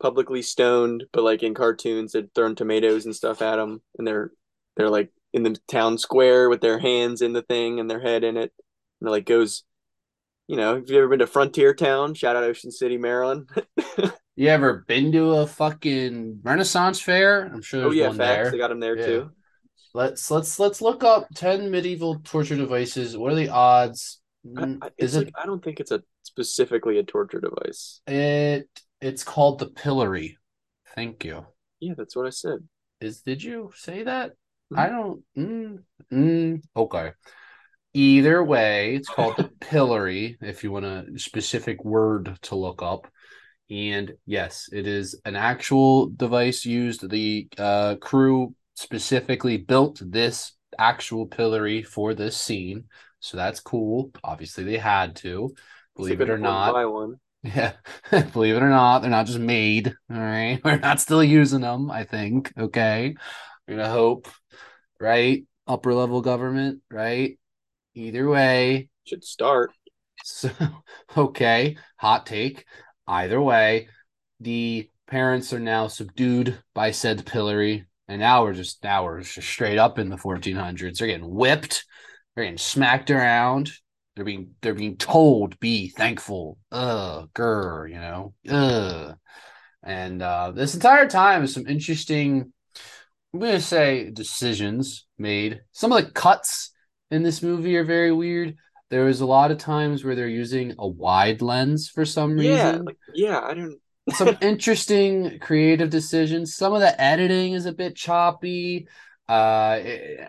publicly 0.00 0.42
stoned, 0.42 1.04
but 1.12 1.22
like 1.22 1.42
in 1.42 1.54
cartoons, 1.54 2.12
they're 2.12 2.26
throwing 2.34 2.56
tomatoes 2.56 3.04
and 3.04 3.14
stuff 3.14 3.42
at 3.42 3.56
them, 3.56 3.82
and 3.98 4.06
they're 4.08 4.32
they're 4.76 4.88
like 4.90 5.12
in 5.32 5.42
the 5.44 5.56
town 5.68 5.98
square 5.98 6.48
with 6.48 6.60
their 6.62 6.78
hands 6.78 7.22
in 7.22 7.32
the 7.32 7.42
thing 7.42 7.78
and 7.78 7.88
their 7.88 8.00
head 8.00 8.24
in 8.24 8.36
it, 8.36 8.52
and 9.00 9.08
it 9.08 9.10
like 9.10 9.26
goes. 9.26 9.64
You 10.48 10.56
know, 10.56 10.74
have 10.74 10.90
you 10.90 10.98
ever 10.98 11.08
been 11.08 11.20
to 11.20 11.26
Frontier 11.28 11.72
Town? 11.72 12.14
Shout 12.14 12.34
out 12.34 12.42
Ocean 12.42 12.72
City, 12.72 12.98
Maryland. 12.98 13.48
You 14.34 14.48
ever 14.48 14.84
been 14.88 15.12
to 15.12 15.32
a 15.34 15.46
fucking 15.46 16.40
Renaissance 16.42 17.00
fair? 17.00 17.44
I'm 17.44 17.60
sure 17.62 17.80
oh 17.82 17.90
there's 17.90 17.98
yeah, 17.98 18.08
one 18.08 18.16
facts. 18.16 18.48
there. 18.48 18.50
They 18.50 18.58
got 18.58 18.68
them 18.68 18.80
there 18.80 18.96
Yeah. 18.96 19.04
too. 19.04 19.30
Let's 19.94 20.30
let's 20.30 20.58
let's 20.58 20.80
look 20.80 21.04
up 21.04 21.28
ten 21.34 21.70
medieval 21.70 22.20
torture 22.24 22.56
devices. 22.56 23.16
What 23.16 23.32
are 23.32 23.36
the 23.36 23.50
odds? 23.50 24.20
I, 24.56 24.62
Mm, 24.62 24.78
I, 24.82 24.90
Is 24.98 25.16
it 25.16 25.26
like 25.26 25.34
I 25.42 25.46
don't 25.46 25.62
think 25.62 25.80
it's 25.80 25.90
a 25.90 26.02
specifically 26.22 26.98
a 26.98 27.02
torture 27.02 27.40
device. 27.40 28.00
it? 28.06 28.68
It's 29.00 29.24
called 29.24 29.58
the 29.58 29.66
pillory. 29.66 30.38
Thank 30.94 31.24
you. 31.24 31.46
Yeah, 31.80 31.94
that's 31.96 32.16
what 32.16 32.26
I 32.26 32.30
said. 32.30 32.66
Is 33.00 33.22
did 33.22 33.42
you 33.42 33.72
say 33.76 34.04
that? 34.04 34.32
Mhm. 34.72 34.78
I 34.78 34.88
don't. 34.88 35.22
Mm, 35.36 35.82
mm, 36.12 36.62
okay. 36.76 37.12
Either 37.94 38.42
way, 38.44 38.94
it's 38.96 39.08
called 39.08 39.36
the 39.36 39.44
pillory. 39.60 40.38
If 40.40 40.64
you 40.64 40.72
want 40.72 40.86
a 40.86 41.18
specific 41.18 41.84
word 41.84 42.38
to 42.42 42.54
look 42.56 42.82
up, 42.82 43.08
and 43.70 44.14
yes, 44.26 44.68
it 44.72 44.86
is 44.86 45.20
an 45.24 45.36
actual 45.36 46.08
device 46.08 46.64
used. 46.64 47.08
The 47.08 47.48
uh, 47.58 47.96
crew 47.96 48.54
specifically 48.74 49.56
built 49.56 50.00
this 50.04 50.52
actual 50.78 51.26
pillory 51.26 51.82
for 51.82 52.14
this 52.14 52.36
scene, 52.36 52.84
so 53.20 53.36
that's 53.36 53.60
cool. 53.60 54.10
Obviously, 54.24 54.64
they 54.64 54.78
had 54.78 55.16
to. 55.16 55.54
Believe 55.96 56.20
it 56.20 56.30
or 56.30 56.38
not, 56.38 56.72
buy 56.72 56.86
one. 56.86 57.16
yeah, 57.42 57.72
believe 58.32 58.56
it 58.56 58.62
or 58.62 58.70
not, 58.70 59.00
they're 59.00 59.10
not 59.10 59.26
just 59.26 59.38
made. 59.38 59.94
All 60.10 60.18
right, 60.18 60.60
we're 60.64 60.78
not 60.78 61.00
still 61.00 61.24
using 61.24 61.60
them. 61.60 61.90
I 61.90 62.04
think. 62.04 62.52
Okay, 62.58 63.14
we're 63.66 63.76
gonna 63.76 63.88
hope, 63.88 64.28
right? 65.00 65.44
Upper 65.66 65.94
level 65.94 66.20
government, 66.20 66.80
right? 66.90 67.38
Either 67.94 68.28
way, 68.28 68.88
Should 69.06 69.24
start. 69.24 69.70
so 70.24 70.50
okay, 71.16 71.76
hot 71.96 72.26
take. 72.26 72.64
Either 73.12 73.42
way, 73.42 73.88
the 74.40 74.88
parents 75.06 75.52
are 75.52 75.60
now 75.60 75.86
subdued 75.86 76.58
by 76.74 76.92
said 76.92 77.26
pillory, 77.26 77.84
and 78.08 78.20
now 78.20 78.42
we're 78.42 78.54
just 78.54 78.82
now 78.82 79.04
we're 79.04 79.20
just 79.20 79.46
straight 79.46 79.76
up 79.76 79.98
in 79.98 80.08
the 80.08 80.16
1400s. 80.16 80.96
They're 80.96 81.08
getting 81.08 81.28
whipped, 81.28 81.84
they're 82.34 82.44
getting 82.44 82.56
smacked 82.56 83.10
around. 83.10 83.70
They're 84.16 84.24
being 84.24 84.54
they're 84.62 84.72
being 84.72 84.96
told 84.96 85.60
be 85.60 85.90
thankful. 85.90 86.56
Ugh, 86.70 87.28
grr, 87.34 87.90
you 87.90 87.96
know, 87.96 88.32
ugh. 88.48 89.18
And 89.82 90.22
uh, 90.22 90.52
this 90.52 90.72
entire 90.72 91.06
time 91.06 91.42
is 91.42 91.52
some 91.52 91.66
interesting. 91.66 92.50
I'm 93.34 93.40
gonna 93.40 93.60
say 93.60 94.10
decisions 94.10 95.06
made. 95.18 95.60
Some 95.72 95.92
of 95.92 96.02
the 96.02 96.10
cuts 96.10 96.70
in 97.10 97.22
this 97.22 97.42
movie 97.42 97.76
are 97.76 97.84
very 97.84 98.12
weird. 98.12 98.56
There 98.92 99.06
was 99.06 99.22
a 99.22 99.26
lot 99.26 99.50
of 99.52 99.58
times 99.58 100.04
where 100.04 100.14
they're 100.16 100.28
using 100.28 100.76
a 100.78 100.88
wide 100.88 101.42
lens 101.42 101.90
for 101.90 102.06
some 102.06 102.36
Yeah, 102.36 102.38
reason. 102.38 102.84
like 102.86 102.98
yeah, 103.14 103.40
I 103.40 103.54
don't. 103.54 103.80
Some 104.10 104.36
interesting 104.40 105.38
creative 105.38 105.88
decisions. 105.90 106.54
Some 106.56 106.74
of 106.74 106.80
the 106.80 107.00
editing 107.00 107.52
is 107.54 107.66
a 107.66 107.72
bit 107.72 107.96
choppy. 107.96 108.88
Uh, 109.28 109.80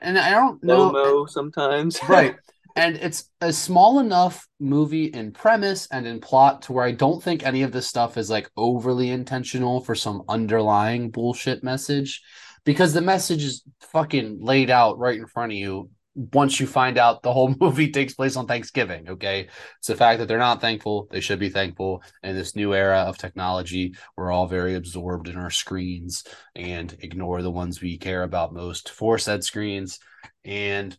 and 0.02 0.18
I 0.18 0.30
don't 0.32 0.64
know. 0.64 0.98
Slow-mo 1.02 1.26
sometimes. 1.28 2.00
Right. 2.08 2.38
And 2.76 2.98
it's 2.98 3.30
a 3.40 3.54
small 3.54 4.00
enough 4.00 4.48
movie 4.60 5.06
in 5.06 5.32
premise 5.32 5.88
and 5.92 6.08
in 6.08 6.20
plot 6.20 6.64
to 6.64 6.74
where 6.74 6.86
I 6.86 6.92
don't 6.92 7.22
think 7.22 7.44
any 7.44 7.62
of 7.62 7.72
this 7.72 7.88
stuff 7.88 8.18
is 8.18 8.30
like 8.32 8.50
overly 8.58 9.12
intentional 9.12 9.80
for 9.82 9.94
some 9.94 10.24
underlying 10.28 11.12
bullshit 11.12 11.64
message 11.64 12.24
because 12.66 12.94
the 12.94 13.02
message 13.02 13.44
is 13.44 13.64
fucking 13.82 14.40
laid 14.42 14.72
out 14.72 14.98
right 14.98 15.20
in 15.20 15.28
front 15.28 15.52
of 15.52 15.58
you 15.58 15.90
once 16.16 16.60
you 16.60 16.68
find 16.68 16.98
out 16.98 17.24
the 17.24 17.34
whole 17.34 17.56
movie 17.60 17.92
takes 17.92 18.14
place 18.14 18.36
on 18.36 18.48
Thanksgiving. 18.48 19.10
Okay. 19.10 19.48
It's 19.80 19.88
the 19.88 19.96
fact 19.96 20.20
that 20.20 20.28
they're 20.28 20.38
not 20.38 20.62
thankful. 20.62 21.08
They 21.12 21.20
should 21.20 21.40
be 21.40 21.50
thankful. 21.50 22.04
In 22.22 22.36
this 22.36 22.56
new 22.56 22.74
era 22.74 23.00
of 23.00 23.18
technology, 23.18 23.96
we're 24.16 24.32
all 24.32 24.48
very 24.48 24.76
absorbed 24.76 25.28
in 25.28 25.38
our 25.38 25.50
screens 25.50 26.24
and 26.56 26.96
ignore 27.00 27.42
the 27.42 27.52
ones 27.52 27.82
we 27.82 27.98
care 27.98 28.24
about 28.24 28.54
most 28.54 28.90
for 28.90 29.18
said 29.18 29.44
screens. 29.44 30.00
And 30.46 30.98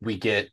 we 0.00 0.18
get 0.18 0.50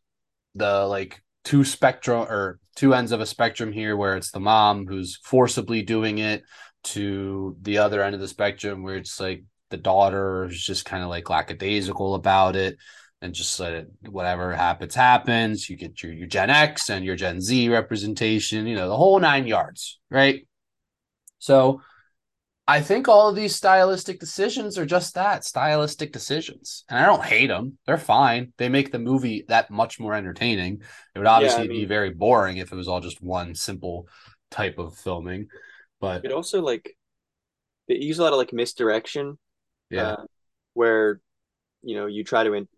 the 0.56 0.86
like 0.86 1.22
two 1.44 1.64
spectrum 1.64 2.28
or 2.30 2.60
two 2.76 2.94
ends 2.94 3.12
of 3.12 3.22
a 3.22 3.26
spectrum 3.26 3.72
here 3.72 3.98
where 3.98 4.16
it's 4.16 4.32
the 4.32 4.40
mom 4.40 4.88
who's 4.88 5.20
forcibly 5.24 5.82
doing 5.82 6.20
it 6.20 6.44
to 6.84 7.56
the 7.62 7.78
other 7.80 8.02
end 8.02 8.16
of 8.16 8.22
the 8.22 8.28
spectrum 8.28 8.84
where 8.84 8.98
it's 8.98 9.20
like 9.20 9.44
the 9.70 9.78
daughter 9.78 10.46
is 10.46 10.62
just 10.62 10.86
kind 10.86 11.04
of 11.04 11.10
like 11.10 11.30
lackadaisical 11.30 12.16
about 12.16 12.56
it 12.56 12.78
and 13.24 13.34
just 13.34 13.60
let 13.60 13.74
it 13.74 13.88
whatever 14.10 14.54
happens 14.54 14.94
happens 14.94 15.70
you 15.70 15.76
get 15.78 16.04
your, 16.04 16.14
your 16.14 16.28
gen 16.28 16.50
x 16.52 16.90
and 16.90 17.06
your 17.06 17.16
gen 17.16 17.42
z 17.42 17.70
representation 17.70 18.68
you 18.68 18.76
know 18.76 18.90
the 18.90 18.98
whole 18.98 19.20
nine 19.20 19.48
yards 19.48 20.00
right 20.12 20.46
so 21.40 21.82
I 22.66 22.80
think 22.80 23.10
all 23.10 23.28
of 23.28 23.36
these 23.36 23.56
stylistic 23.56 24.22
decisions 24.22 24.78
are 24.78 24.86
just 24.86 25.16
that 25.16 25.44
stylistic 25.44 26.14
decisions. 26.14 26.86
And 26.90 26.98
I 26.98 27.06
don't 27.06 27.24
hate 27.24 27.48
them. 27.48 27.78
They're 27.86 27.98
fine. 27.98 28.54
They 28.58 28.70
make 28.70 28.92
the 28.92 29.00
movie 29.00 29.44
that 29.50 29.70
much 29.70 30.00
more 30.00 30.14
entertaining. 30.14 30.82
It 31.14 31.20
would 31.20 31.28
obviously 31.28 31.66
I 31.66 31.68
be 31.68 31.86
very 31.86 32.12
boring 32.12 32.58
if 32.58 32.72
it 32.72 32.76
was 32.76 32.88
all 32.88 33.02
just 33.02 33.22
one 33.22 33.54
simple 33.54 34.08
type 34.50 34.78
of 34.78 34.96
filming. 34.96 35.48
But 36.00 36.24
It 36.24 36.32
also 36.32 36.62
like 36.62 36.96
they 37.90 37.96
use 37.96 38.20
a 38.20 38.24
lot 38.24 38.32
of 38.32 38.38
like 38.38 38.54
misdirection. 38.54 39.38
yeah, 39.90 40.12
uh, 40.12 40.24
where 40.74 41.20
you 41.82 41.96
know 41.96 42.06
you 42.06 42.24
try 42.24 42.46
to 42.46 42.54
in- 42.54 42.70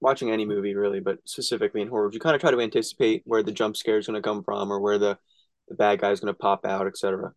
watching 0.00 0.30
any 0.30 0.44
movie 0.46 0.74
really, 0.74 1.00
but 1.00 1.18
specifically 1.24 1.82
in 1.82 1.88
horror, 1.88 2.10
you 2.12 2.20
kind 2.20 2.34
of 2.34 2.40
try 2.40 2.50
to 2.50 2.60
anticipate 2.60 3.22
where 3.24 3.42
the 3.42 3.52
jump 3.52 3.76
scare 3.76 3.98
is 3.98 4.06
going 4.06 4.20
to 4.20 4.26
come 4.26 4.42
from 4.42 4.72
or 4.72 4.80
where 4.80 4.98
the 4.98 5.18
the 5.68 5.74
bad 5.74 6.00
guy 6.00 6.10
is 6.10 6.20
going 6.20 6.32
to 6.34 6.38
pop 6.38 6.66
out, 6.66 6.86
etc. 6.86 7.32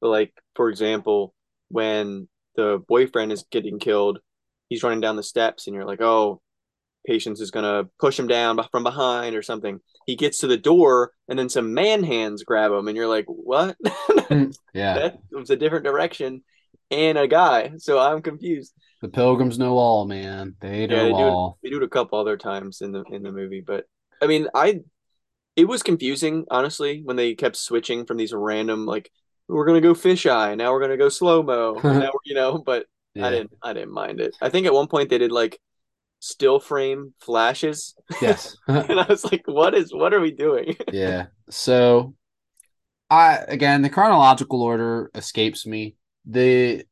But 0.00 0.08
like 0.08 0.32
for 0.54 0.68
example, 0.68 1.34
when 1.68 2.28
the 2.56 2.82
boyfriend 2.88 3.32
is 3.32 3.44
getting 3.50 3.78
killed, 3.78 4.18
he's 4.68 4.82
running 4.82 5.00
down 5.00 5.16
the 5.16 5.22
steps, 5.22 5.66
and 5.66 5.74
you're 5.74 5.84
like, 5.86 6.00
oh. 6.00 6.40
Patience 7.06 7.40
is 7.40 7.52
gonna 7.52 7.84
push 8.00 8.18
him 8.18 8.26
down 8.26 8.58
from 8.72 8.82
behind 8.82 9.36
or 9.36 9.42
something. 9.42 9.78
He 10.06 10.16
gets 10.16 10.38
to 10.38 10.48
the 10.48 10.56
door, 10.56 11.12
and 11.28 11.38
then 11.38 11.48
some 11.48 11.72
man 11.72 12.02
hands 12.02 12.42
grab 12.42 12.72
him, 12.72 12.88
and 12.88 12.96
you're 12.96 13.06
like, 13.06 13.26
"What?" 13.28 13.76
Hmm, 14.26 14.50
yeah. 14.74 14.94
that 14.94 15.18
was 15.30 15.50
a 15.50 15.56
different 15.56 15.84
direction, 15.84 16.42
and 16.90 17.18
a 17.18 17.28
guy. 17.28 17.72
So 17.78 17.98
I'm 17.98 18.22
confused. 18.22 18.72
The 19.00 19.08
pilgrims 19.08 19.58
know 19.58 19.78
all, 19.78 20.04
man. 20.04 20.56
They 20.60 20.86
Yeah, 20.88 20.98
know 20.98 21.04
they 21.04 21.12
do 21.12 21.28
it. 21.28 21.38
all. 21.38 21.58
They 21.62 21.70
do 21.70 21.78
it 21.78 21.82
a 21.82 21.88
couple 21.88 22.18
other 22.18 22.36
times 22.36 22.80
in 22.80 22.92
the 22.92 23.02
in 23.10 23.22
the 23.22 23.32
movie, 23.32 23.60
but 23.60 23.86
I 24.22 24.26
mean, 24.26 24.48
I 24.54 24.80
it 25.56 25.66
was 25.66 25.82
confusing 25.82 26.46
honestly 26.50 27.02
when 27.04 27.16
they 27.16 27.34
kept 27.34 27.56
switching 27.56 28.06
from 28.06 28.18
these 28.18 28.32
random 28.34 28.86
like 28.86 29.10
we're 29.48 29.66
gonna 29.66 29.80
go 29.82 29.94
fisheye, 29.94 30.56
now 30.56 30.72
we're 30.72 30.80
gonna 30.80 30.96
go 30.98 31.08
slow 31.10 31.42
mo, 31.42 31.84
now 31.96 32.10
we're, 32.14 32.20
you 32.24 32.34
know, 32.34 32.58
but 32.58 32.86
I 33.20 33.30
didn't 33.30 33.52
I 33.62 33.72
didn't 33.74 33.92
mind 33.92 34.20
it. 34.20 34.36
I 34.40 34.50
think 34.50 34.66
at 34.66 34.74
one 34.74 34.88
point 34.88 35.10
they 35.10 35.18
did 35.18 35.32
like 35.32 35.60
still 36.20 36.60
frame 36.60 37.14
flashes. 37.20 37.96
Yes. 38.20 38.56
and 38.68 39.00
I 39.00 39.06
was 39.08 39.24
like, 39.24 39.44
what 39.46 39.74
is 39.74 39.94
what 39.94 40.14
are 40.14 40.20
we 40.20 40.32
doing? 40.32 40.76
yeah. 40.90 41.26
So 41.50 42.14
I 43.10 43.38
again 43.48 43.82
the 43.82 43.90
chronological 43.90 44.62
order 44.62 45.10
escapes 45.14 45.66
me. 45.66 45.96
The 46.26 46.84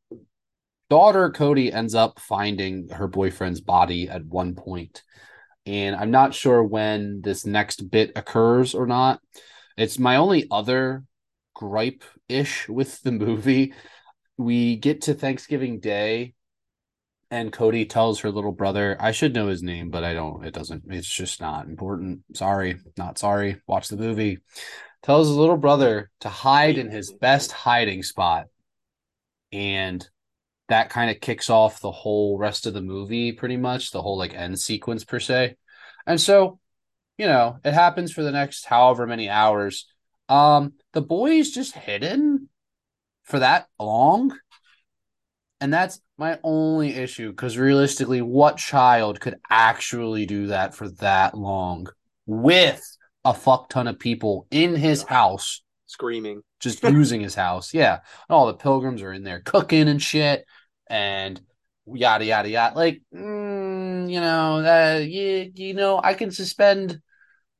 daughter 0.91 1.31
Cody 1.31 1.73
ends 1.73 1.95
up 1.95 2.21
finding 2.21 2.89
her 2.89 3.09
boyfriend's 3.09 3.61
body 3.61 4.09
at 4.09 4.25
one 4.25 4.55
point, 4.55 5.03
and 5.67 5.97
I'm 5.97 6.11
not 6.11 6.35
sure 6.35 6.63
when 6.63 7.21
this 7.21 7.45
next 7.45 7.91
bit 7.91 8.13
occurs 8.17 8.75
or 8.75 8.87
not. 8.87 9.21
It's 9.77 9.99
my 9.99 10.17
only 10.17 10.47
other 10.51 11.05
gripe 11.55 12.05
ish 12.29 12.69
with 12.69 13.03
the 13.03 13.13
movie. 13.13 13.75
We 14.37 14.77
get 14.77 15.03
to 15.03 15.15
Thanksgiving 15.15 15.81
Day 15.81 16.35
and 17.35 17.53
Cody 17.53 17.85
tells 17.85 18.21
her 18.21 18.31
little 18.31 18.53
brother, 18.53 18.97
I 19.01 19.11
should 19.11 19.35
know 19.35 19.49
his 19.49 19.61
name, 19.61 19.91
but 19.91 20.05
I 20.05 20.15
don't. 20.15 20.45
It 20.45 20.55
doesn't. 20.55 20.85
It's 20.89 21.09
just 21.09 21.41
not 21.41 21.67
important. 21.67 22.21
Sorry, 22.35 22.77
not 22.97 23.19
sorry. 23.19 23.61
Watch 23.67 23.89
the 23.89 23.97
movie. 23.97 24.39
Tells 25.03 25.27
his 25.29 25.37
little 25.37 25.57
brother 25.57 26.13
to 26.21 26.29
hide 26.29 26.79
in 26.79 26.91
his 26.91 27.13
best 27.13 27.51
hiding 27.51 28.05
spot. 28.05 28.47
And 29.55 30.07
that 30.69 30.91
kind 30.91 31.11
of 31.11 31.21
kicks 31.21 31.49
off 31.49 31.81
the 31.81 31.93
whole 31.93 32.37
rest 32.39 32.67
of 32.67 32.75
the 32.75 32.83
movie, 32.83 33.33
pretty 33.33 33.57
much, 33.57 33.91
the 33.91 34.03
whole 34.03 34.19
like 34.19 34.35
end 34.35 34.59
sequence 34.59 35.05
per 35.05 35.21
se. 35.21 35.57
And 36.07 36.21
so, 36.21 36.59
you 37.17 37.27
know, 37.27 37.59
it 37.65 37.73
happens 37.73 38.13
for 38.13 38.23
the 38.23 38.33
next 38.33 38.67
however 38.67 39.07
many 39.07 39.29
hours. 39.29 39.87
Um, 40.29 40.75
the 40.93 41.03
boy 41.03 41.33
is 41.33 41.53
just 41.53 41.75
hidden 41.75 42.49
for 43.23 43.39
that 43.39 43.69
long. 43.79 44.37
And 45.61 45.73
that's 45.73 46.01
my 46.19 46.39
only 46.43 46.95
issue 46.95 47.31
because 47.31 47.57
realistically, 47.57 48.23
what 48.23 48.57
child 48.57 49.21
could 49.21 49.37
actually 49.49 50.27
do 50.27 50.49
that 50.49 50.75
for 50.75 50.89
that 50.97 51.37
long 51.39 51.87
with 52.27 52.85
a 53.25 53.33
fuck 53.33 53.69
ton 53.69 53.87
of 53.87 53.99
people 53.99 54.47
in 54.51 54.75
his 54.75 55.05
house 55.05 55.63
screaming, 55.87 56.43
just 56.65 56.83
using 56.83 57.21
his 57.21 57.37
house? 57.37 57.73
Yeah, 57.73 58.01
all 58.29 58.47
the 58.47 58.55
pilgrims 58.55 59.03
are 59.03 59.13
in 59.13 59.23
there 59.23 59.41
cooking 59.41 59.89
and 59.89 60.03
shit, 60.03 60.45
and 60.89 61.41
yada 61.87 62.25
yada 62.25 62.49
yada. 62.49 62.77
Like, 62.77 63.03
mm, 63.15 64.11
you 64.11 64.21
know, 64.21 64.57
uh, 64.59 64.99
you, 64.99 65.53
you 65.55 65.75
know, 65.75 66.01
I 66.03 66.15
can 66.15 66.33
suspend 66.33 67.01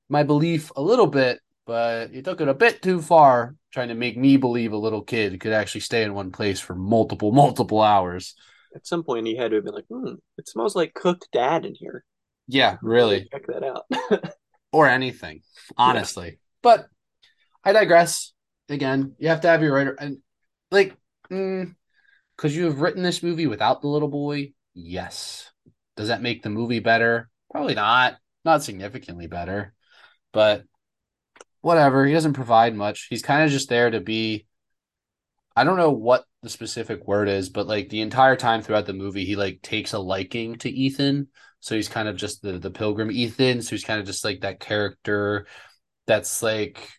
my 0.09 0.23
belief 0.25 0.73
a 0.77 0.83
little 0.83 1.07
bit, 1.07 1.41
but 1.67 2.13
you 2.13 2.23
took 2.23 2.41
it 2.41 2.49
a 2.49 2.55
bit 2.55 2.83
too 2.83 3.01
far 3.01 3.55
trying 3.73 3.89
to 3.89 3.95
make 3.95 4.17
me 4.17 4.37
believe 4.37 4.73
a 4.73 4.77
little 4.77 5.03
kid 5.03 5.41
could 5.41 5.53
actually 5.53 5.81
stay 5.81 6.05
in 6.05 6.15
one 6.15 6.31
place 6.31 6.61
for 6.61 6.77
multiple, 6.77 7.33
multiple 7.33 7.83
hours. 7.83 8.35
At 8.75 8.87
some 8.87 9.03
point, 9.03 9.27
he 9.27 9.37
had 9.37 9.51
to 9.51 9.57
have 9.57 9.65
been 9.65 9.75
like, 9.75 9.87
hmm, 9.89 10.15
it 10.39 10.49
smells 10.49 10.77
like 10.77 10.95
cooked 10.95 11.29
dad 11.33 11.65
in 11.65 11.75
here. 11.75 12.05
Yeah, 12.47 12.77
really. 12.83 13.29
Check 13.33 13.47
that 13.47 13.65
out. 13.65 14.35
or 14.73 14.89
anything, 14.89 15.43
honestly. 15.77 16.27
Yeah. 16.27 16.37
But 16.63 16.87
I 17.65 17.73
digress. 17.73 18.34
Again, 18.69 19.15
you 19.19 19.29
have 19.29 19.43
to 19.43 19.49
have 19.49 19.63
your 19.63 19.75
writer. 19.75 19.97
And 19.99 20.19
like, 20.71 20.97
mm, 21.31 21.75
could 22.37 22.53
you 22.53 22.65
have 22.65 22.81
written 22.81 23.03
this 23.03 23.23
movie 23.23 23.47
without 23.47 23.81
the 23.81 23.89
little 23.89 24.09
boy? 24.09 24.53
Yes. 24.75 25.51
Does 25.97 26.09
that 26.09 26.23
make 26.23 26.43
the 26.43 26.51
movie 26.51 26.81
better? 26.81 27.29
Probably 27.51 27.75
not. 27.75 28.17
Not 28.45 28.63
significantly 28.63 29.27
better. 29.27 29.75
But 30.33 30.65
whatever. 31.61 32.05
He 32.05 32.13
doesn't 32.13 32.33
provide 32.35 32.75
much. 32.75 33.07
He's 33.09 33.23
kind 33.23 33.45
of 33.45 33.51
just 33.51 33.69
there 33.69 33.91
to 33.91 34.01
be. 34.01 34.47
I 35.57 35.65
don't 35.65 35.77
know 35.77 35.93
what 35.93 36.25
the 36.43 36.51
specific 36.51 37.07
word 37.07 37.29
is, 37.29 37.49
but 37.49 37.69
like 37.69 37.89
the 37.89 38.01
entire 38.01 38.35
time 38.35 38.61
throughout 38.61 38.87
the 38.87 38.93
movie, 38.93 39.25
he 39.25 39.37
like 39.37 39.63
takes 39.63 39.93
a 39.93 39.99
liking 39.99 40.57
to 40.59 40.71
Ethan. 40.71 41.29
So 41.61 41.75
he's 41.75 41.89
kind 41.89 42.09
of 42.09 42.17
just 42.17 42.43
the 42.43 42.59
the 42.59 42.71
pilgrim 42.71 43.11
Ethan. 43.11 43.63
So 43.63 43.71
he's 43.71 43.85
kind 43.85 44.01
of 44.01 44.07
just 44.07 44.25
like 44.25 44.41
that 44.41 44.61
character 44.61 45.47
that's 46.07 46.43
like 46.43 46.91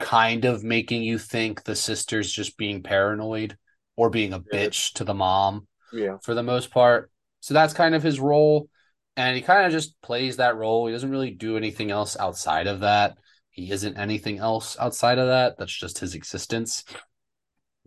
kind 0.00 0.44
of 0.44 0.64
making 0.64 1.02
you 1.02 1.18
think 1.18 1.64
the 1.64 1.76
sister's 1.76 2.32
just 2.32 2.56
being 2.56 2.82
paranoid 2.82 3.56
or 3.96 4.10
being 4.10 4.32
a 4.32 4.40
bitch 4.40 4.92
to 4.94 5.04
the 5.04 5.14
mom. 5.14 5.66
Yeah. 5.92 6.16
For 6.22 6.34
the 6.34 6.42
most 6.42 6.70
part. 6.70 7.10
So 7.40 7.54
that's 7.54 7.74
kind 7.74 7.94
of 7.94 8.02
his 8.02 8.18
role. 8.18 8.68
And 9.16 9.36
he 9.36 9.42
kind 9.42 9.66
of 9.66 9.72
just 9.72 10.00
plays 10.00 10.36
that 10.36 10.56
role. 10.56 10.86
He 10.86 10.92
doesn't 10.92 11.10
really 11.10 11.30
do 11.30 11.56
anything 11.56 11.90
else 11.90 12.16
outside 12.18 12.66
of 12.66 12.80
that. 12.80 13.18
He 13.50 13.70
isn't 13.70 13.98
anything 13.98 14.38
else 14.38 14.76
outside 14.80 15.18
of 15.18 15.26
that. 15.26 15.58
That's 15.58 15.76
just 15.76 15.98
his 15.98 16.14
existence. 16.14 16.84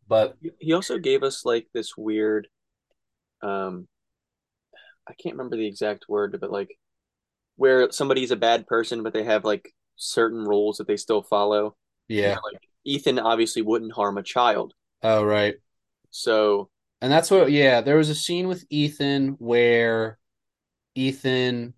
But 0.07 0.35
he 0.59 0.73
also 0.73 0.99
gave 0.99 1.23
us 1.23 1.43
like 1.45 1.67
this 1.73 1.97
weird 1.97 2.47
um 3.41 3.87
I 5.07 5.13
can't 5.13 5.35
remember 5.35 5.57
the 5.57 5.67
exact 5.67 6.05
word, 6.07 6.37
but 6.39 6.51
like 6.51 6.77
where 7.55 7.91
somebody's 7.91 8.31
a 8.31 8.35
bad 8.35 8.67
person, 8.67 9.03
but 9.03 9.13
they 9.13 9.23
have 9.23 9.43
like 9.43 9.71
certain 9.95 10.43
rules 10.43 10.77
that 10.77 10.87
they 10.87 10.97
still 10.97 11.21
follow. 11.21 11.75
Yeah. 12.07 12.29
You 12.29 12.35
know, 12.35 12.41
like 12.51 12.61
Ethan 12.83 13.19
obviously 13.19 13.61
wouldn't 13.61 13.93
harm 13.93 14.17
a 14.17 14.23
child. 14.23 14.73
Oh, 15.01 15.23
right. 15.23 15.55
So 16.11 16.69
and 17.01 17.11
that's 17.11 17.29
what 17.29 17.51
yeah, 17.51 17.81
there 17.81 17.97
was 17.97 18.09
a 18.09 18.15
scene 18.15 18.47
with 18.47 18.65
Ethan 18.69 19.35
where 19.39 20.17
Ethan 20.95 21.73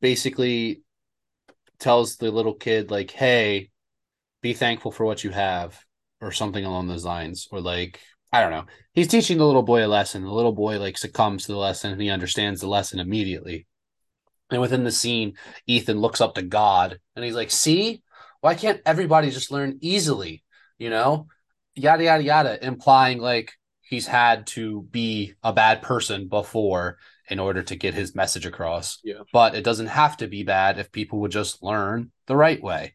basically 0.00 0.82
tells 1.78 2.16
the 2.16 2.30
little 2.30 2.54
kid 2.54 2.90
like, 2.90 3.10
"Hey, 3.10 3.70
be 4.42 4.54
thankful 4.54 4.92
for 4.92 5.04
what 5.04 5.24
you 5.24 5.30
have," 5.30 5.78
or 6.20 6.32
something 6.32 6.64
along 6.64 6.88
those 6.88 7.04
lines, 7.04 7.48
or 7.50 7.60
like 7.60 8.00
I 8.32 8.40
don't 8.40 8.52
know. 8.52 8.66
He's 8.92 9.08
teaching 9.08 9.38
the 9.38 9.46
little 9.46 9.62
boy 9.62 9.84
a 9.84 9.88
lesson. 9.88 10.22
The 10.22 10.32
little 10.32 10.52
boy 10.52 10.78
like 10.78 10.96
succumbs 10.96 11.46
to 11.46 11.52
the 11.52 11.58
lesson 11.58 11.92
and 11.92 12.00
he 12.00 12.10
understands 12.10 12.60
the 12.60 12.68
lesson 12.68 13.00
immediately. 13.00 13.66
And 14.50 14.60
within 14.60 14.84
the 14.84 14.90
scene, 14.90 15.36
Ethan 15.66 16.00
looks 16.00 16.20
up 16.20 16.34
to 16.34 16.42
God 16.42 16.98
and 17.14 17.24
he's 17.24 17.34
like, 17.34 17.50
"See, 17.50 18.02
why 18.40 18.54
can't 18.54 18.80
everybody 18.84 19.30
just 19.30 19.50
learn 19.50 19.78
easily?" 19.80 20.42
You 20.78 20.90
know, 20.90 21.26
yada 21.74 22.04
yada 22.04 22.22
yada, 22.22 22.66
implying 22.66 23.18
like 23.18 23.52
he's 23.80 24.06
had 24.06 24.46
to 24.48 24.82
be 24.82 25.34
a 25.42 25.52
bad 25.52 25.82
person 25.82 26.28
before 26.28 26.98
in 27.28 27.38
order 27.38 27.62
to 27.62 27.76
get 27.76 27.94
his 27.94 28.14
message 28.14 28.46
across. 28.46 28.98
Yeah. 29.04 29.22
But 29.32 29.54
it 29.54 29.64
doesn't 29.64 29.86
have 29.86 30.16
to 30.18 30.28
be 30.28 30.42
bad 30.42 30.78
if 30.78 30.92
people 30.92 31.20
would 31.20 31.32
just 31.32 31.62
learn 31.62 32.12
the 32.26 32.36
right 32.36 32.62
way. 32.62 32.94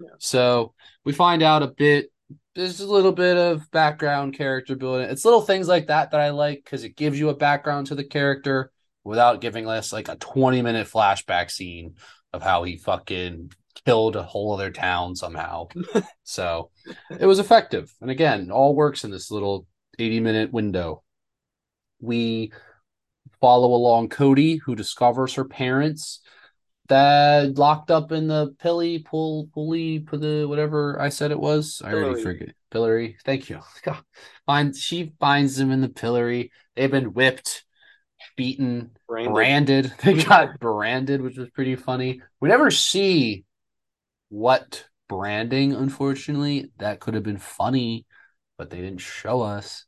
Yeah. 0.00 0.10
So 0.18 0.74
we 1.04 1.12
find 1.12 1.42
out 1.42 1.62
a 1.62 1.68
bit 1.68 2.10
there's 2.54 2.80
a 2.80 2.90
little 2.90 3.12
bit 3.12 3.36
of 3.36 3.70
background 3.70 4.34
character 4.34 4.76
building. 4.76 5.08
It's 5.08 5.24
little 5.24 5.40
things 5.40 5.68
like 5.68 5.86
that 5.86 6.10
that 6.10 6.20
I 6.20 6.30
like 6.30 6.62
because 6.64 6.84
it 6.84 6.96
gives 6.96 7.18
you 7.18 7.30
a 7.30 7.36
background 7.36 7.86
to 7.86 7.94
the 7.94 8.04
character 8.04 8.71
without 9.04 9.40
giving 9.40 9.68
us 9.68 9.92
like 9.92 10.08
a 10.08 10.16
20 10.16 10.62
minute 10.62 10.86
flashback 10.86 11.50
scene 11.50 11.96
of 12.32 12.42
how 12.42 12.62
he 12.62 12.76
fucking 12.76 13.52
killed 13.84 14.16
a 14.16 14.22
whole 14.22 14.52
other 14.52 14.70
town 14.70 15.16
somehow. 15.16 15.68
so 16.22 16.70
it 17.18 17.26
was 17.26 17.38
effective. 17.38 17.92
And 18.00 18.10
again, 18.10 18.50
all 18.50 18.74
works 18.74 19.04
in 19.04 19.10
this 19.10 19.30
little 19.30 19.66
80 19.98 20.20
minute 20.20 20.52
window. 20.52 21.02
We 22.00 22.52
follow 23.40 23.74
along 23.74 24.08
Cody, 24.08 24.56
who 24.56 24.74
discovers 24.74 25.34
her 25.34 25.44
parents 25.44 26.20
that 26.88 27.56
locked 27.56 27.90
up 27.90 28.12
in 28.12 28.28
the 28.28 28.54
pilly 28.58 28.98
pull 28.98 29.48
pulley 29.54 30.00
put 30.00 30.20
the 30.20 30.44
whatever 30.44 31.00
I 31.00 31.08
said 31.08 31.30
it 31.30 31.40
was. 31.40 31.80
I 31.82 31.90
pillory. 31.90 32.04
already 32.04 32.22
forget. 32.22 32.54
Pillory. 32.70 33.16
Thank 33.24 33.48
you. 33.48 33.60
Find 34.46 34.76
she 34.76 35.12
finds 35.20 35.56
them 35.56 35.70
in 35.70 35.80
the 35.80 35.88
pillory. 35.88 36.50
They've 36.74 36.90
been 36.90 37.12
whipped, 37.12 37.64
beaten, 38.36 38.90
branded. 39.08 39.32
branded. 39.32 39.92
They 40.04 40.22
got 40.22 40.58
branded, 40.60 41.22
which 41.22 41.36
was 41.36 41.50
pretty 41.50 41.76
funny. 41.76 42.22
We 42.40 42.48
never 42.48 42.70
see 42.70 43.44
what 44.28 44.86
branding, 45.08 45.72
unfortunately. 45.74 46.70
That 46.78 47.00
could 47.00 47.14
have 47.14 47.22
been 47.22 47.38
funny 47.38 48.06
but 48.62 48.70
they 48.70 48.80
didn't 48.80 49.00
show 49.00 49.40
us. 49.40 49.86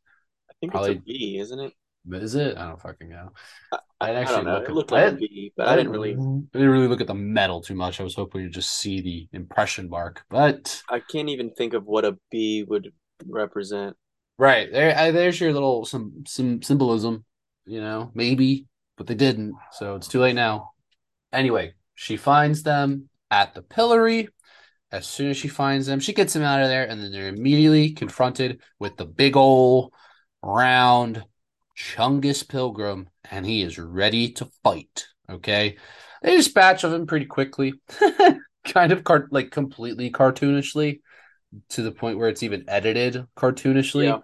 I 0.51 0.55
think 0.59 0.73
Probably, 0.73 0.93
it's 0.93 1.01
a 1.01 1.05
B, 1.05 1.39
isn't 1.39 1.61
it? 1.61 1.73
Is 2.11 2.35
it? 2.35 2.59
I 2.59 2.67
don't 2.67 2.81
fucking 2.81 3.09
know. 3.09 3.31
I, 3.73 3.79
I 4.01 4.11
actually 4.15 4.49
I 4.49 4.55
look 4.55 4.65
at, 4.65 4.71
it 4.71 4.75
looked 4.75 4.91
like 4.91 5.13
a 5.13 5.17
B, 5.17 5.53
but 5.57 5.69
I, 5.69 5.75
I 5.75 5.77
didn't 5.77 5.93
really. 5.93 6.13
I 6.13 6.59
didn't 6.59 6.71
really 6.71 6.89
look 6.89 7.01
at 7.01 7.07
the 7.07 7.15
metal 7.15 7.61
too 7.61 7.77
much. 7.77 8.01
I 8.01 8.03
was 8.03 8.17
hoping 8.17 8.43
to 8.43 8.49
just 8.49 8.73
see 8.73 9.01
the 9.01 9.29
impression 9.33 9.89
mark, 9.89 10.25
but 10.29 10.83
I 10.91 11.01
can't 11.01 11.29
even 11.29 11.53
think 11.53 11.73
of 11.73 11.87
what 11.87 12.05
a 12.05 12.19
B 12.33 12.65
would 12.67 12.93
represent. 13.27 13.97
Right 14.39 14.71
there, 14.73 15.13
there's 15.13 15.41
your 15.41 15.53
little 15.53 15.85
some 15.85 16.25
some 16.27 16.61
symbolism. 16.61 17.25
You 17.67 17.81
know, 17.81 18.11
maybe, 18.15 18.67
but 18.97 19.07
they 19.07 19.15
didn't, 19.15 19.55
so 19.73 19.97
it's 19.97 20.09
too 20.09 20.21
late 20.21 20.35
now. 20.35 20.73
Anyway, 21.33 21.75
she 21.95 22.17
finds 22.17 22.63
them 22.63 23.09
at 23.31 23.55
the 23.55 23.63
pillory 23.63 24.29
as 24.95 25.09
soon 25.09 25.31
as 25.31 25.37
she 25.37 25.49
finds 25.49 25.87
them, 25.87 25.99
she 25.99 26.13
gets 26.13 26.35
them 26.35 26.45
out 26.45 26.63
of 26.63 26.69
there, 26.69 26.89
and 26.89 27.03
then 27.03 27.11
they're 27.11 27.27
immediately 27.27 27.91
confronted 27.91 28.61
with 28.79 28.97
the 28.97 29.05
big 29.05 29.37
old 29.37 29.93
round 30.41 31.25
Chungus 31.77 32.49
Pilgrim, 32.49 33.09
and 33.29 33.45
he 33.45 33.63
is 33.63 33.77
ready 33.77 34.31
to 34.35 34.49
fight. 34.63 35.09
Okay, 35.29 35.79
they 36.23 36.37
dispatch 36.37 36.85
of 36.85 36.93
him 36.93 37.09
pretty 37.09 37.27
quickly, 37.27 37.75
kind 38.65 38.93
of 38.93 39.03
car- 39.03 39.27
like 39.33 39.51
completely 39.51 40.13
cartoonishly, 40.13 41.01
to 41.71 41.83
the 41.83 41.91
point 41.91 42.17
where 42.17 42.29
it's 42.29 42.45
even 42.45 42.65
edited 42.69 43.27
cartoonishly. 43.37 44.05
Yeah. 44.05 44.19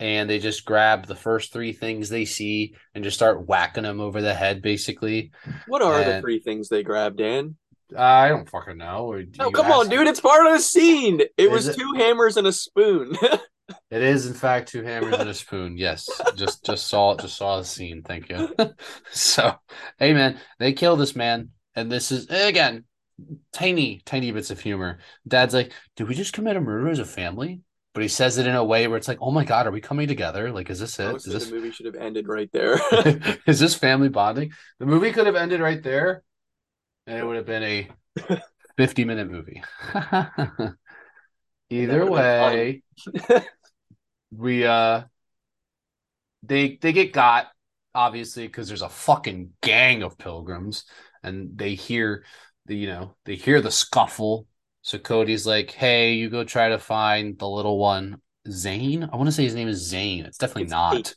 And 0.00 0.28
they 0.28 0.38
just 0.38 0.64
grab 0.64 1.06
the 1.06 1.14
first 1.14 1.52
three 1.52 1.72
things 1.72 2.08
they 2.08 2.24
see 2.24 2.74
and 2.94 3.04
just 3.04 3.16
start 3.16 3.46
whacking 3.46 3.82
them 3.84 4.00
over 4.00 4.22
the 4.22 4.34
head, 4.34 4.62
basically. 4.62 5.30
What 5.68 5.82
are 5.82 6.02
the 6.02 6.20
three 6.20 6.40
things 6.40 6.68
they 6.68 6.82
grabbed, 6.82 7.18
Dan? 7.18 7.56
I 7.96 8.28
don't 8.28 8.48
fucking 8.48 8.78
know. 8.78 9.22
No, 9.38 9.50
come 9.50 9.70
on, 9.70 9.88
dude. 9.88 10.06
It's 10.06 10.20
part 10.20 10.46
of 10.46 10.54
the 10.54 10.60
scene. 10.60 11.20
It 11.20 11.32
Is 11.36 11.50
was 11.50 11.68
it? 11.68 11.78
two 11.78 11.92
hammers 11.96 12.36
and 12.36 12.46
a 12.46 12.52
spoon. 12.52 13.16
It 13.88 14.02
is 14.02 14.26
in 14.26 14.34
fact 14.34 14.70
two 14.70 14.82
hammers 14.82 15.14
and 15.14 15.28
a 15.28 15.34
spoon. 15.34 15.76
Yes, 15.78 16.08
just 16.34 16.64
just 16.64 16.88
saw 16.88 17.16
just 17.16 17.36
saw 17.36 17.58
the 17.58 17.64
scene. 17.64 18.02
Thank 18.02 18.28
you. 18.28 18.52
so, 19.12 19.54
hey 19.96 20.12
man, 20.12 20.40
they 20.58 20.72
kill 20.72 20.96
this 20.96 21.14
man, 21.14 21.50
and 21.76 21.90
this 21.90 22.10
is 22.10 22.26
again 22.28 22.82
tiny 23.52 24.00
tiny 24.04 24.32
bits 24.32 24.50
of 24.50 24.58
humor. 24.58 24.98
Dad's 25.26 25.54
like, 25.54 25.72
"Did 25.94 26.08
we 26.08 26.16
just 26.16 26.32
commit 26.32 26.56
a 26.56 26.60
murder 26.60 26.88
as 26.88 26.98
a 26.98 27.04
family?" 27.04 27.60
But 27.92 28.02
he 28.04 28.08
says 28.08 28.38
it 28.38 28.46
in 28.46 28.54
a 28.54 28.64
way 28.64 28.86
where 28.86 28.96
it's 28.96 29.08
like, 29.08 29.18
"Oh 29.20 29.32
my 29.32 29.44
god, 29.44 29.66
are 29.66 29.72
we 29.72 29.80
coming 29.80 30.06
together? 30.06 30.52
Like, 30.52 30.70
is 30.70 30.78
this 30.78 30.98
it? 31.00 31.16
Is 31.16 31.24
this 31.24 31.46
the 31.46 31.54
movie 31.56 31.72
should 31.72 31.86
have 31.86 31.96
ended 31.96 32.28
right 32.28 32.50
there. 32.52 32.78
is 33.46 33.58
this 33.58 33.74
family 33.74 34.08
bonding?" 34.08 34.52
The 34.78 34.86
movie 34.86 35.12
could 35.12 35.26
have 35.26 35.36
ended 35.36 35.60
right 35.60 35.82
there, 35.82 36.22
and 37.06 37.18
it 37.18 37.26
would 37.26 37.36
have 37.36 37.46
been 37.46 37.62
a 37.64 37.88
fifty 38.76 39.04
minute 39.04 39.28
movie. 39.30 39.62
Either 41.70 42.06
way, 42.06 42.82
we 44.36 44.64
uh 44.64 45.02
they 46.42 46.76
they 46.76 46.92
get 46.92 47.12
got 47.12 47.48
obviously 47.94 48.46
because 48.46 48.68
there's 48.68 48.82
a 48.82 48.88
fucking 48.88 49.50
gang 49.62 50.02
of 50.02 50.18
pilgrims 50.18 50.84
and 51.22 51.56
they 51.56 51.74
hear 51.74 52.24
the 52.66 52.76
you 52.76 52.86
know 52.86 53.14
they 53.24 53.34
hear 53.34 53.60
the 53.60 53.70
scuffle 53.70 54.46
so 54.82 54.98
cody's 54.98 55.46
like 55.46 55.70
hey 55.72 56.14
you 56.14 56.30
go 56.30 56.44
try 56.44 56.68
to 56.70 56.78
find 56.78 57.38
the 57.38 57.48
little 57.48 57.78
one. 57.78 58.20
Zane? 58.48 59.08
I 59.12 59.16
want 59.16 59.28
to 59.28 59.32
say 59.32 59.44
his 59.44 59.54
name 59.54 59.68
is 59.68 59.86
zane. 59.86 60.24
It's 60.24 60.38
definitely 60.38 60.62
It's 60.64 60.70
not. 60.70 60.92
Tate. 60.94 61.14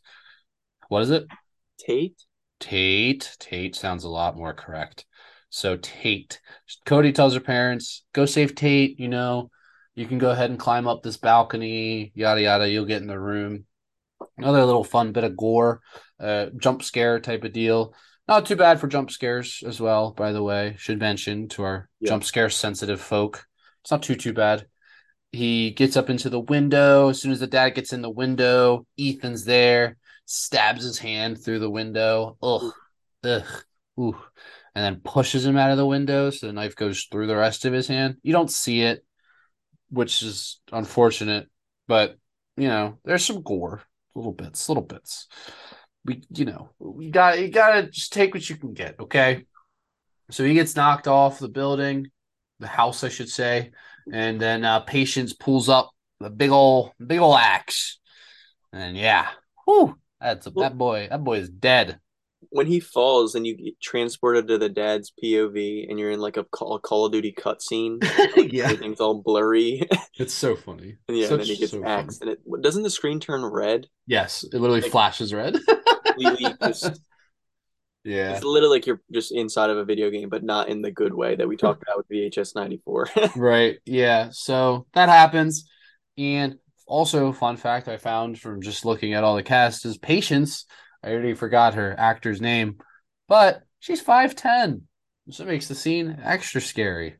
what 0.90 1.04
is 1.04 1.10
it? 1.10 1.26
Tate? 1.80 2.22
tate? 2.60 3.36
Tate 3.40 3.76
sounds 3.76 4.04
a 4.04 4.10
lot 4.10 4.36
more 4.36 4.54
correct. 4.54 5.06
So 5.50 5.78
tate. 5.78 6.42
Cody 6.86 7.12
tells 7.14 7.34
her 7.34 7.40
parents 7.40 8.04
go 8.14 8.26
save 8.26 8.56
tate 8.56 9.00
you 9.00 9.08
know? 9.08 9.50
You 9.96 10.06
can 10.08 10.18
go 10.18 10.32
ahead 10.32 10.50
and 10.50 10.60
climb 10.60 10.88
up 10.88 11.02
this 11.04 11.18
balcony 11.18 12.12
yada 12.16 12.42
yada 12.42 12.70
you'll 12.70 12.86
get 12.86 13.02
in 13.02 13.08
the 13.08 13.20
room. 13.20 13.66
Another 14.38 14.66
little 14.66 14.84
fun 14.84 15.12
bit 15.14 15.24
of 15.24 15.38
gore 15.38 15.80
uh 16.20 16.48
jump 16.58 16.84
scare 16.84 17.20
type 17.20 17.44
of 17.46 17.54
deal. 17.54 17.94
Not 18.28 18.46
too 18.46 18.56
bad 18.56 18.80
for 18.80 18.88
jump 18.88 19.12
scares 19.12 19.64
as 19.66 19.80
well 19.80 20.12
by 20.12 20.34
the 20.34 20.44
way 20.44 20.76
should 20.78 21.00
mention 21.00 21.48
to 21.50 21.64
our 21.64 21.90
Yeah. 22.00 22.10
jump 22.10 22.24
scare 22.26 22.50
sensitive 22.50 23.00
folk 23.00 23.46
it's 23.84 23.92
not 23.92 24.04
too 24.04 24.16
too 24.16 24.34
bad. 24.34 24.66
He 25.32 25.72
gets 25.72 25.98
up 25.98 26.10
into 26.10 26.30
the 26.30 26.40
window. 26.40 27.10
As 27.10 27.22
soon 27.22 27.32
as 27.32 27.40
the 27.40 27.48
dad 27.48 27.72
gets 27.72 27.92
in 27.92 28.02
the 28.02 28.10
window 28.10 28.86
ethan's 28.98 29.46
there 29.46 29.98
stabs 30.26 30.84
his 30.84 31.00
hand 31.00 31.44
through 31.44 31.60
the 31.60 31.70
window. 31.70 32.38
Ugh 32.42 32.72
ugh 33.24 33.64
ooh. 34.00 34.18
And 34.76 34.84
then 34.84 35.02
pushes 35.02 35.46
him 35.46 35.58
out 35.58 35.72
of 35.72 35.78
the 35.78 35.86
window 35.86 36.30
so 36.30 36.48
the 36.48 36.54
knife 36.54 36.76
goes 36.76 37.08
through 37.12 37.28
the 37.28 37.36
rest 37.36 37.66
of 37.66 37.74
his 37.74 37.88
hand. 37.88 38.18
You 38.24 38.32
don't 38.34 38.52
see 38.52 38.82
it 38.82 39.06
which 39.90 40.24
is 40.24 40.60
unfortunate 40.72 41.50
but 41.88 42.18
you 42.56 42.68
know 42.68 43.00
there's 43.04 43.26
some 43.26 43.42
gore. 43.42 43.84
Little 44.16 44.32
bits 44.32 44.70
little 44.70 44.84
bits. 44.84 45.28
We 46.06 46.24
you 46.30 46.46
know 46.46 46.70
we 46.80 47.10
got 47.10 47.40
you 47.40 47.50
gotta 47.50 47.90
just 47.90 48.14
take 48.14 48.34
what 48.34 48.50
you 48.50 48.56
can 48.56 48.74
get 48.74 49.00
okay? 49.00 49.46
So 50.32 50.46
he 50.46 50.54
gets 50.54 50.76
knocked 50.76 51.08
off 51.08 51.40
the 51.40 51.50
building 51.50 52.12
the 52.64 52.68
house 52.70 53.04
i 53.04 53.10
should 53.10 53.30
say 53.30 53.72
and 54.12 54.40
then 54.42 54.66
uh 54.66 54.80
patience 54.80 55.34
pulls 55.34 55.70
up 55.70 55.92
the 56.20 56.30
big 56.30 56.50
old 56.52 56.92
big 57.06 57.20
old 57.20 57.38
axe 57.38 58.00
and 58.72 58.98
yeah 58.98 59.28
whew, 59.66 59.96
that's 60.20 60.48
a, 60.48 60.50
that 60.52 60.78
boy 60.78 61.08
that 61.10 61.24
boy 61.24 61.38
is 61.38 61.50
dead 61.50 62.00
When 62.50 62.68
he 62.68 62.80
falls 62.80 63.36
and 63.36 63.48
you 63.48 63.56
get 63.58 63.80
transported 63.82 64.48
to 64.48 64.58
the 64.58 64.70
dad's 64.70 65.12
POV 65.24 65.90
and 65.90 65.98
you're 66.00 66.12
in 66.12 66.20
like 66.20 66.38
a 66.38 66.44
Call, 66.44 66.78
Call 66.80 67.06
of 67.06 67.12
Duty 67.12 67.34
cutscene, 67.34 67.98
yeah 68.52 68.66
everything's 68.66 69.00
all 69.00 69.22
blurry. 69.22 69.88
it's 70.20 70.34
so 70.34 70.56
funny 70.56 70.98
and 71.08 71.18
yeah, 71.18 71.28
and 71.30 71.40
then 71.40 71.48
he 71.48 71.58
gets 71.58 71.72
so 71.72 71.82
funny. 71.82 71.92
axed. 71.92 72.22
And 72.22 72.32
it 72.32 72.40
doesn't 72.62 72.84
the 72.84 72.90
screen 72.90 73.20
turn 73.20 73.44
red? 73.46 73.88
yes 74.08 74.44
it 74.44 74.60
literally 74.60 74.82
Like- 74.82 74.92
flashes 74.92 75.34
red 75.34 75.58
Completely 76.06 76.54
just 76.62 77.00
yeah 78.04 78.32
It's 78.32 78.44
literally 78.44 78.78
like 78.78 78.86
you're 78.88 79.02
just 79.12 79.32
inside 79.32 79.70
of 79.70 79.78
a 79.78 79.86
video 79.86 80.10
game, 80.10 80.30
but 80.30 80.44
not 80.44 80.70
in 80.70 80.82
the 80.82 80.92
good 80.92 81.14
way 81.14 81.36
that 81.36 81.48
we 81.48 81.58
talked 81.58 81.84
about 81.84 81.98
with 81.98 82.10
VHS 82.10 82.56
94. 82.56 83.10
Right. 83.36 83.80
Yeah. 83.86 84.30
So 84.32 84.88
that 84.94 85.10
happens. 85.10 85.70
And 86.18 86.58
also, 86.86 87.32
fun 87.32 87.58
fact 87.58 87.88
I 87.88 87.98
found 87.98 88.40
from 88.40 88.62
just 88.62 88.86
looking 88.86 89.14
at 89.14 89.24
all 89.24 89.36
the 89.36 89.44
cast 89.44 89.86
is 89.86 89.98
Patience. 89.98 90.66
I 91.04 91.12
already 91.12 91.34
forgot 91.34 91.76
her 91.76 91.96
actor's 91.98 92.42
name, 92.42 92.78
but 93.28 93.64
she's 93.80 94.02
5'10. 94.02 94.88
So 95.30 95.44
it 95.44 95.48
makes 95.48 95.68
the 95.68 95.76
scene 95.76 96.20
extra 96.22 96.62
scary. 96.62 97.16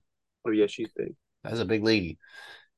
oh, 0.46 0.52
yeah, 0.52 0.68
she's 0.68 0.90
big. 0.96 1.16
That's 1.44 1.60
a 1.60 1.66
big 1.66 1.84
lady. 1.84 2.18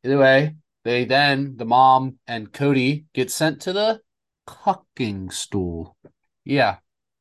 Either 0.04 0.20
way, 0.20 0.56
they 0.84 1.06
then, 1.06 1.56
the 1.58 1.66
mom 1.66 2.20
and 2.28 2.52
Cody 2.54 3.06
get 3.14 3.32
sent 3.32 3.62
to 3.64 3.74
the 3.74 4.02
cucking 4.48 5.34
stool. 5.34 5.98
Yeah, 6.44 6.78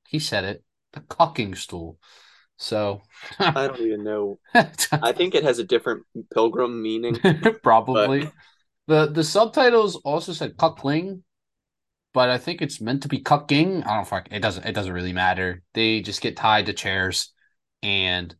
he 0.08 0.18
said 0.18 0.44
it. 0.44 0.63
The 0.94 1.00
cucking 1.00 1.56
stool. 1.56 1.98
So, 2.56 3.02
I 3.40 3.66
don't 3.66 3.80
even 3.80 4.04
know. 4.04 4.38
I 4.54 5.12
think 5.12 5.34
it 5.34 5.42
has 5.42 5.58
a 5.58 5.64
different 5.64 6.04
pilgrim 6.32 6.80
meaning. 6.80 7.18
Probably. 7.62 8.30
The 8.86 9.06
the 9.06 9.24
subtitles 9.24 9.96
also 9.96 10.32
said 10.32 10.56
cuckling, 10.56 11.22
but 12.12 12.30
I 12.30 12.38
think 12.38 12.62
it's 12.62 12.80
meant 12.80 13.02
to 13.02 13.08
be 13.08 13.20
cucking. 13.20 13.84
I 13.86 13.96
don't 13.96 14.06
fuck 14.06 14.28
it 14.30 14.40
doesn't 14.40 14.64
it 14.64 14.72
doesn't 14.72 14.92
really 14.92 15.12
matter. 15.12 15.62
They 15.74 16.00
just 16.00 16.20
get 16.20 16.36
tied 16.36 16.66
to 16.66 16.72
chairs 16.72 17.32
and 17.82 18.34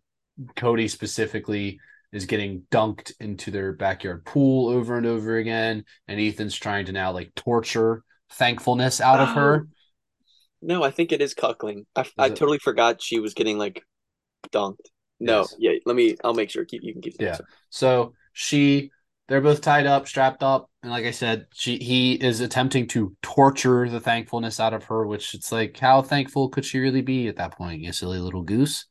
Cody 0.57 0.88
specifically 0.88 1.80
is 2.12 2.26
getting 2.26 2.62
dunked 2.70 3.12
into 3.20 3.50
their 3.50 3.72
backyard 3.72 4.24
pool 4.24 4.68
over 4.68 4.96
and 4.96 5.07
over 5.07 5.36
again 5.38 5.84
and 6.07 6.20
Ethan's 6.20 6.55
trying 6.55 6.86
to 6.86 6.92
now 6.92 7.11
like 7.11 7.34
torture 7.34 8.05
thankfulness 8.30 9.00
out 9.00 9.20
of 9.20 9.30
her. 9.30 9.66
Oh, 9.66 9.74
No, 10.65 10.83
I 10.83 10.91
think 10.91 11.12
it 11.12 11.21
is 11.21 11.35
cuckling. 11.35 11.85
I, 11.95 12.07
I 12.19 12.27
it? 12.27 12.37
totally 12.37 12.59
forgot 12.59 13.03
she 13.03 13.21
was 13.21 13.35
getting 13.35 13.59
like 13.59 13.83
dunked. 14.51 14.87
No, 15.21 15.41
Yes. 15.41 15.55
yeah, 15.59 15.73
let 15.87 15.97
me, 15.97 16.17
I'll 16.25 16.35
make 16.35 16.51
sure. 16.51 16.65
Keep 16.65 16.83
You 16.83 16.93
can 16.93 17.03
keep 17.03 17.17
Yeah. 17.21 17.39
So 17.71 18.15
she, 18.33 18.91
they're 19.29 19.41
both 19.41 19.61
tied 19.61 19.87
up, 19.87 20.07
strapped 20.09 20.43
up, 20.43 20.71
and 20.83 20.91
like 20.91 21.05
I 21.05 21.12
said, 21.12 21.47
she 21.55 21.79
he 21.79 22.15
is 22.15 22.41
attempting 22.41 22.89
to 22.89 23.17
torture 23.23 23.89
the 23.89 24.01
thankfulness 24.01 24.61
out 24.61 24.75
of 24.75 24.85
her, 24.85 25.07
which 25.07 25.35
it's 25.35 25.51
like, 25.53 25.79
how 25.79 26.03
thankful 26.03 26.49
could 26.49 26.65
she 26.65 26.79
really 26.79 27.01
be 27.03 27.29
at 27.29 27.37
that 27.37 27.53
point, 27.53 27.81
you 27.81 27.93
silly 27.93 28.19
little 28.19 28.43
goose? 28.43 28.87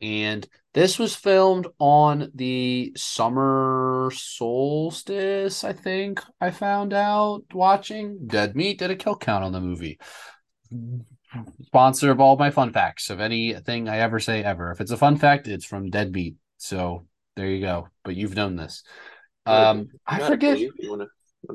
And 0.00 0.46
this 0.74 0.98
was 0.98 1.14
filmed 1.14 1.68
on 1.78 2.30
the 2.34 2.92
summer 2.96 4.10
solstice, 4.14 5.64
I 5.64 5.72
think. 5.72 6.20
I 6.40 6.50
found 6.50 6.92
out 6.92 7.44
watching 7.52 8.26
Dead 8.26 8.56
Meat 8.56 8.78
did 8.78 8.90
a 8.90 8.96
kill 8.96 9.16
count 9.16 9.44
on 9.44 9.52
the 9.52 9.60
movie. 9.60 9.98
Sponsor 11.64 12.10
of 12.10 12.20
all 12.20 12.36
my 12.36 12.50
fun 12.50 12.72
facts 12.72 13.08
of 13.10 13.20
anything 13.20 13.88
I 13.88 13.98
ever 13.98 14.20
say 14.20 14.42
ever. 14.44 14.70
If 14.70 14.80
it's 14.80 14.90
a 14.90 14.96
fun 14.96 15.16
fact, 15.16 15.48
it's 15.48 15.64
from 15.64 15.88
Dead 15.90 16.12
Meat. 16.12 16.36
So 16.58 17.06
there 17.36 17.46
you 17.48 17.60
go. 17.60 17.88
But 18.04 18.16
you've 18.16 18.36
known 18.36 18.56
this. 18.56 18.82
Um, 19.46 19.88
I 20.06 20.18
got 20.18 20.24
it 20.24 20.26
for 20.26 20.32
forget. 20.32 20.58
you 20.60 20.68
if 20.76 20.84
you 20.84 20.90
wanna- 20.90 21.06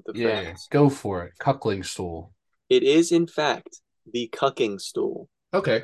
the 0.06 0.14
Yeah, 0.16 0.44
facts. 0.44 0.68
go 0.70 0.90
for 0.90 1.24
it. 1.26 1.34
Cuckling 1.40 1.84
stool. 1.86 2.34
It 2.70 2.84
is, 2.84 3.12
in 3.14 3.26
fact, 3.28 3.80
the 4.12 4.28
cucking 4.34 4.82
stool. 4.82 5.30
Okay, 5.54 5.84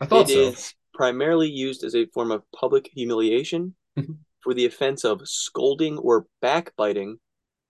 I 0.00 0.06
thought 0.06 0.30
it 0.30 0.32
so. 0.32 0.40
It 0.40 0.54
is 0.54 0.74
primarily 0.94 1.50
used 1.50 1.84
as 1.84 1.94
a 1.94 2.06
form 2.06 2.30
of 2.30 2.42
public 2.52 2.88
humiliation 2.94 3.74
Mhm. 3.98 4.18
for 4.42 4.54
the 4.54 4.64
offense 4.64 5.04
of 5.04 5.28
scolding 5.28 5.98
or 5.98 6.26
backbiting, 6.40 7.18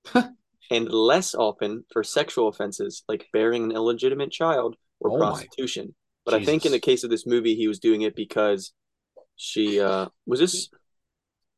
and 0.71 0.89
less 0.93 1.35
often 1.35 1.85
for 1.93 2.05
sexual 2.05 2.47
offenses 2.49 3.03
like 3.09 3.27
bearing 3.33 3.65
an 3.65 3.73
illegitimate 3.73 4.31
child 4.31 4.77
or 5.05 5.13
Oh 5.13 5.19
prostitution. 5.19 5.95
But 6.25 6.35
I 6.35 6.45
think 6.45 6.65
in 6.65 6.73
the 6.73 6.81
case 6.81 7.05
of 7.05 7.11
this 7.11 7.27
movie, 7.27 7.55
he 7.55 7.69
was 7.69 7.79
doing 7.79 8.03
it 8.03 8.17
because 8.17 8.73
she 9.37 9.81
uh 9.81 10.07
was 10.27 10.41
this 10.41 10.71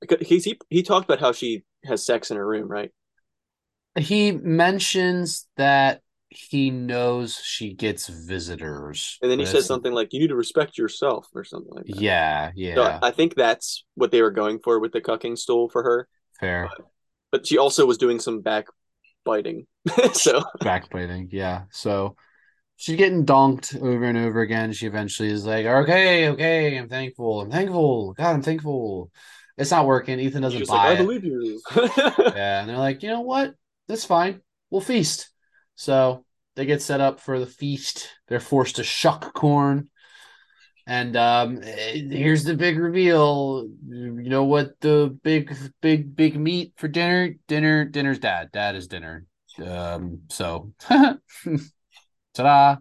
because 0.00 0.44
he 0.44 0.58
he, 0.68 0.82
talked 0.82 1.04
about 1.04 1.20
how 1.20 1.32
she 1.32 1.62
has 1.84 2.04
sex 2.04 2.30
in 2.30 2.36
her 2.36 2.46
room, 2.46 2.68
right? 2.68 2.90
He 3.98 4.32
mentions 4.32 5.46
that 5.56 6.02
he 6.28 6.70
knows 6.70 7.36
she 7.36 7.72
gets 7.72 8.08
visitors. 8.08 9.18
And 9.22 9.30
then 9.30 9.38
he 9.38 9.44
but 9.44 9.52
says 9.52 9.66
something 9.66 9.92
like, 9.92 10.12
"You 10.12 10.20
need 10.20 10.28
to 10.28 10.36
respect 10.36 10.76
yourself" 10.76 11.28
or 11.34 11.44
something 11.44 11.72
like 11.72 11.86
that. 11.86 12.00
Yeah, 12.00 12.50
yeah, 12.54 12.74
So 12.74 13.06
I 13.06 13.10
think 13.12 13.36
that's 13.36 13.84
what 13.94 14.10
they 14.10 14.20
were 14.20 14.32
going 14.32 14.58
for 14.62 14.80
with 14.80 14.92
the 14.92 15.00
cucking 15.00 15.38
stool 15.38 15.68
for 15.70 15.82
her. 15.82 16.08
fair. 16.40 16.68
But 17.30 17.46
she 17.46 17.58
also 17.58 17.86
was 17.86 17.98
doing 17.98 18.18
some 18.18 18.42
backbiting. 18.42 19.66
so 20.12 20.42
Backbiting, 20.60 21.28
yeah. 21.32 21.62
So 21.70 22.16
she's 22.76 22.96
getting 22.96 23.24
donked 23.24 23.74
over 23.74 24.04
and 24.04 24.18
over 24.18 24.40
again. 24.40 24.72
She 24.72 24.86
eventually 24.86 25.30
is 25.30 25.44
like, 25.44 25.66
okay, 25.66 26.28
okay, 26.30 26.76
I'm 26.76 26.88
thankful. 26.88 27.40
I'm 27.40 27.50
thankful. 27.50 28.14
God, 28.14 28.34
I'm 28.34 28.42
thankful. 28.42 29.10
It's 29.56 29.70
not 29.70 29.86
working. 29.86 30.20
Ethan 30.20 30.42
doesn't 30.42 30.58
she's 30.58 30.68
buy 30.68 30.90
like, 30.90 30.98
I 30.98 31.02
it. 31.02 31.06
believe 31.06 31.24
you. 31.24 31.60
Yeah, 31.74 32.60
and 32.60 32.68
they're 32.68 32.76
like, 32.76 33.02
you 33.02 33.08
know 33.08 33.22
what? 33.22 33.54
That's 33.88 34.04
fine. 34.04 34.42
We'll 34.70 34.80
feast. 34.82 35.30
So 35.74 36.24
they 36.56 36.66
get 36.66 36.82
set 36.82 37.00
up 37.00 37.20
for 37.20 37.38
the 37.38 37.46
feast. 37.46 38.08
They're 38.28 38.40
forced 38.40 38.76
to 38.76 38.84
shuck 38.84 39.32
corn. 39.32 39.88
And 40.86 41.16
um, 41.16 41.62
here's 41.62 42.44
the 42.44 42.54
big 42.54 42.78
reveal. 42.78 43.68
You 43.88 44.28
know 44.28 44.44
what 44.44 44.78
the 44.80 45.18
big, 45.22 45.56
big, 45.80 46.14
big 46.14 46.38
meat 46.38 46.74
for 46.76 46.86
dinner? 46.86 47.34
Dinner, 47.48 47.84
dinner's 47.84 48.18
dad. 48.20 48.52
Dad 48.52 48.76
is 48.76 48.86
dinner. 48.86 49.24
Um, 49.64 50.20
so, 50.28 50.72
ta-da! 52.36 52.76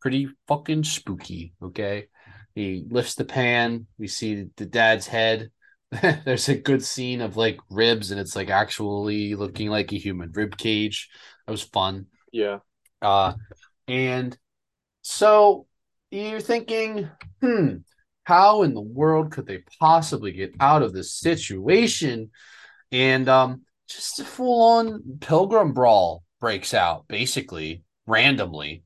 Pretty 0.00 0.28
fucking 0.46 0.84
spooky. 0.84 1.54
Okay, 1.62 2.06
he 2.54 2.84
lifts 2.88 3.14
the 3.14 3.24
pan. 3.24 3.86
We 3.98 4.08
see 4.08 4.46
the 4.56 4.66
dad's 4.66 5.06
head. 5.06 5.50
There's 6.24 6.48
a 6.48 6.56
good 6.56 6.84
scene 6.84 7.20
of 7.20 7.36
like 7.36 7.58
ribs, 7.70 8.10
and 8.10 8.20
it's 8.20 8.36
like 8.36 8.50
actually 8.50 9.34
looking 9.34 9.68
like 9.68 9.92
a 9.92 9.98
human 9.98 10.30
rib 10.32 10.56
cage. 10.56 11.08
That 11.46 11.52
was 11.52 11.62
fun. 11.62 12.06
Yeah. 12.32 12.58
Uh, 13.00 13.34
and 13.86 14.36
so 15.02 15.66
you're 16.10 16.40
thinking, 16.40 17.08
hmm, 17.40 17.76
how 18.24 18.62
in 18.62 18.74
the 18.74 18.80
world 18.80 19.32
could 19.32 19.46
they 19.46 19.62
possibly 19.80 20.32
get 20.32 20.54
out 20.60 20.82
of 20.82 20.92
this 20.92 21.14
situation? 21.14 22.30
And 22.92 23.28
um, 23.28 23.62
just 23.88 24.20
a 24.20 24.24
full 24.24 24.62
on 24.62 25.18
pilgrim 25.20 25.72
brawl 25.72 26.22
breaks 26.40 26.74
out, 26.74 27.08
basically, 27.08 27.84
randomly. 28.06 28.84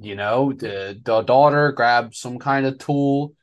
You 0.00 0.14
know, 0.14 0.52
the, 0.52 1.00
the 1.02 1.22
daughter 1.22 1.72
grabs 1.72 2.18
some 2.18 2.38
kind 2.38 2.66
of 2.66 2.78
tool, 2.78 3.34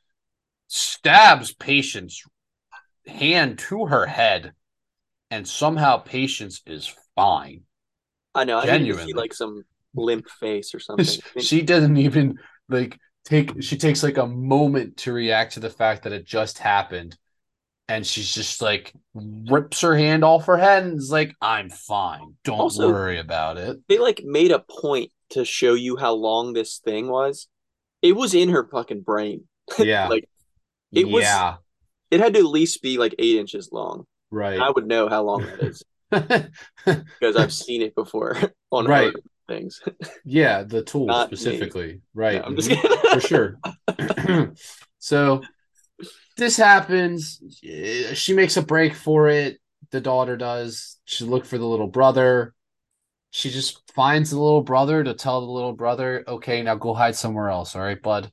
stabs 0.68 1.54
Patience 1.54 2.24
hand 3.06 3.60
to 3.60 3.86
her 3.86 4.06
head, 4.06 4.54
and 5.30 5.48
somehow 5.48 5.98
Patience 5.98 6.62
is 6.66 6.94
fine. 7.16 7.62
I 8.34 8.44
know. 8.44 8.60
I 8.60 8.66
didn't 8.66 8.98
see 9.06 9.14
like 9.14 9.34
some 9.34 9.64
limp 9.96 10.30
face 10.30 10.74
or 10.74 10.80
something. 10.80 11.22
she 11.40 11.62
doesn't 11.62 11.98
even 11.98 12.38
like 12.70 13.00
take 13.26 13.62
she 13.62 13.78
takes 13.78 14.04
like 14.04 14.18
a 14.18 14.28
moment 14.28 14.98
to 14.98 15.12
react 15.12 15.54
to 15.54 15.60
the 15.60 15.70
fact 15.70 16.04
that 16.04 16.14
it 16.14 16.26
just 16.26 16.60
happened 16.60 17.18
and 17.88 18.06
she's 18.06 18.34
just 18.34 18.62
like 18.62 18.94
rips 19.14 19.82
her 19.82 19.96
hand 19.96 20.24
off 20.24 20.46
her 20.46 20.58
head 20.58 20.84
and 20.84 20.98
is 20.98 21.12
like 21.12 21.34
i'm 21.42 21.70
fine 21.70 22.36
don't 22.44 22.60
also, 22.60 22.88
worry 22.90 23.20
about 23.20 23.58
it 23.58 23.78
they 23.88 23.98
like 23.98 24.22
made 24.24 24.52
a 24.52 24.60
point 24.60 25.12
to 25.30 25.46
show 25.46 25.74
you 25.74 25.98
how 25.98 26.14
long 26.14 26.54
this 26.54 26.80
thing 26.80 27.08
was 27.08 27.48
it 28.02 28.16
was 28.16 28.34
in 28.34 28.50
her 28.50 28.68
fucking 28.68 29.02
brain 29.02 29.44
yeah 29.80 30.08
like 30.08 30.28
it 30.92 31.08
was 31.08 31.24
yeah 31.24 31.56
it 32.12 32.20
had 32.20 32.34
to 32.34 32.40
at 32.40 32.46
least 32.46 32.82
be 32.82 32.98
like 32.98 33.16
eight 33.20 33.38
inches 33.38 33.70
long 33.72 34.06
right 34.32 34.60
i 34.60 34.70
would 34.70 34.88
know 34.88 35.10
how 35.10 35.24
long 35.24 35.42
that 35.44 35.60
is 35.62 35.84
because 36.12 37.36
i've 37.36 37.54
seen 37.54 37.82
it 37.82 37.96
before 37.96 38.38
on 38.72 38.86
right 38.86 39.14
things. 39.48 39.82
Yeah, 40.24 40.64
the 40.64 40.84
tool 40.84 41.08
Not 41.08 41.28
specifically. 41.28 41.88
Me. 41.88 42.00
Right. 42.14 42.42
No, 42.42 42.56
mm-hmm. 42.56 43.20
For 43.20 43.28
sure. 43.28 44.54
so 45.00 45.42
this 46.38 46.58
happens. 46.58 47.40
She 48.14 48.34
makes 48.34 48.58
a 48.58 48.62
break 48.62 48.94
for 48.96 49.30
it. 49.30 49.60
The 49.92 50.02
daughter 50.02 50.38
does. 50.38 50.98
She 51.06 51.24
look 51.24 51.46
for 51.46 51.58
the 51.58 51.66
little 51.66 51.88
brother. 51.88 52.54
She 53.36 53.50
just 53.50 53.82
finds 53.92 54.30
the 54.30 54.40
little 54.40 54.62
brother 54.62 55.04
to 55.04 55.14
tell 55.14 55.42
the 55.42 55.52
little 55.52 55.74
brother, 55.74 56.24
okay, 56.26 56.64
now 56.64 56.76
go 56.76 56.94
hide 56.94 57.18
somewhere 57.18 57.50
else. 57.50 57.76
All 57.76 57.82
right, 57.82 58.02
bud. 58.02 58.32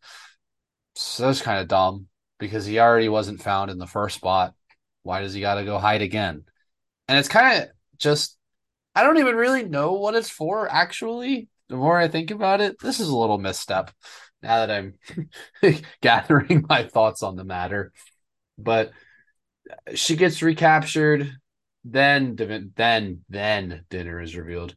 So 0.94 1.26
that's 1.26 1.42
kind 1.42 1.58
of 1.58 1.66
dumb 1.66 2.06
because 2.38 2.66
he 2.66 2.78
already 2.78 3.08
wasn't 3.08 3.42
found 3.42 3.72
in 3.72 3.78
the 3.78 3.86
first 3.88 4.14
spot. 4.14 4.54
Why 5.02 5.20
does 5.20 5.34
he 5.34 5.40
got 5.40 5.56
to 5.56 5.64
go 5.64 5.80
hide 5.80 6.02
again? 6.02 6.44
And 7.08 7.18
it's 7.18 7.26
kind 7.26 7.64
of 7.64 7.70
just 7.98 8.38
I 8.94 9.02
don't 9.02 9.18
even 9.18 9.34
really 9.34 9.64
know 9.64 9.94
what 9.94 10.14
it's 10.14 10.30
for, 10.30 10.70
actually. 10.70 11.48
The 11.68 11.74
more 11.74 11.98
I 11.98 12.06
think 12.06 12.30
about 12.30 12.60
it, 12.60 12.76
this 12.80 13.00
is 13.00 13.08
a 13.08 13.16
little 13.16 13.38
misstep 13.38 13.90
now 14.40 14.64
that 14.64 14.70
I'm 14.70 15.80
gathering 16.00 16.64
my 16.68 16.84
thoughts 16.84 17.24
on 17.24 17.34
the 17.34 17.42
matter. 17.42 17.92
But 18.56 18.92
she 19.96 20.14
gets 20.14 20.42
recaptured. 20.42 21.32
Then, 21.84 22.36
then, 22.76 23.24
then 23.28 23.84
dinner 23.90 24.20
is 24.20 24.36
revealed. 24.36 24.76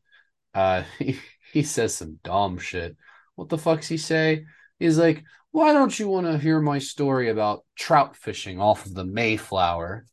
Uh, 0.56 0.84
he, 1.00 1.20
he 1.54 1.62
says 1.62 1.94
some 1.94 2.20
dumb 2.24 2.58
shit. 2.58 2.96
What 3.36 3.50
the 3.50 3.58
fuck's 3.58 3.88
he 3.88 3.98
say? 3.98 4.46
He's 4.80 4.98
like, 4.98 5.24
why 5.52 5.74
don't 5.74 5.98
you 5.98 6.08
want 6.08 6.26
to 6.26 6.38
hear 6.38 6.60
my 6.60 6.80
story 6.80 7.30
about 7.30 7.64
trout 7.78 8.16
fishing 8.16 8.60
off 8.60 8.86
of 8.86 8.94
the 8.94 9.06
Mayflower? 9.06 10.06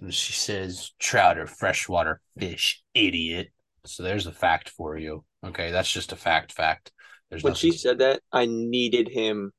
And 0.00 0.14
she 0.14 0.32
says, 0.32 0.92
trout 0.98 1.38
are 1.38 1.46
freshwater 1.46 2.20
fish, 2.38 2.82
idiot. 2.94 3.48
So 3.86 4.02
there's 4.02 4.26
a 4.26 4.32
fact 4.32 4.68
for 4.68 4.96
you. 4.96 5.24
Okay, 5.44 5.70
that's 5.70 5.90
just 5.90 6.12
a 6.12 6.16
fact. 6.16 6.52
Fact. 6.52 6.92
There's 7.28 7.42
when 7.42 7.54
she 7.54 7.72
said 7.72 7.98
that, 7.98 8.20
I 8.32 8.46
needed 8.46 9.08
him 9.08 9.52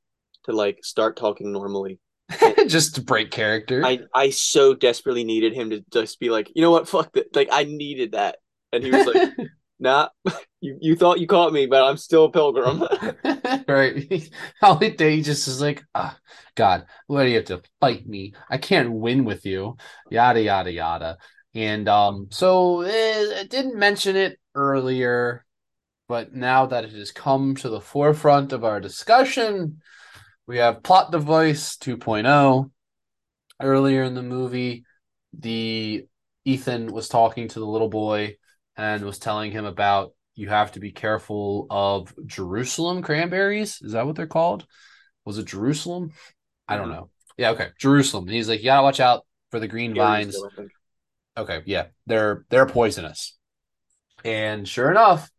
to 0.43 0.51
like 0.51 0.83
start 0.83 1.15
talking 1.15 1.51
normally. 1.51 1.99
just 2.67 2.95
to 2.95 3.01
break 3.01 3.31
character. 3.31 3.83
I 3.85 4.01
I 4.13 4.29
so 4.29 4.73
desperately 4.73 5.23
needed 5.23 5.53
him 5.53 5.71
to 5.71 5.83
just 5.91 6.19
be 6.19 6.29
like, 6.29 6.51
you 6.55 6.61
know 6.61 6.71
what, 6.71 6.87
fuck 6.87 7.11
that. 7.13 7.35
Like 7.35 7.49
I 7.51 7.63
needed 7.63 8.13
that, 8.13 8.37
and 8.71 8.83
he 8.83 8.91
was 8.91 9.07
like, 9.07 9.31
"Nah, 9.81 10.09
you 10.61 10.77
you 10.79 10.95
thought 10.95 11.19
you 11.19 11.27
caught 11.27 11.51
me, 11.51 11.65
but 11.65 11.83
I'm 11.83 11.97
still 11.97 12.25
a 12.25 12.31
pilgrim." 12.31 12.83
right. 13.67 14.29
All 14.61 14.77
day 14.77 15.21
just 15.21 15.47
is 15.47 15.61
like, 15.61 15.83
oh, 15.95 16.15
God, 16.55 16.85
why 17.07 17.23
do 17.23 17.29
you 17.29 17.37
have 17.37 17.45
to 17.45 17.61
fight 17.79 18.07
me? 18.07 18.33
I 18.49 18.57
can't 18.57 18.91
win 18.91 19.25
with 19.25 19.45
you. 19.45 19.77
Yada 20.09 20.41
yada 20.41 20.71
yada. 20.71 21.17
And 21.53 21.89
um, 21.89 22.27
so 22.31 22.81
eh, 22.81 23.43
didn't 23.49 23.77
mention 23.77 24.15
it 24.15 24.39
earlier, 24.55 25.45
but 26.07 26.33
now 26.33 26.67
that 26.67 26.85
it 26.85 26.93
has 26.93 27.11
come 27.11 27.55
to 27.55 27.69
the 27.69 27.81
forefront 27.81 28.53
of 28.53 28.63
our 28.63 28.79
discussion, 28.79 29.81
we 30.47 30.57
have 30.57 30.83
plot 30.83 31.11
device 31.11 31.77
2.0. 31.77 32.71
Earlier 33.61 34.03
in 34.03 34.15
the 34.15 34.23
movie, 34.23 34.85
the 35.37 36.05
Ethan 36.45 36.87
was 36.87 37.09
talking 37.09 37.47
to 37.49 37.59
the 37.59 37.65
little 37.65 37.89
boy 37.89 38.37
and 38.81 39.05
was 39.05 39.19
telling 39.19 39.51
him 39.51 39.65
about 39.65 40.13
you 40.33 40.49
have 40.49 40.71
to 40.71 40.79
be 40.79 40.91
careful 40.91 41.67
of 41.69 42.13
Jerusalem 42.25 43.03
cranberries. 43.03 43.79
Is 43.81 43.91
that 43.91 44.05
what 44.05 44.15
they're 44.15 44.25
called? 44.27 44.65
Was 45.23 45.37
it 45.37 45.45
Jerusalem? 45.45 46.13
I 46.67 46.77
don't 46.77 46.89
know. 46.89 47.09
Yeah, 47.37 47.51
okay. 47.51 47.69
Jerusalem. 47.77 48.25
And 48.25 48.33
he's 48.33 48.49
like, 48.49 48.59
you 48.59 48.65
gotta 48.65 48.83
watch 48.83 48.99
out 48.99 49.25
for 49.51 49.59
the 49.59 49.67
green 49.67 49.93
vines. 49.93 50.35
Okay, 51.37 51.61
yeah, 51.65 51.87
they're 52.07 52.45
they're 52.49 52.65
poisonous. 52.65 53.37
And 54.23 54.67
sure 54.67 54.89
enough, 54.89 55.29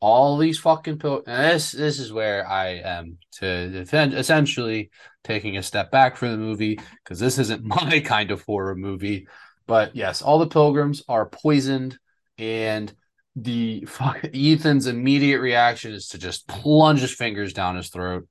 all 0.00 0.36
these 0.36 0.58
fucking 0.58 0.98
pil- 0.98 1.22
and 1.26 1.54
this 1.54 1.72
this 1.72 1.98
is 1.98 2.12
where 2.12 2.48
I 2.48 2.80
am 2.84 3.18
to 3.38 3.68
defend 3.70 4.14
essentially 4.14 4.90
taking 5.24 5.56
a 5.56 5.62
step 5.62 5.90
back 5.90 6.16
from 6.16 6.30
the 6.30 6.38
movie 6.38 6.78
because 7.04 7.18
this 7.18 7.38
isn't 7.38 7.64
my 7.64 8.00
kind 8.00 8.30
of 8.30 8.42
horror 8.42 8.74
movie. 8.74 9.28
But 9.66 9.94
yes, 9.94 10.22
all 10.22 10.38
the 10.38 10.46
pilgrims 10.46 11.02
are 11.08 11.28
poisoned, 11.28 11.98
and 12.38 12.92
the 13.36 13.84
fuck, 13.86 14.24
Ethan's 14.34 14.86
immediate 14.86 15.40
reaction 15.40 15.92
is 15.92 16.08
to 16.08 16.18
just 16.18 16.48
plunge 16.48 17.00
his 17.00 17.14
fingers 17.14 17.52
down 17.52 17.76
his 17.76 17.88
throat, 17.88 18.28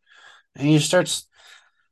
and 0.56 0.68
he 0.68 0.80
starts. 0.80 1.28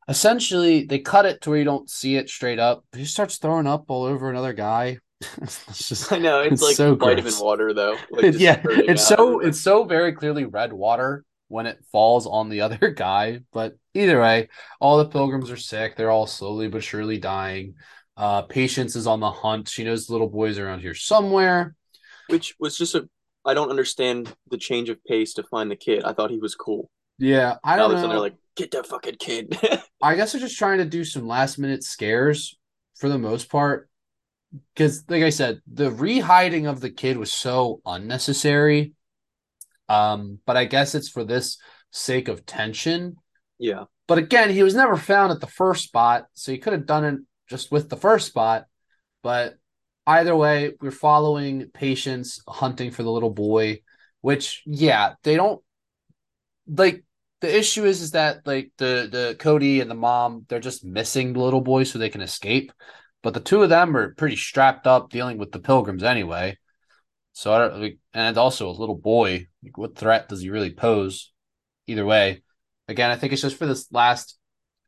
Essentially, 0.07 0.85
they 0.85 0.99
cut 0.99 1.25
it 1.25 1.41
to 1.41 1.49
where 1.49 1.57
you 1.57 1.65
don't 1.65 1.89
see 1.89 2.15
it 2.15 2.29
straight 2.29 2.59
up. 2.59 2.85
He 2.95 3.05
starts 3.05 3.37
throwing 3.37 3.65
up 3.65 3.85
all 3.87 4.03
over 4.03 4.29
another 4.29 4.53
guy 4.53 4.99
it's 5.41 5.87
just 5.87 6.11
I 6.11 6.17
know 6.17 6.41
it's, 6.41 6.53
it's 6.53 6.61
like 6.61 6.75
so 6.75 6.95
vitamin 6.95 7.23
gross. 7.23 7.39
water 7.39 7.73
though. 7.73 7.97
Like 8.11 8.35
yeah, 8.37 8.61
it's 8.65 9.05
so 9.07 9.39
it's 9.39 9.61
so 9.61 9.85
very 9.85 10.13
clearly 10.13 10.45
red 10.45 10.73
water 10.73 11.23
when 11.47 11.65
it 11.65 11.79
falls 11.91 12.27
on 12.27 12.49
the 12.49 12.61
other 12.61 12.91
guy. 12.91 13.39
But 13.53 13.77
either 13.93 14.19
way, 14.19 14.49
all 14.79 14.97
the 14.97 15.05
pilgrims 15.09 15.51
are 15.51 15.57
sick. 15.57 15.95
They're 15.95 16.11
all 16.11 16.27
slowly 16.27 16.67
but 16.67 16.83
surely 16.83 17.17
dying. 17.17 17.75
Uh, 18.17 18.43
Patience 18.43 18.95
is 18.95 19.07
on 19.07 19.19
the 19.19 19.31
hunt. 19.31 19.67
She 19.67 19.83
knows 19.83 20.05
the 20.05 20.13
little 20.13 20.29
boys 20.29 20.57
around 20.57 20.79
here 20.79 20.95
somewhere. 20.95 21.75
Which 22.29 22.55
was 22.59 22.77
just 22.77 22.95
a 22.95 23.07
I 23.45 23.53
don't 23.53 23.69
understand 23.69 24.33
the 24.49 24.57
change 24.57 24.89
of 24.89 25.03
pace 25.03 25.33
to 25.35 25.43
find 25.43 25.69
the 25.69 25.75
kid. 25.75 26.03
I 26.03 26.13
thought 26.13 26.31
he 26.31 26.39
was 26.39 26.55
cool. 26.55 26.89
Yeah, 27.19 27.57
I 27.63 27.75
don't 27.75 27.93
know. 27.93 28.07
They're 28.07 28.19
like, 28.19 28.35
get 28.55 28.71
that 28.71 28.87
fucking 28.87 29.17
kid. 29.19 29.57
I 30.01 30.15
guess 30.15 30.31
they're 30.31 30.41
just 30.41 30.57
trying 30.57 30.79
to 30.79 30.85
do 30.85 31.03
some 31.03 31.27
last 31.27 31.59
minute 31.59 31.83
scares 31.83 32.57
for 32.95 33.07
the 33.07 33.19
most 33.19 33.49
part 33.49 33.89
because 34.73 35.03
like 35.09 35.23
I 35.23 35.29
said, 35.29 35.61
the 35.71 35.91
rehiding 35.91 36.69
of 36.69 36.81
the 36.81 36.89
kid 36.89 37.17
was 37.17 37.31
so 37.31 37.81
unnecessary. 37.85 38.93
Um, 39.87 40.39
but 40.45 40.57
I 40.57 40.65
guess 40.65 40.95
it's 40.95 41.09
for 41.09 41.23
this 41.23 41.57
sake 41.91 42.27
of 42.27 42.45
tension. 42.45 43.17
Yeah. 43.59 43.85
But 44.07 44.17
again, 44.17 44.49
he 44.49 44.63
was 44.63 44.75
never 44.75 44.97
found 44.97 45.31
at 45.31 45.39
the 45.39 45.47
first 45.47 45.83
spot, 45.83 46.25
so 46.33 46.51
he 46.51 46.57
could 46.57 46.73
have 46.73 46.85
done 46.85 47.05
it 47.05 47.19
just 47.49 47.71
with 47.71 47.89
the 47.89 47.97
first 47.97 48.27
spot. 48.27 48.65
But 49.23 49.55
either 50.07 50.35
way, 50.35 50.73
we're 50.81 50.91
following 50.91 51.69
Patience 51.69 52.41
hunting 52.47 52.91
for 52.91 53.03
the 53.03 53.11
little 53.11 53.29
boy, 53.31 53.81
which 54.21 54.63
yeah, 54.65 55.15
they 55.23 55.35
don't 55.35 55.61
like 56.67 57.03
the 57.41 57.55
issue 57.55 57.85
is 57.85 58.01
is 58.01 58.11
that 58.11 58.45
like 58.45 58.71
the 58.77 59.07
the 59.11 59.35
Cody 59.39 59.81
and 59.81 59.89
the 59.89 59.95
mom, 59.95 60.45
they're 60.47 60.59
just 60.59 60.85
missing 60.85 61.33
the 61.33 61.39
little 61.39 61.61
boy 61.61 61.83
so 61.83 61.99
they 61.99 62.09
can 62.09 62.21
escape. 62.21 62.71
But 63.21 63.33
the 63.33 63.39
two 63.39 63.63
of 63.63 63.69
them 63.69 63.97
are 63.97 64.13
pretty 64.13 64.35
strapped 64.35 64.85
up 64.85 65.09
dealing 65.09 65.37
with 65.37 65.51
the 65.51 65.59
pilgrims 65.59 66.03
anyway. 66.03 66.57
So 67.33 67.51
I 67.51 67.57
don't, 67.57 67.81
like, 67.81 67.97
and 68.13 68.37
also 68.37 68.69
a 68.69 68.71
little 68.71 68.95
boy. 68.95 69.47
Like, 69.63 69.77
what 69.77 69.97
threat 69.97 70.29
does 70.29 70.41
he 70.41 70.49
really 70.49 70.73
pose? 70.73 71.33
Either 71.87 72.05
way, 72.05 72.43
again, 72.87 73.09
I 73.11 73.15
think 73.15 73.33
it's 73.33 73.41
just 73.41 73.57
for 73.57 73.65
this 73.65 73.91
last, 73.91 74.37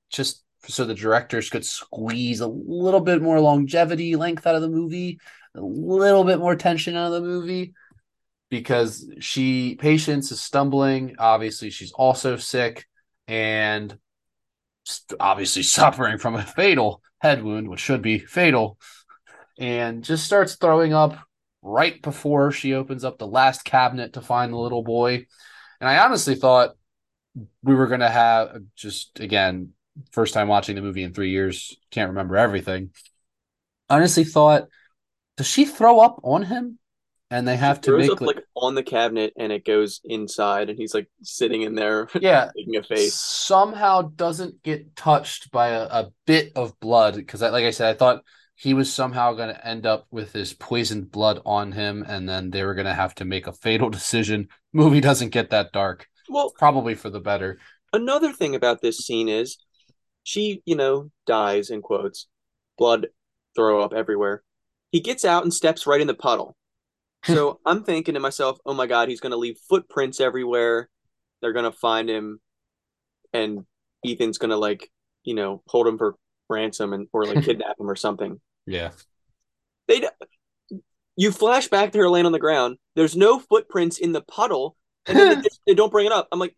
just 0.10 0.44
so 0.68 0.86
the 0.86 0.94
directors 0.94 1.50
could 1.50 1.66
squeeze 1.66 2.42
a 2.42 2.48
little 2.48 3.00
bit 3.00 3.22
more 3.22 3.40
longevity, 3.40 4.16
length 4.16 4.46
out 4.46 4.56
of 4.56 4.62
the 4.62 4.70
movie, 4.70 5.20
a 5.56 5.62
little 5.62 6.24
bit 6.24 6.40
more 6.40 6.56
tension 6.56 6.96
out 6.96 7.08
of 7.08 7.14
the 7.14 7.28
movie, 7.28 7.74
because 8.50 9.10
she 9.20 9.76
patience 9.76 10.32
is 10.32 10.42
stumbling. 10.42 11.16
Obviously, 11.20 11.70
she's 11.70 11.92
also 11.92 12.38
sick 12.38 12.86
and 13.28 13.98
obviously 15.20 15.64
suffering 15.64 16.18
from 16.18 16.36
a 16.36 16.44
fatal 16.44 17.02
head 17.20 17.44
wound, 17.44 17.70
which 17.70 17.80
should 17.80 18.02
be 18.02 18.20
fatal, 18.20 18.78
and 19.58 20.04
just 20.04 20.26
starts 20.26 20.56
throwing 20.56 20.94
up 20.94 21.18
right 21.62 22.02
before 22.02 22.52
she 22.52 22.74
opens 22.74 23.04
up 23.04 23.18
the 23.18 23.28
last 23.28 23.66
cabinet 23.66 24.14
to 24.14 24.22
find 24.22 24.54
the 24.54 24.58
little 24.58 24.84
boy. 24.84 25.26
And 25.82 25.90
I 25.90 25.98
honestly 26.06 26.36
thought 26.36 26.76
we 27.64 27.76
were 27.76 27.88
going 27.88 28.00
to 28.00 28.10
have 28.10 28.58
just 28.76 29.20
again 29.20 29.74
first 30.12 30.34
time 30.34 30.48
watching 30.48 30.76
the 30.76 30.82
movie 30.82 31.04
in 31.04 31.14
three 31.14 31.32
years 31.32 31.78
can't 31.92 32.10
remember 32.10 32.38
everything. 32.38 32.92
Honestly 33.90 34.24
thought 34.24 34.68
does 35.38 35.48
she 35.48 35.66
throw 35.66 36.00
up 36.00 36.20
on 36.24 36.44
him? 36.44 36.80
And 37.30 37.46
they 37.46 37.58
have 37.58 37.82
to 37.82 37.98
make 37.98 38.10
up 38.10 38.22
like, 38.22 38.38
like 38.38 38.46
on 38.56 38.74
the 38.74 38.84
cabinet 38.84 39.34
and 39.38 39.52
it 39.52 39.66
goes 39.66 40.00
inside 40.06 40.70
and 40.70 40.80
he's 40.80 40.94
like 40.94 41.10
sitting 41.24 41.62
in 41.62 41.76
there 41.76 42.08
yeah. 42.22 42.50
making 42.56 42.78
a 42.78 42.84
face. 42.84 43.16
Somehow 43.16 44.04
doesn't 44.16 44.64
get 44.64 44.96
touched 44.96 45.52
by 45.52 45.70
a, 45.70 45.82
a 45.82 46.12
bit 46.26 46.54
of 46.56 46.80
blood 46.80 47.16
because 47.16 47.42
like 47.42 47.66
i 47.66 47.72
said 47.72 47.94
i 47.94 47.98
thought 47.98 48.24
he 48.56 48.74
was 48.74 48.92
somehow 48.92 49.34
going 49.34 49.54
to 49.54 49.68
end 49.68 49.86
up 49.86 50.08
with 50.10 50.32
this 50.32 50.54
poisoned 50.54 51.12
blood 51.12 51.42
on 51.46 51.74
him 51.74 52.04
and 52.08 52.28
then 52.28 52.50
they 52.50 52.64
were 52.64 52.74
going 52.74 52.88
to 52.88 52.94
have 52.94 53.14
to 53.16 53.26
make 53.26 53.46
a 53.46 53.54
fatal 53.54 53.90
decision. 53.92 54.48
Movie 54.74 55.02
doesn't 55.02 55.30
get 55.30 55.52
that 55.52 55.74
dark. 55.74 56.08
Well 56.30 56.52
probably 56.58 56.96
for 56.96 57.10
the 57.10 57.20
better. 57.20 57.60
Another 57.92 58.32
thing 58.32 58.56
about 58.56 58.82
this 58.82 59.00
scene 59.00 59.28
is 59.28 59.58
she 60.28 60.62
you 60.66 60.76
know 60.76 61.10
dies 61.26 61.70
in 61.70 61.82
quotes 61.82 62.28
blood 62.78 63.08
throw 63.56 63.82
up 63.82 63.94
everywhere. 63.94 64.44
He 64.92 65.00
gets 65.00 65.24
out 65.24 65.44
and 65.44 65.54
steps 65.54 65.88
right 65.88 66.02
in 66.02 66.08
the 66.08 66.14
puddle. 66.14 66.56
So 67.26 67.60
i'm 67.66 67.84
thinking 67.84 68.14
to 68.14 68.20
myself 68.20 68.60
oh 68.66 68.76
my 68.76 68.86
god 68.86 69.10
he's 69.10 69.20
going 69.20 69.32
to 69.32 69.38
leave 69.38 69.58
footprints 69.70 70.22
everywhere. 70.22 70.90
They're 71.42 71.54
going 71.54 71.70
to 71.70 71.78
find 71.78 72.10
him 72.10 72.40
and 73.34 73.66
ethan's 74.06 74.38
going 74.38 74.52
to 74.52 74.58
like 74.58 74.90
you 75.24 75.34
know 75.34 75.64
hold 75.68 75.88
him 75.88 75.98
for 75.98 76.16
ransom 76.50 76.94
and 76.94 77.08
or 77.12 77.26
like 77.26 77.44
kidnap 77.44 77.80
him 77.80 77.90
or 77.90 77.96
something. 77.96 78.40
Yeah. 78.66 78.92
They 79.88 80.08
you 81.16 81.32
flash 81.32 81.70
back 81.70 81.92
to 81.94 81.98
her 82.00 82.10
laying 82.10 82.26
on 82.26 82.34
the 82.34 82.40
ground. 82.40 82.78
There's 82.96 83.16
no 83.16 83.40
footprints 83.40 83.98
in 83.98 84.12
the 84.12 84.22
puddle 84.22 84.78
and 85.06 85.18
then 85.18 85.28
they, 85.30 85.42
just, 85.42 85.62
they 85.66 85.74
don't 85.74 85.92
bring 85.92 86.06
it 86.06 86.12
up. 86.12 86.28
I'm 86.32 86.40
like 86.40 86.56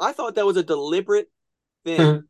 i 0.00 0.12
thought 0.12 0.34
that 0.34 0.46
was 0.46 0.56
a 0.56 0.64
deliberate 0.64 1.30
thing 1.84 2.24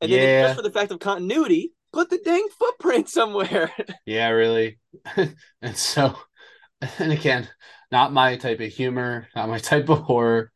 and 0.00 0.12
then 0.12 0.20
Yeah. 0.20 0.42
just 0.42 0.56
for 0.56 0.62
the 0.62 0.70
fact 0.70 0.92
of 0.92 0.98
continuity 1.00 1.72
put 1.92 2.10
the 2.10 2.18
dang 2.24 2.46
footprint 2.58 3.08
somewhere 3.18 3.72
Yeah, 4.06 4.28
really. 4.30 4.78
and 5.16 5.76
so, 5.76 6.16
and 6.98 7.12
again, 7.12 7.48
not 7.92 8.12
my 8.12 8.36
type 8.36 8.60
of 8.60 8.72
humor, 8.72 9.28
not 9.36 9.48
my 9.48 9.58
type 9.58 9.88
of 9.88 10.00
horror. 10.00 10.50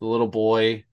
The 0.00 0.06
little 0.06 0.28
boy 0.28 0.84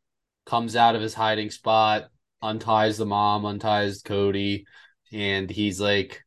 comes 0.46 0.76
out 0.76 0.96
of 0.96 1.02
his 1.02 1.14
hiding 1.14 1.52
spot, 1.52 2.10
unties 2.42 2.98
the 2.98 3.06
mom, 3.06 3.46
unties 3.46 4.02
Cody, 4.02 4.66
and 5.12 5.50
he's 5.50 5.80
like, 5.80 6.24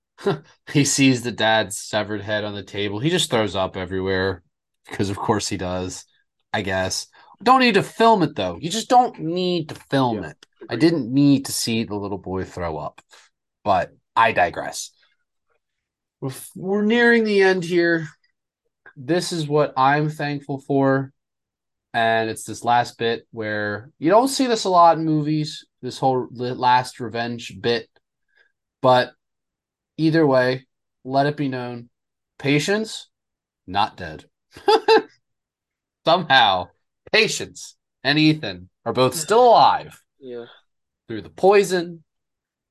he 0.72 0.85
sees 0.85 1.22
the 1.22 1.33
dad's 1.33 1.77
severed 1.79 2.22
head 2.22 2.45
on 2.45 2.55
the 2.55 2.62
table. 2.62 2.99
He 3.01 3.11
just 3.11 3.31
throws 3.31 3.57
up 3.57 3.77
everywhere 3.77 4.43
because, 4.89 5.11
of 5.11 5.16
course, 5.16 5.49
he 5.49 5.57
does, 5.57 6.05
I 6.53 6.62
guess. 6.62 7.07
Don't 7.43 7.61
need 7.61 7.74
to 7.74 7.83
film 7.83 8.22
it 8.22 8.35
though. 8.35 8.59
You 8.61 8.70
just 8.70 8.89
don't 8.89 9.18
need 9.20 9.68
to 9.68 9.74
film 9.91 10.22
Yeah. 10.22 10.31
it. 10.31 10.46
I 10.69 10.77
didn't 10.77 11.12
need 11.12 11.47
to 11.47 11.53
see 11.53 11.85
the 11.85 11.95
little 11.95 12.19
boy 12.19 12.45
throw 12.45 12.77
up, 12.79 13.01
but 13.64 13.93
I 14.14 14.33
digress. 14.33 14.91
We're, 16.55 16.83
nearing 16.83 17.25
the 17.25 17.43
end 17.43 17.64
here. 17.64 18.09
This 18.97 19.33
is 19.33 19.47
what 19.47 19.75
I'm 19.77 20.09
thankful 20.09 20.59
for. 20.59 21.12
And 21.93 22.29
it's 22.29 22.45
this 22.45 22.64
last 22.64 22.99
bit 22.99 23.27
where 23.31 23.91
you 23.99 24.11
don't 24.11 24.29
see 24.29 24.47
this 24.47 24.64
a 24.64 24.69
lot 24.69 24.99
in 24.99 25.05
movies, 25.05 25.67
this 25.83 25.99
whole 25.99 26.29
last 26.31 27.01
revenge 27.01 27.57
bit. 27.61 27.89
But 28.83 29.12
either 29.97 30.27
way, 30.27 30.67
let 31.05 31.27
it 31.27 31.37
be 31.37 31.49
known 31.49 31.89
patience, 32.39 33.09
not 33.67 33.97
dead. 33.97 34.25
Somehow, 36.05 36.69
patience 37.12 37.77
and 38.03 38.19
Ethan 38.19 38.69
are 38.85 38.93
both 38.93 39.14
still 39.14 39.45
alive 39.45 40.03
yeah 40.19 40.47
through 41.09 41.23
the 41.23 41.31
poison, 41.31 42.03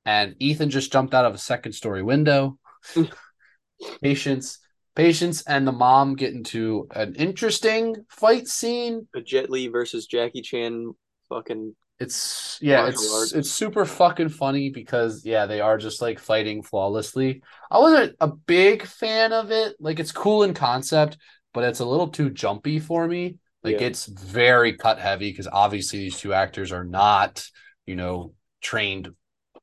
and 0.04 0.36
Ethan 0.40 0.70
just 0.70 0.92
jumped 0.92 1.14
out 1.14 1.24
of 1.24 1.34
a 1.34 1.38
second 1.38 1.72
story 1.72 2.02
window. 2.02 2.58
patience, 4.02 4.58
patience, 4.94 5.42
and 5.42 5.66
the 5.66 5.72
mom 5.72 6.14
get 6.16 6.34
into 6.34 6.86
an 6.94 7.14
interesting 7.14 7.96
fight 8.08 8.46
scene. 8.48 9.06
a 9.14 9.20
jet 9.20 9.50
li 9.50 9.68
versus 9.68 10.06
jackie 10.06 10.42
chan 10.42 10.94
fucking 11.28 11.74
It's 11.98 12.58
yeah, 12.60 12.88
it's 12.88 13.10
arts. 13.10 13.32
it's 13.32 13.50
super 13.50 13.86
fucking 13.86 14.28
funny 14.28 14.68
because 14.68 15.24
yeah, 15.24 15.46
they 15.46 15.60
are 15.60 15.78
just 15.78 16.02
like 16.02 16.18
fighting 16.18 16.62
flawlessly. 16.62 17.42
I 17.70 17.78
wasn't 17.78 18.16
a 18.20 18.28
big 18.28 18.82
fan 18.84 19.32
of 19.32 19.50
it. 19.50 19.76
Like 19.80 19.98
it's 19.98 20.12
cool 20.12 20.42
in 20.42 20.52
concept, 20.52 21.16
but 21.54 21.64
it's 21.64 21.80
a 21.80 21.86
little 21.86 22.08
too 22.08 22.28
jumpy 22.28 22.80
for 22.80 23.08
me. 23.08 23.38
Like 23.66 23.80
Yeah. 23.80 23.88
it's 23.88 24.06
very 24.06 24.74
cut 24.74 24.98
heavy 24.98 25.30
because 25.30 25.48
obviously 25.48 25.98
these 26.00 26.18
two 26.18 26.32
actors 26.32 26.72
are 26.72 26.84
not, 26.84 27.44
you 27.86 27.96
know, 27.96 28.32
trained 28.62 29.10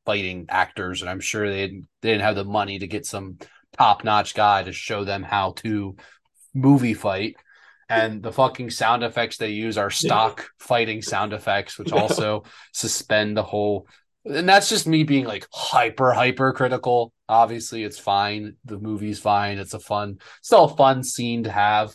fighting 0.06 0.46
actors, 0.50 1.02
and 1.02 1.10
I'm 1.10 1.22
sure 1.22 1.50
they 1.50 1.68
didn't, 1.68 1.88
they 2.02 2.12
didn't 2.12 2.24
have 2.24 2.36
the 2.36 2.46
money 2.46 2.80
to 2.80 2.88
get 2.88 3.06
some 3.06 3.38
top 3.78 4.04
notch 4.04 4.36
guy 4.36 4.64
to 4.64 4.72
show 4.74 5.04
them 5.04 5.24
how 5.24 5.54
to 5.58 5.96
movie 6.54 6.94
fight. 6.94 7.36
And 7.90 8.24
the 8.24 8.32
fucking 8.32 8.70
sound 8.72 9.04
effects 9.04 9.38
they 9.38 9.50
use 9.50 9.78
are 9.78 9.90
stock 9.90 10.48
fighting 10.60 11.02
sound 11.02 11.34
effects, 11.34 11.78
which 11.78 11.92
also 11.94 12.44
suspend 12.74 13.38
the 13.38 13.44
whole. 13.44 13.88
And 14.26 14.48
that's 14.48 14.70
just 14.70 14.88
me 14.88 15.04
being 15.04 15.26
like 15.26 15.48
hyper, 15.52 16.14
hyper 16.14 16.54
critical. 16.54 17.14
Obviously, 17.28 17.84
it's 17.84 18.00
fine. 18.00 18.56
The 18.66 18.80
movie's 18.80 19.20
fine. 19.20 19.58
It's 19.58 19.74
a 19.74 19.80
fun, 19.80 20.20
still 20.42 20.66
a 20.66 20.76
fun 20.76 21.04
scene 21.04 21.44
to 21.44 21.52
have. 21.52 21.94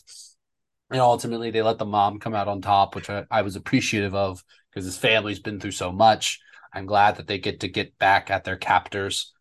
And 0.90 1.00
ultimately, 1.00 1.50
they 1.50 1.62
let 1.62 1.78
the 1.78 1.84
mom 1.84 2.18
come 2.18 2.34
out 2.34 2.48
on 2.48 2.62
top, 2.62 2.94
which 2.94 3.10
I, 3.10 3.24
I 3.30 3.42
was 3.42 3.56
appreciative 3.56 4.14
of 4.14 4.42
because 4.70 4.84
his 4.84 4.96
family's 4.96 5.38
been 5.38 5.60
through 5.60 5.72
so 5.72 5.92
much. 5.92 6.40
I'm 6.72 6.86
glad 6.86 7.16
that 7.16 7.26
they 7.26 7.38
get 7.38 7.60
to 7.60 7.68
get 7.68 7.98
back 7.98 8.30
at 8.30 8.44
their 8.44 8.56
captors. 8.56 9.32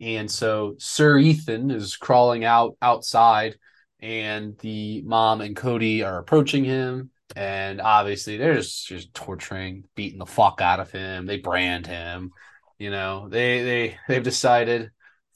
And 0.00 0.30
so 0.30 0.74
Sir 0.78 1.18
Ethan 1.18 1.70
is 1.70 1.96
crawling 1.96 2.44
out 2.44 2.76
outside, 2.82 3.56
and 4.00 4.58
the 4.58 5.02
mom 5.02 5.40
and 5.40 5.56
Cody 5.56 6.02
are 6.02 6.18
approaching 6.18 6.64
him. 6.64 7.10
And 7.34 7.80
obviously, 7.80 8.36
they're 8.36 8.54
just, 8.54 8.86
just 8.86 9.12
torturing, 9.12 9.84
beating 9.94 10.18
the 10.18 10.26
fuck 10.26 10.60
out 10.60 10.80
of 10.80 10.90
him. 10.90 11.26
They 11.26 11.38
brand 11.38 11.86
him. 11.86 12.30
You 12.78 12.90
know, 12.90 13.28
they 13.28 13.62
they 13.62 13.98
they've 14.08 14.22
decided, 14.22 14.90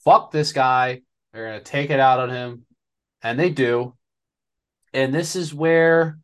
fuck 0.05 0.31
this 0.31 0.53
guy. 0.53 1.03
They're 1.33 1.47
gonna 1.47 1.63
take 1.63 1.91
it 1.91 2.01
out 2.01 2.21
on 2.21 2.31
him, 2.31 2.67
and 3.23 3.39
they 3.39 3.51
do. 3.51 3.95
And 4.93 5.15
this 5.15 5.37
is 5.37 5.55
where 5.55 6.19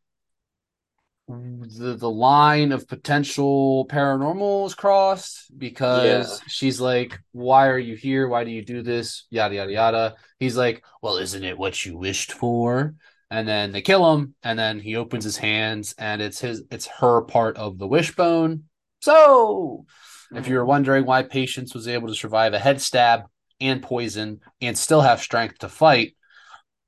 the 1.28 1.96
the 1.98 2.10
line 2.10 2.70
of 2.70 2.86
potential 2.86 3.86
paranormal 3.88 4.66
is 4.66 4.74
crossed 4.74 5.50
because 5.58 6.40
Yeah. 6.40 6.46
she's 6.46 6.80
like, 6.80 7.20
"Why 7.32 7.68
are 7.68 7.78
you 7.78 7.96
here? 7.96 8.28
Why 8.28 8.44
do 8.44 8.50
you 8.50 8.64
do 8.64 8.82
this?" 8.82 9.26
Yada 9.30 9.56
yada 9.56 9.72
yada. 9.72 10.14
He's 10.38 10.56
like, 10.56 10.84
"Well, 11.02 11.16
isn't 11.16 11.44
it 11.44 11.58
what 11.58 11.84
you 11.84 11.96
wished 11.96 12.32
for?" 12.32 12.94
And 13.30 13.48
then 13.48 13.72
they 13.72 13.82
kill 13.82 14.14
him, 14.14 14.34
and 14.44 14.56
then 14.58 14.78
he 14.78 14.94
opens 14.94 15.24
his 15.24 15.36
hands, 15.36 15.94
and 15.98 16.22
it's 16.22 16.40
his, 16.40 16.62
it's 16.70 16.86
her 16.86 17.22
part 17.22 17.56
of 17.56 17.78
the 17.78 17.88
wishbone. 17.88 18.64
So, 19.00 19.86
if 20.30 20.42
mm-hmm. 20.44 20.50
you 20.52 20.58
were 20.58 20.64
wondering 20.64 21.06
why 21.06 21.22
Patience 21.24 21.74
was 21.74 21.88
able 21.88 22.08
to 22.08 22.14
survive 22.14 22.54
a 22.54 22.58
head 22.60 22.80
stab 22.80 23.22
and 23.60 23.82
poison 23.82 24.40
and 24.60 24.78
still 24.78 25.00
have 25.00 25.20
strength 25.20 25.58
to 25.58 25.68
fight, 25.68 26.15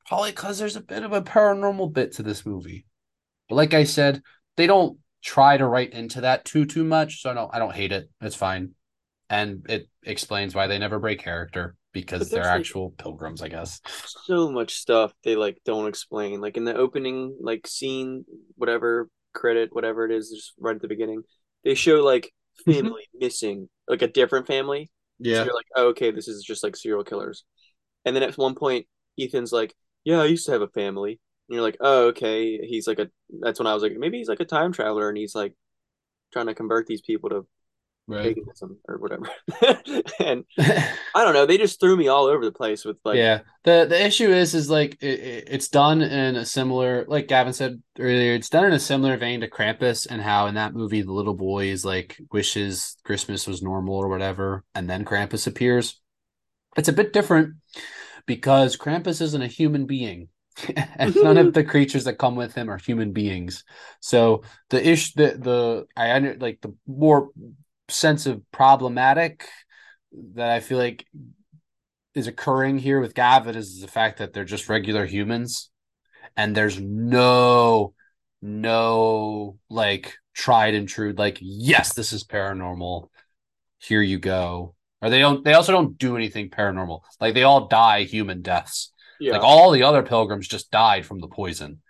probably 0.08 0.30
because 0.30 0.58
there's 0.58 0.76
a 0.76 0.80
bit 0.80 1.02
of 1.02 1.12
a 1.12 1.22
paranormal 1.22 1.92
bit 1.92 2.12
to 2.12 2.22
this 2.22 2.46
movie. 2.46 2.86
But 3.48 3.56
like 3.56 3.74
I 3.74 3.84
said, 3.84 4.22
they 4.56 4.66
don't 4.66 4.98
try 5.22 5.56
to 5.56 5.66
write 5.66 5.92
into 5.92 6.22
that 6.22 6.44
too 6.44 6.64
too 6.64 6.84
much, 6.84 7.22
so 7.22 7.30
I 7.30 7.34
don't 7.34 7.54
I 7.54 7.58
don't 7.58 7.74
hate 7.74 7.92
it. 7.92 8.08
It's 8.20 8.34
fine, 8.34 8.70
and 9.28 9.66
it 9.68 9.88
explains 10.02 10.54
why 10.54 10.66
they 10.66 10.78
never 10.78 10.98
break 10.98 11.20
character 11.22 11.76
because 11.92 12.30
they're 12.30 12.42
like- 12.42 12.60
actual 12.60 12.90
pilgrims, 12.90 13.42
I 13.42 13.48
guess. 13.48 13.80
so 14.24 14.50
much 14.50 14.74
stuff 14.76 15.12
they 15.24 15.36
like 15.36 15.58
don't 15.64 15.88
explain. 15.88 16.40
Like 16.40 16.56
in 16.56 16.64
the 16.64 16.74
opening, 16.74 17.36
like 17.40 17.66
scene, 17.66 18.24
whatever 18.56 19.08
credit, 19.34 19.70
whatever 19.72 20.04
it 20.04 20.12
is, 20.12 20.30
just 20.30 20.54
right 20.58 20.76
at 20.76 20.82
the 20.82 20.88
beginning, 20.88 21.22
they 21.64 21.74
show 21.74 22.02
like 22.02 22.32
mm-hmm. 22.66 22.72
family 22.72 23.08
missing, 23.14 23.68
like 23.86 24.02
a 24.02 24.08
different 24.08 24.46
family. 24.46 24.90
So 25.22 25.44
you're 25.44 25.54
like, 25.54 25.66
oh, 25.74 25.88
okay, 25.88 26.12
this 26.12 26.28
is 26.28 26.44
just 26.44 26.62
like 26.62 26.76
serial 26.76 27.02
killers. 27.02 27.44
And 28.04 28.14
then 28.14 28.22
at 28.22 28.38
one 28.38 28.54
point, 28.54 28.86
Ethan's 29.18 29.50
like, 29.50 29.74
yeah, 30.04 30.20
I 30.20 30.26
used 30.26 30.46
to 30.46 30.52
have 30.52 30.62
a 30.62 30.68
family. 30.68 31.20
And 31.48 31.54
you're 31.54 31.62
like, 31.62 31.76
oh, 31.80 32.08
okay. 32.08 32.58
He's 32.66 32.86
like 32.86 32.98
a. 32.98 33.08
That's 33.40 33.58
when 33.58 33.66
I 33.66 33.74
was 33.74 33.82
like, 33.82 33.92
maybe 33.96 34.18
he's 34.18 34.28
like 34.28 34.40
a 34.40 34.44
time 34.44 34.72
traveler, 34.72 35.08
and 35.08 35.16
he's 35.16 35.34
like 35.34 35.54
trying 36.32 36.46
to 36.46 36.54
convert 36.54 36.86
these 36.86 37.00
people 37.02 37.30
to 37.30 37.46
Right. 38.10 38.34
paganism 38.34 38.78
or 38.88 38.96
whatever. 38.96 39.28
and 40.18 40.44
I 40.58 41.24
don't 41.24 41.34
know. 41.34 41.44
They 41.44 41.58
just 41.58 41.78
threw 41.78 41.94
me 41.94 42.08
all 42.08 42.24
over 42.24 42.42
the 42.42 42.52
place 42.52 42.82
with 42.82 42.96
like, 43.04 43.18
yeah. 43.18 43.40
The 43.64 43.84
the 43.86 44.02
issue 44.02 44.30
is 44.30 44.54
is 44.54 44.70
like 44.70 44.96
it, 45.02 45.20
it- 45.20 45.48
it's 45.50 45.68
done 45.68 46.00
in 46.00 46.36
a 46.36 46.46
similar 46.46 47.04
like 47.06 47.28
Gavin 47.28 47.52
said 47.52 47.82
earlier, 47.98 48.32
it's 48.32 48.48
done 48.48 48.64
in 48.64 48.72
a 48.72 48.80
similar 48.80 49.18
vein 49.18 49.40
to 49.42 49.48
Krampus 49.50 50.06
and 50.08 50.22
how 50.22 50.46
in 50.46 50.54
that 50.54 50.72
movie 50.72 51.02
the 51.02 51.12
little 51.12 51.34
boy 51.34 51.66
is 51.66 51.84
like 51.84 52.16
wishes 52.32 52.96
Christmas 53.04 53.46
was 53.46 53.62
normal 53.62 53.96
or 53.96 54.08
whatever, 54.08 54.64
and 54.74 54.88
then 54.88 55.04
Krampus 55.04 55.46
appears. 55.46 56.00
It's 56.78 56.88
a 56.88 56.94
bit 56.94 57.12
different 57.12 57.56
because 58.28 58.76
Krampus 58.76 59.22
isn't 59.22 59.42
a 59.42 59.48
human 59.48 59.86
being. 59.86 60.28
and 60.96 61.16
none 61.16 61.38
of 61.38 61.54
the 61.54 61.64
creatures 61.72 62.04
that 62.04 62.18
come 62.18 62.36
with 62.36 62.54
him 62.54 62.68
are 62.70 62.76
human 62.76 63.12
beings. 63.12 63.64
So 64.00 64.42
the 64.68 64.86
ish 64.86 65.14
the 65.14 65.38
the 65.38 65.86
I 65.96 66.12
under 66.12 66.36
like 66.36 66.60
the 66.60 66.74
more 66.86 67.30
sense 67.88 68.26
of 68.26 68.42
problematic 68.52 69.48
that 70.34 70.50
I 70.50 70.60
feel 70.60 70.78
like 70.78 71.06
is 72.14 72.26
occurring 72.26 72.78
here 72.78 73.00
with 73.00 73.14
Gavin 73.14 73.56
is 73.56 73.80
the 73.80 73.88
fact 73.88 74.18
that 74.18 74.32
they're 74.32 74.44
just 74.44 74.68
regular 74.68 75.06
humans 75.06 75.70
and 76.36 76.54
there's 76.54 76.78
no 76.78 77.94
no 78.42 79.56
like 79.70 80.16
tried 80.34 80.74
and 80.74 80.88
true 80.88 81.14
like 81.16 81.38
yes 81.40 81.94
this 81.94 82.12
is 82.12 82.24
paranormal 82.24 83.08
here 83.78 84.02
you 84.02 84.18
go 84.18 84.74
or 85.02 85.10
they 85.10 85.18
don't 85.20 85.44
they 85.44 85.54
also 85.54 85.72
don't 85.72 85.98
do 85.98 86.16
anything 86.16 86.50
paranormal 86.50 87.02
like 87.20 87.34
they 87.34 87.42
all 87.44 87.68
die 87.68 88.04
human 88.04 88.42
deaths 88.42 88.92
yeah, 89.18 89.32
like 89.32 89.42
all 89.42 89.70
the 89.70 89.82
other 89.82 90.02
pilgrims 90.02 90.48
just 90.48 90.70
died 90.70 91.06
from 91.06 91.20
the 91.20 91.28
poison 91.28 91.80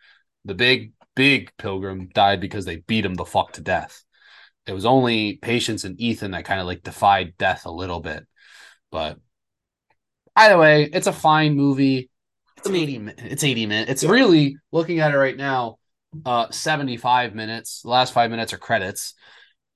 the 0.44 0.54
big 0.54 0.92
big 1.16 1.52
pilgrim 1.58 2.08
died 2.14 2.40
because 2.40 2.64
they 2.64 2.76
beat 2.76 3.04
him 3.04 3.14
the 3.14 3.24
fuck 3.24 3.52
to 3.52 3.60
death 3.60 4.04
it 4.66 4.72
was 4.72 4.86
only 4.86 5.36
patience 5.38 5.84
and 5.84 6.00
ethan 6.00 6.32
that 6.32 6.44
kind 6.44 6.60
of 6.60 6.66
like 6.66 6.82
defied 6.82 7.34
death 7.38 7.66
a 7.66 7.70
little 7.72 8.00
bit 8.00 8.26
but 8.90 9.18
either 10.36 10.58
way, 10.58 10.84
it's 10.92 11.06
a 11.06 11.12
fine 11.12 11.56
movie. 11.56 12.10
It's 12.56 12.68
I 12.68 12.74
80 12.74 12.98
it's 13.18 13.44
80 13.44 13.66
minutes. 13.66 13.90
It's 13.90 14.04
Yeah. 14.04 14.10
really 14.10 14.56
looking 14.72 15.00
at 15.00 15.12
it 15.14 15.16
right 15.18 15.36
now, 15.36 15.78
uh 16.24 16.50
75 16.50 17.34
minutes. 17.34 17.82
The 17.82 17.88
last 17.90 18.12
5 18.12 18.30
minutes 18.30 18.52
are 18.52 18.58
credits. 18.58 19.14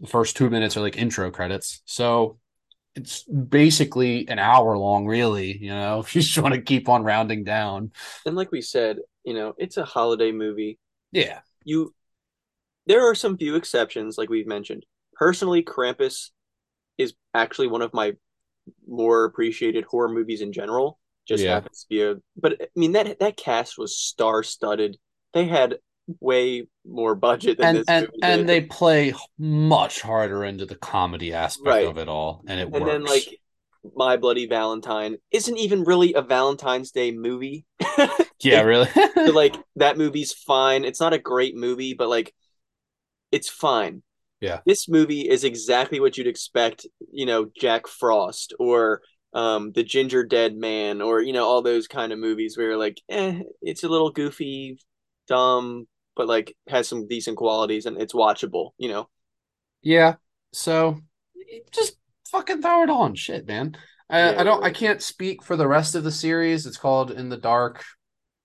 The 0.00 0.08
first 0.08 0.36
2 0.36 0.50
minutes 0.50 0.76
are 0.76 0.80
like 0.80 0.96
intro 0.96 1.30
credits. 1.30 1.82
So 1.86 2.38
it's 2.94 3.22
basically 3.24 4.28
an 4.28 4.38
hour 4.38 4.76
long 4.76 5.06
really, 5.06 5.56
you 5.56 5.70
know, 5.70 6.00
if 6.04 6.14
you 6.14 6.22
just 6.22 6.38
want 6.38 6.54
to 6.54 6.60
keep 6.60 6.88
on 6.88 7.04
rounding 7.04 7.44
down. 7.44 7.92
and 8.26 8.36
like 8.36 8.52
we 8.52 8.60
said, 8.60 8.98
you 9.24 9.34
know, 9.34 9.54
it's 9.58 9.76
a 9.76 9.84
holiday 9.84 10.32
movie. 10.32 10.78
Yeah. 11.12 11.40
You, 11.64 11.94
there 12.86 13.08
are 13.08 13.14
some 13.14 13.36
few 13.38 13.54
exceptions, 13.54 14.18
like 14.18 14.28
we've 14.28 14.46
mentioned. 14.46 14.84
Personally, 15.14 15.62
Krampus 15.62 16.30
is 16.98 17.14
actually 17.34 17.68
one 17.68 17.82
of 17.82 17.94
my 17.94 18.12
more 18.86 19.24
appreciated 19.24 19.84
horror 19.84 20.08
movies 20.08 20.40
in 20.40 20.52
general. 20.52 20.98
Just 21.26 21.44
Yeah. 21.44 21.54
happens 21.54 21.82
to 21.82 21.86
be 21.88 22.02
a, 22.02 22.16
but 22.36 22.60
I 22.60 22.66
mean 22.74 22.92
that 22.92 23.20
that 23.20 23.36
cast 23.36 23.78
was 23.78 23.96
star 23.96 24.42
studded. 24.42 24.96
They 25.32 25.46
had 25.46 25.78
way 26.20 26.66
more 26.86 27.14
budget 27.14 27.58
than 27.58 27.68
And 27.68 27.76
this 27.78 27.86
and 27.88 28.08
and 28.22 28.40
did. 28.40 28.48
they 28.48 28.60
play 28.62 29.14
much 29.38 30.00
harder 30.00 30.44
into 30.44 30.66
the 30.66 30.74
comedy 30.76 31.32
aspect 31.32 31.66
Right. 31.66 31.84
of 31.84 31.98
it 31.98 32.08
all 32.08 32.42
and 32.46 32.60
it 32.60 32.70
and 32.72 32.84
works. 32.84 32.86
then 32.86 33.04
like 33.04 33.28
My 33.96 34.16
Bloody 34.16 34.46
Valentine 34.46 35.16
isn't 35.30 35.58
even 35.58 35.84
really 35.84 36.14
a 36.14 36.22
Valentine's 36.22 36.92
Day 36.92 37.12
movie. 37.12 37.66
yeah, 38.42 38.62
really. 38.62 38.88
So, 39.24 39.32
like 39.32 39.56
that 39.76 39.98
movie's 39.98 40.32
fine. 40.32 40.84
It's 40.84 41.00
not 41.00 41.12
a 41.12 41.18
great 41.18 41.56
movie, 41.56 41.94
but 41.94 42.08
like 42.08 42.34
it's 43.30 43.48
fine. 43.48 44.02
Yeah. 44.40 44.60
This 44.66 44.88
movie 44.88 45.28
is 45.28 45.44
exactly 45.44 46.00
what 46.00 46.18
you'd 46.18 46.26
expect, 46.26 46.86
you 47.12 47.26
know, 47.26 47.50
Jack 47.58 47.86
Frost 47.86 48.54
or 48.58 49.02
um 49.34 49.72
The 49.72 49.84
Gingerdead 49.84 50.56
Man 50.56 51.00
or 51.02 51.22
you 51.22 51.32
know 51.32 51.46
all 51.46 51.62
those 51.62 51.88
kind 51.88 52.12
of 52.12 52.18
movies 52.18 52.56
where 52.58 52.76
like 52.76 53.00
eh 53.08 53.40
it's 53.62 53.84
a 53.84 53.88
little 53.88 54.10
goofy, 54.10 54.78
dumb, 55.28 55.86
but 56.16 56.28
like 56.28 56.56
has 56.68 56.88
some 56.88 57.06
decent 57.06 57.36
qualities 57.36 57.86
and 57.86 58.00
it's 58.00 58.14
watchable, 58.14 58.70
you 58.78 58.88
know. 58.88 59.08
Yeah. 59.82 60.14
So 60.52 61.00
just 61.70 61.96
fucking 62.30 62.62
throw 62.62 62.82
it 62.82 62.90
on. 62.90 63.14
Shit, 63.14 63.46
man. 63.46 63.76
I, 64.08 64.32
Yeah, 64.32 64.40
I 64.40 64.44
don't 64.44 64.64
I 64.64 64.70
can't 64.70 65.02
speak 65.02 65.42
for 65.42 65.56
the 65.56 65.68
rest 65.68 65.94
of 65.94 66.04
the 66.04 66.12
series. 66.12 66.66
It's 66.66 66.76
called 66.76 67.10
In 67.10 67.28
the 67.28 67.36
Dark. 67.36 67.84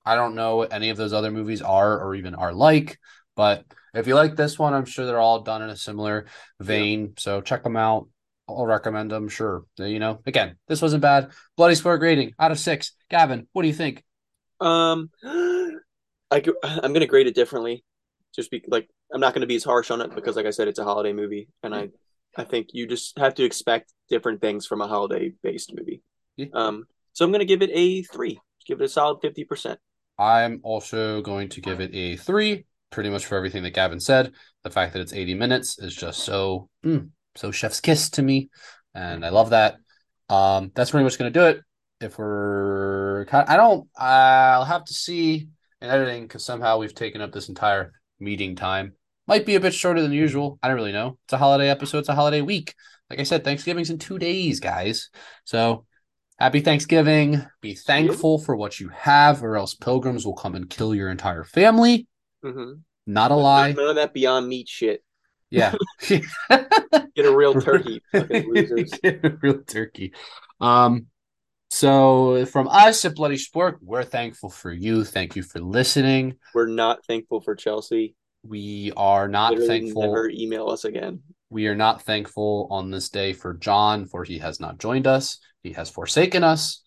I 0.05 0.15
don't 0.15 0.35
know 0.35 0.57
what 0.57 0.71
any 0.71 0.89
of 0.89 0.97
those 0.97 1.11
other 1.11 1.31
movies 1.31 1.61
are 1.61 1.99
or 1.99 2.15
even 2.15 2.33
are 2.33 2.53
like, 2.53 2.97
but 3.35 3.65
if 3.93 4.07
you 4.07 4.15
like 4.15 4.35
this 4.35 4.57
one, 4.57 4.73
I'm 4.73 4.85
sure 4.85 5.05
they're 5.05 5.19
all 5.19 5.41
done 5.41 5.61
in 5.61 5.69
a 5.69 5.75
similar 5.75 6.27
vein. 6.59 7.13
So 7.17 7.41
check 7.41 7.63
them 7.63 7.75
out. 7.75 8.07
I'll 8.47 8.65
recommend 8.65 9.11
them, 9.11 9.27
sure. 9.27 9.65
You 9.77 9.99
know, 9.99 10.21
again, 10.25 10.55
this 10.67 10.81
wasn't 10.81 11.01
bad. 11.01 11.31
Bloody 11.57 11.75
Spork 11.75 12.01
rating 12.01 12.33
out 12.39 12.51
of 12.51 12.59
six. 12.59 12.93
Gavin, 13.09 13.47
what 13.51 13.63
do 13.63 13.67
you 13.67 13.73
think? 13.73 14.03
Um, 14.61 15.09
I 16.31 16.43
I'm 16.63 16.93
gonna 16.93 17.07
grade 17.07 17.27
it 17.27 17.35
differently, 17.35 17.83
just 18.35 18.51
be 18.51 18.63
like 18.67 18.89
I'm 19.13 19.21
not 19.21 19.33
gonna 19.33 19.47
be 19.47 19.55
as 19.55 19.63
harsh 19.63 19.91
on 19.91 20.01
it 20.01 20.13
because, 20.13 20.35
like 20.35 20.45
I 20.45 20.51
said, 20.51 20.67
it's 20.67 20.79
a 20.79 20.83
holiday 20.83 21.13
movie, 21.13 21.49
and 21.63 21.75
I 21.75 21.89
I 22.35 22.43
think 22.43 22.69
you 22.73 22.87
just 22.87 23.17
have 23.17 23.35
to 23.35 23.43
expect 23.43 23.93
different 24.09 24.41
things 24.41 24.65
from 24.65 24.81
a 24.81 24.87
holiday 24.87 25.33
based 25.43 25.73
movie. 25.75 26.03
Yeah. 26.35 26.47
Um, 26.53 26.85
so 27.13 27.25
I'm 27.25 27.31
gonna 27.31 27.45
give 27.45 27.61
it 27.61 27.71
a 27.73 28.03
three. 28.03 28.39
Give 28.65 28.81
it 28.81 28.85
a 28.85 28.89
solid 28.89 29.19
fifty 29.21 29.43
percent. 29.45 29.79
I'm 30.19 30.59
also 30.63 31.21
going 31.21 31.49
to 31.49 31.61
give 31.61 31.79
it 31.79 31.91
a 31.93 32.17
three, 32.17 32.65
pretty 32.89 33.09
much 33.09 33.25
for 33.25 33.37
everything 33.37 33.63
that 33.63 33.73
Gavin 33.73 33.99
said. 33.99 34.33
The 34.63 34.69
fact 34.71 34.93
that 34.93 35.01
it's 35.01 35.13
80 35.13 35.35
minutes 35.35 35.79
is 35.79 35.95
just 35.95 36.23
so 36.23 36.69
mm, 36.83 37.09
so 37.35 37.51
chef's 37.51 37.79
kiss 37.79 38.09
to 38.11 38.21
me, 38.23 38.49
and 38.93 39.25
I 39.25 39.29
love 39.29 39.51
that. 39.51 39.77
Um, 40.29 40.71
that's 40.75 40.91
pretty 40.91 41.03
much 41.03 41.17
going 41.17 41.31
to 41.31 41.39
do 41.39 41.45
it. 41.45 41.61
If 41.99 42.17
we're, 42.17 43.25
I 43.31 43.57
don't, 43.57 43.87
I'll 43.97 44.65
have 44.65 44.85
to 44.85 44.93
see 44.93 45.47
in 45.81 45.89
editing 45.89 46.23
because 46.23 46.45
somehow 46.45 46.77
we've 46.77 46.95
taken 46.95 47.21
up 47.21 47.31
this 47.31 47.49
entire 47.49 47.93
meeting 48.19 48.55
time. 48.55 48.93
Might 49.27 49.45
be 49.45 49.55
a 49.55 49.59
bit 49.59 49.73
shorter 49.73 50.01
than 50.01 50.13
usual. 50.13 50.57
I 50.63 50.67
don't 50.67 50.77
really 50.77 50.93
know. 50.93 51.17
It's 51.25 51.33
a 51.33 51.37
holiday 51.37 51.69
episode. 51.69 51.99
It's 51.99 52.09
a 52.09 52.15
holiday 52.15 52.41
week. 52.41 52.73
Like 53.09 53.19
I 53.19 53.23
said, 53.23 53.43
Thanksgiving's 53.43 53.89
in 53.89 53.99
two 53.99 54.17
days, 54.17 54.59
guys. 54.59 55.09
So 55.43 55.85
happy 56.39 56.61
Thanksgiving. 56.61 57.45
Be 57.61 57.75
thankful 57.75 58.39
for 58.39 58.55
what 58.55 58.79
you 58.79 58.89
have, 58.89 59.43
or 59.43 59.57
else 59.57 59.75
pilgrims 59.75 60.25
will 60.25 60.35
come 60.35 60.55
and 60.55 60.69
kill 60.69 60.95
your 60.95 61.09
entire 61.09 61.43
family. 61.43 62.07
Mm-hmm. 62.43 62.79
Not 63.05 63.31
a 63.31 63.35
lie. 63.35 63.71
None 63.71 63.89
of 63.89 63.95
that 63.95 64.13
Beyond 64.13 64.47
Meat 64.47 64.67
shit. 64.67 65.03
Yeah. 65.49 65.75
Get 66.09 66.25
a 67.25 67.35
real 67.35 67.59
turkey, 67.59 68.01
fucking 68.11 68.53
losers. 68.53 68.91
Get 69.01 69.23
a 69.23 69.37
real 69.41 69.63
turkey. 69.63 70.13
Um, 70.59 71.07
so 71.69 72.45
from 72.45 72.67
us 72.67 73.03
at 73.05 73.15
Bloody 73.15 73.37
Spork, 73.37 73.77
we're 73.81 74.03
thankful 74.03 74.49
for 74.49 74.71
you. 74.71 75.03
Thank 75.03 75.35
you 75.35 75.43
for 75.43 75.59
listening. 75.59 76.35
We're 76.53 76.67
not 76.67 77.05
thankful 77.05 77.41
for 77.41 77.55
Chelsea. 77.55 78.15
We 78.43 78.93
are 78.95 79.27
not 79.27 79.51
Literally 79.51 79.67
thankful. 79.67 80.03
Never 80.03 80.29
email 80.29 80.69
us 80.69 80.85
again. 80.85 81.21
We 81.49 81.67
are 81.67 81.75
not 81.75 82.03
thankful 82.03 82.67
on 82.71 82.91
this 82.91 83.09
day 83.09 83.33
for 83.33 83.53
John, 83.53 84.05
for 84.05 84.23
he 84.23 84.39
has 84.39 84.59
not 84.59 84.79
joined 84.79 85.07
us. 85.07 85.39
He 85.63 85.73
has 85.73 85.89
forsaken 85.89 86.43
us, 86.43 86.83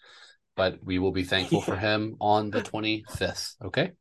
but 0.57 0.79
we 0.85 0.99
will 0.99 1.13
be 1.13 1.25
thankful 1.25 1.61
for 1.61 1.77
him 1.89 2.17
on 2.21 2.51
the 2.51 2.63
25th. 2.63 3.57
Okay. 3.65 3.93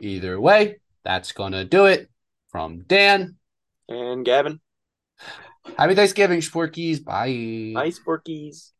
Either 0.00 0.40
way, 0.40 0.78
that's 1.04 1.32
going 1.32 1.52
to 1.52 1.64
do 1.64 1.86
it 1.86 2.08
from 2.50 2.84
Dan. 2.86 3.36
And 3.88 4.24
Gavin, 4.24 4.60
Happy 5.76 5.94
Thanksgiving, 5.94 6.40
Sporkies. 6.40 7.04
Bye. 7.04 7.72
Bye, 7.74 7.90
porkies. 8.04 8.72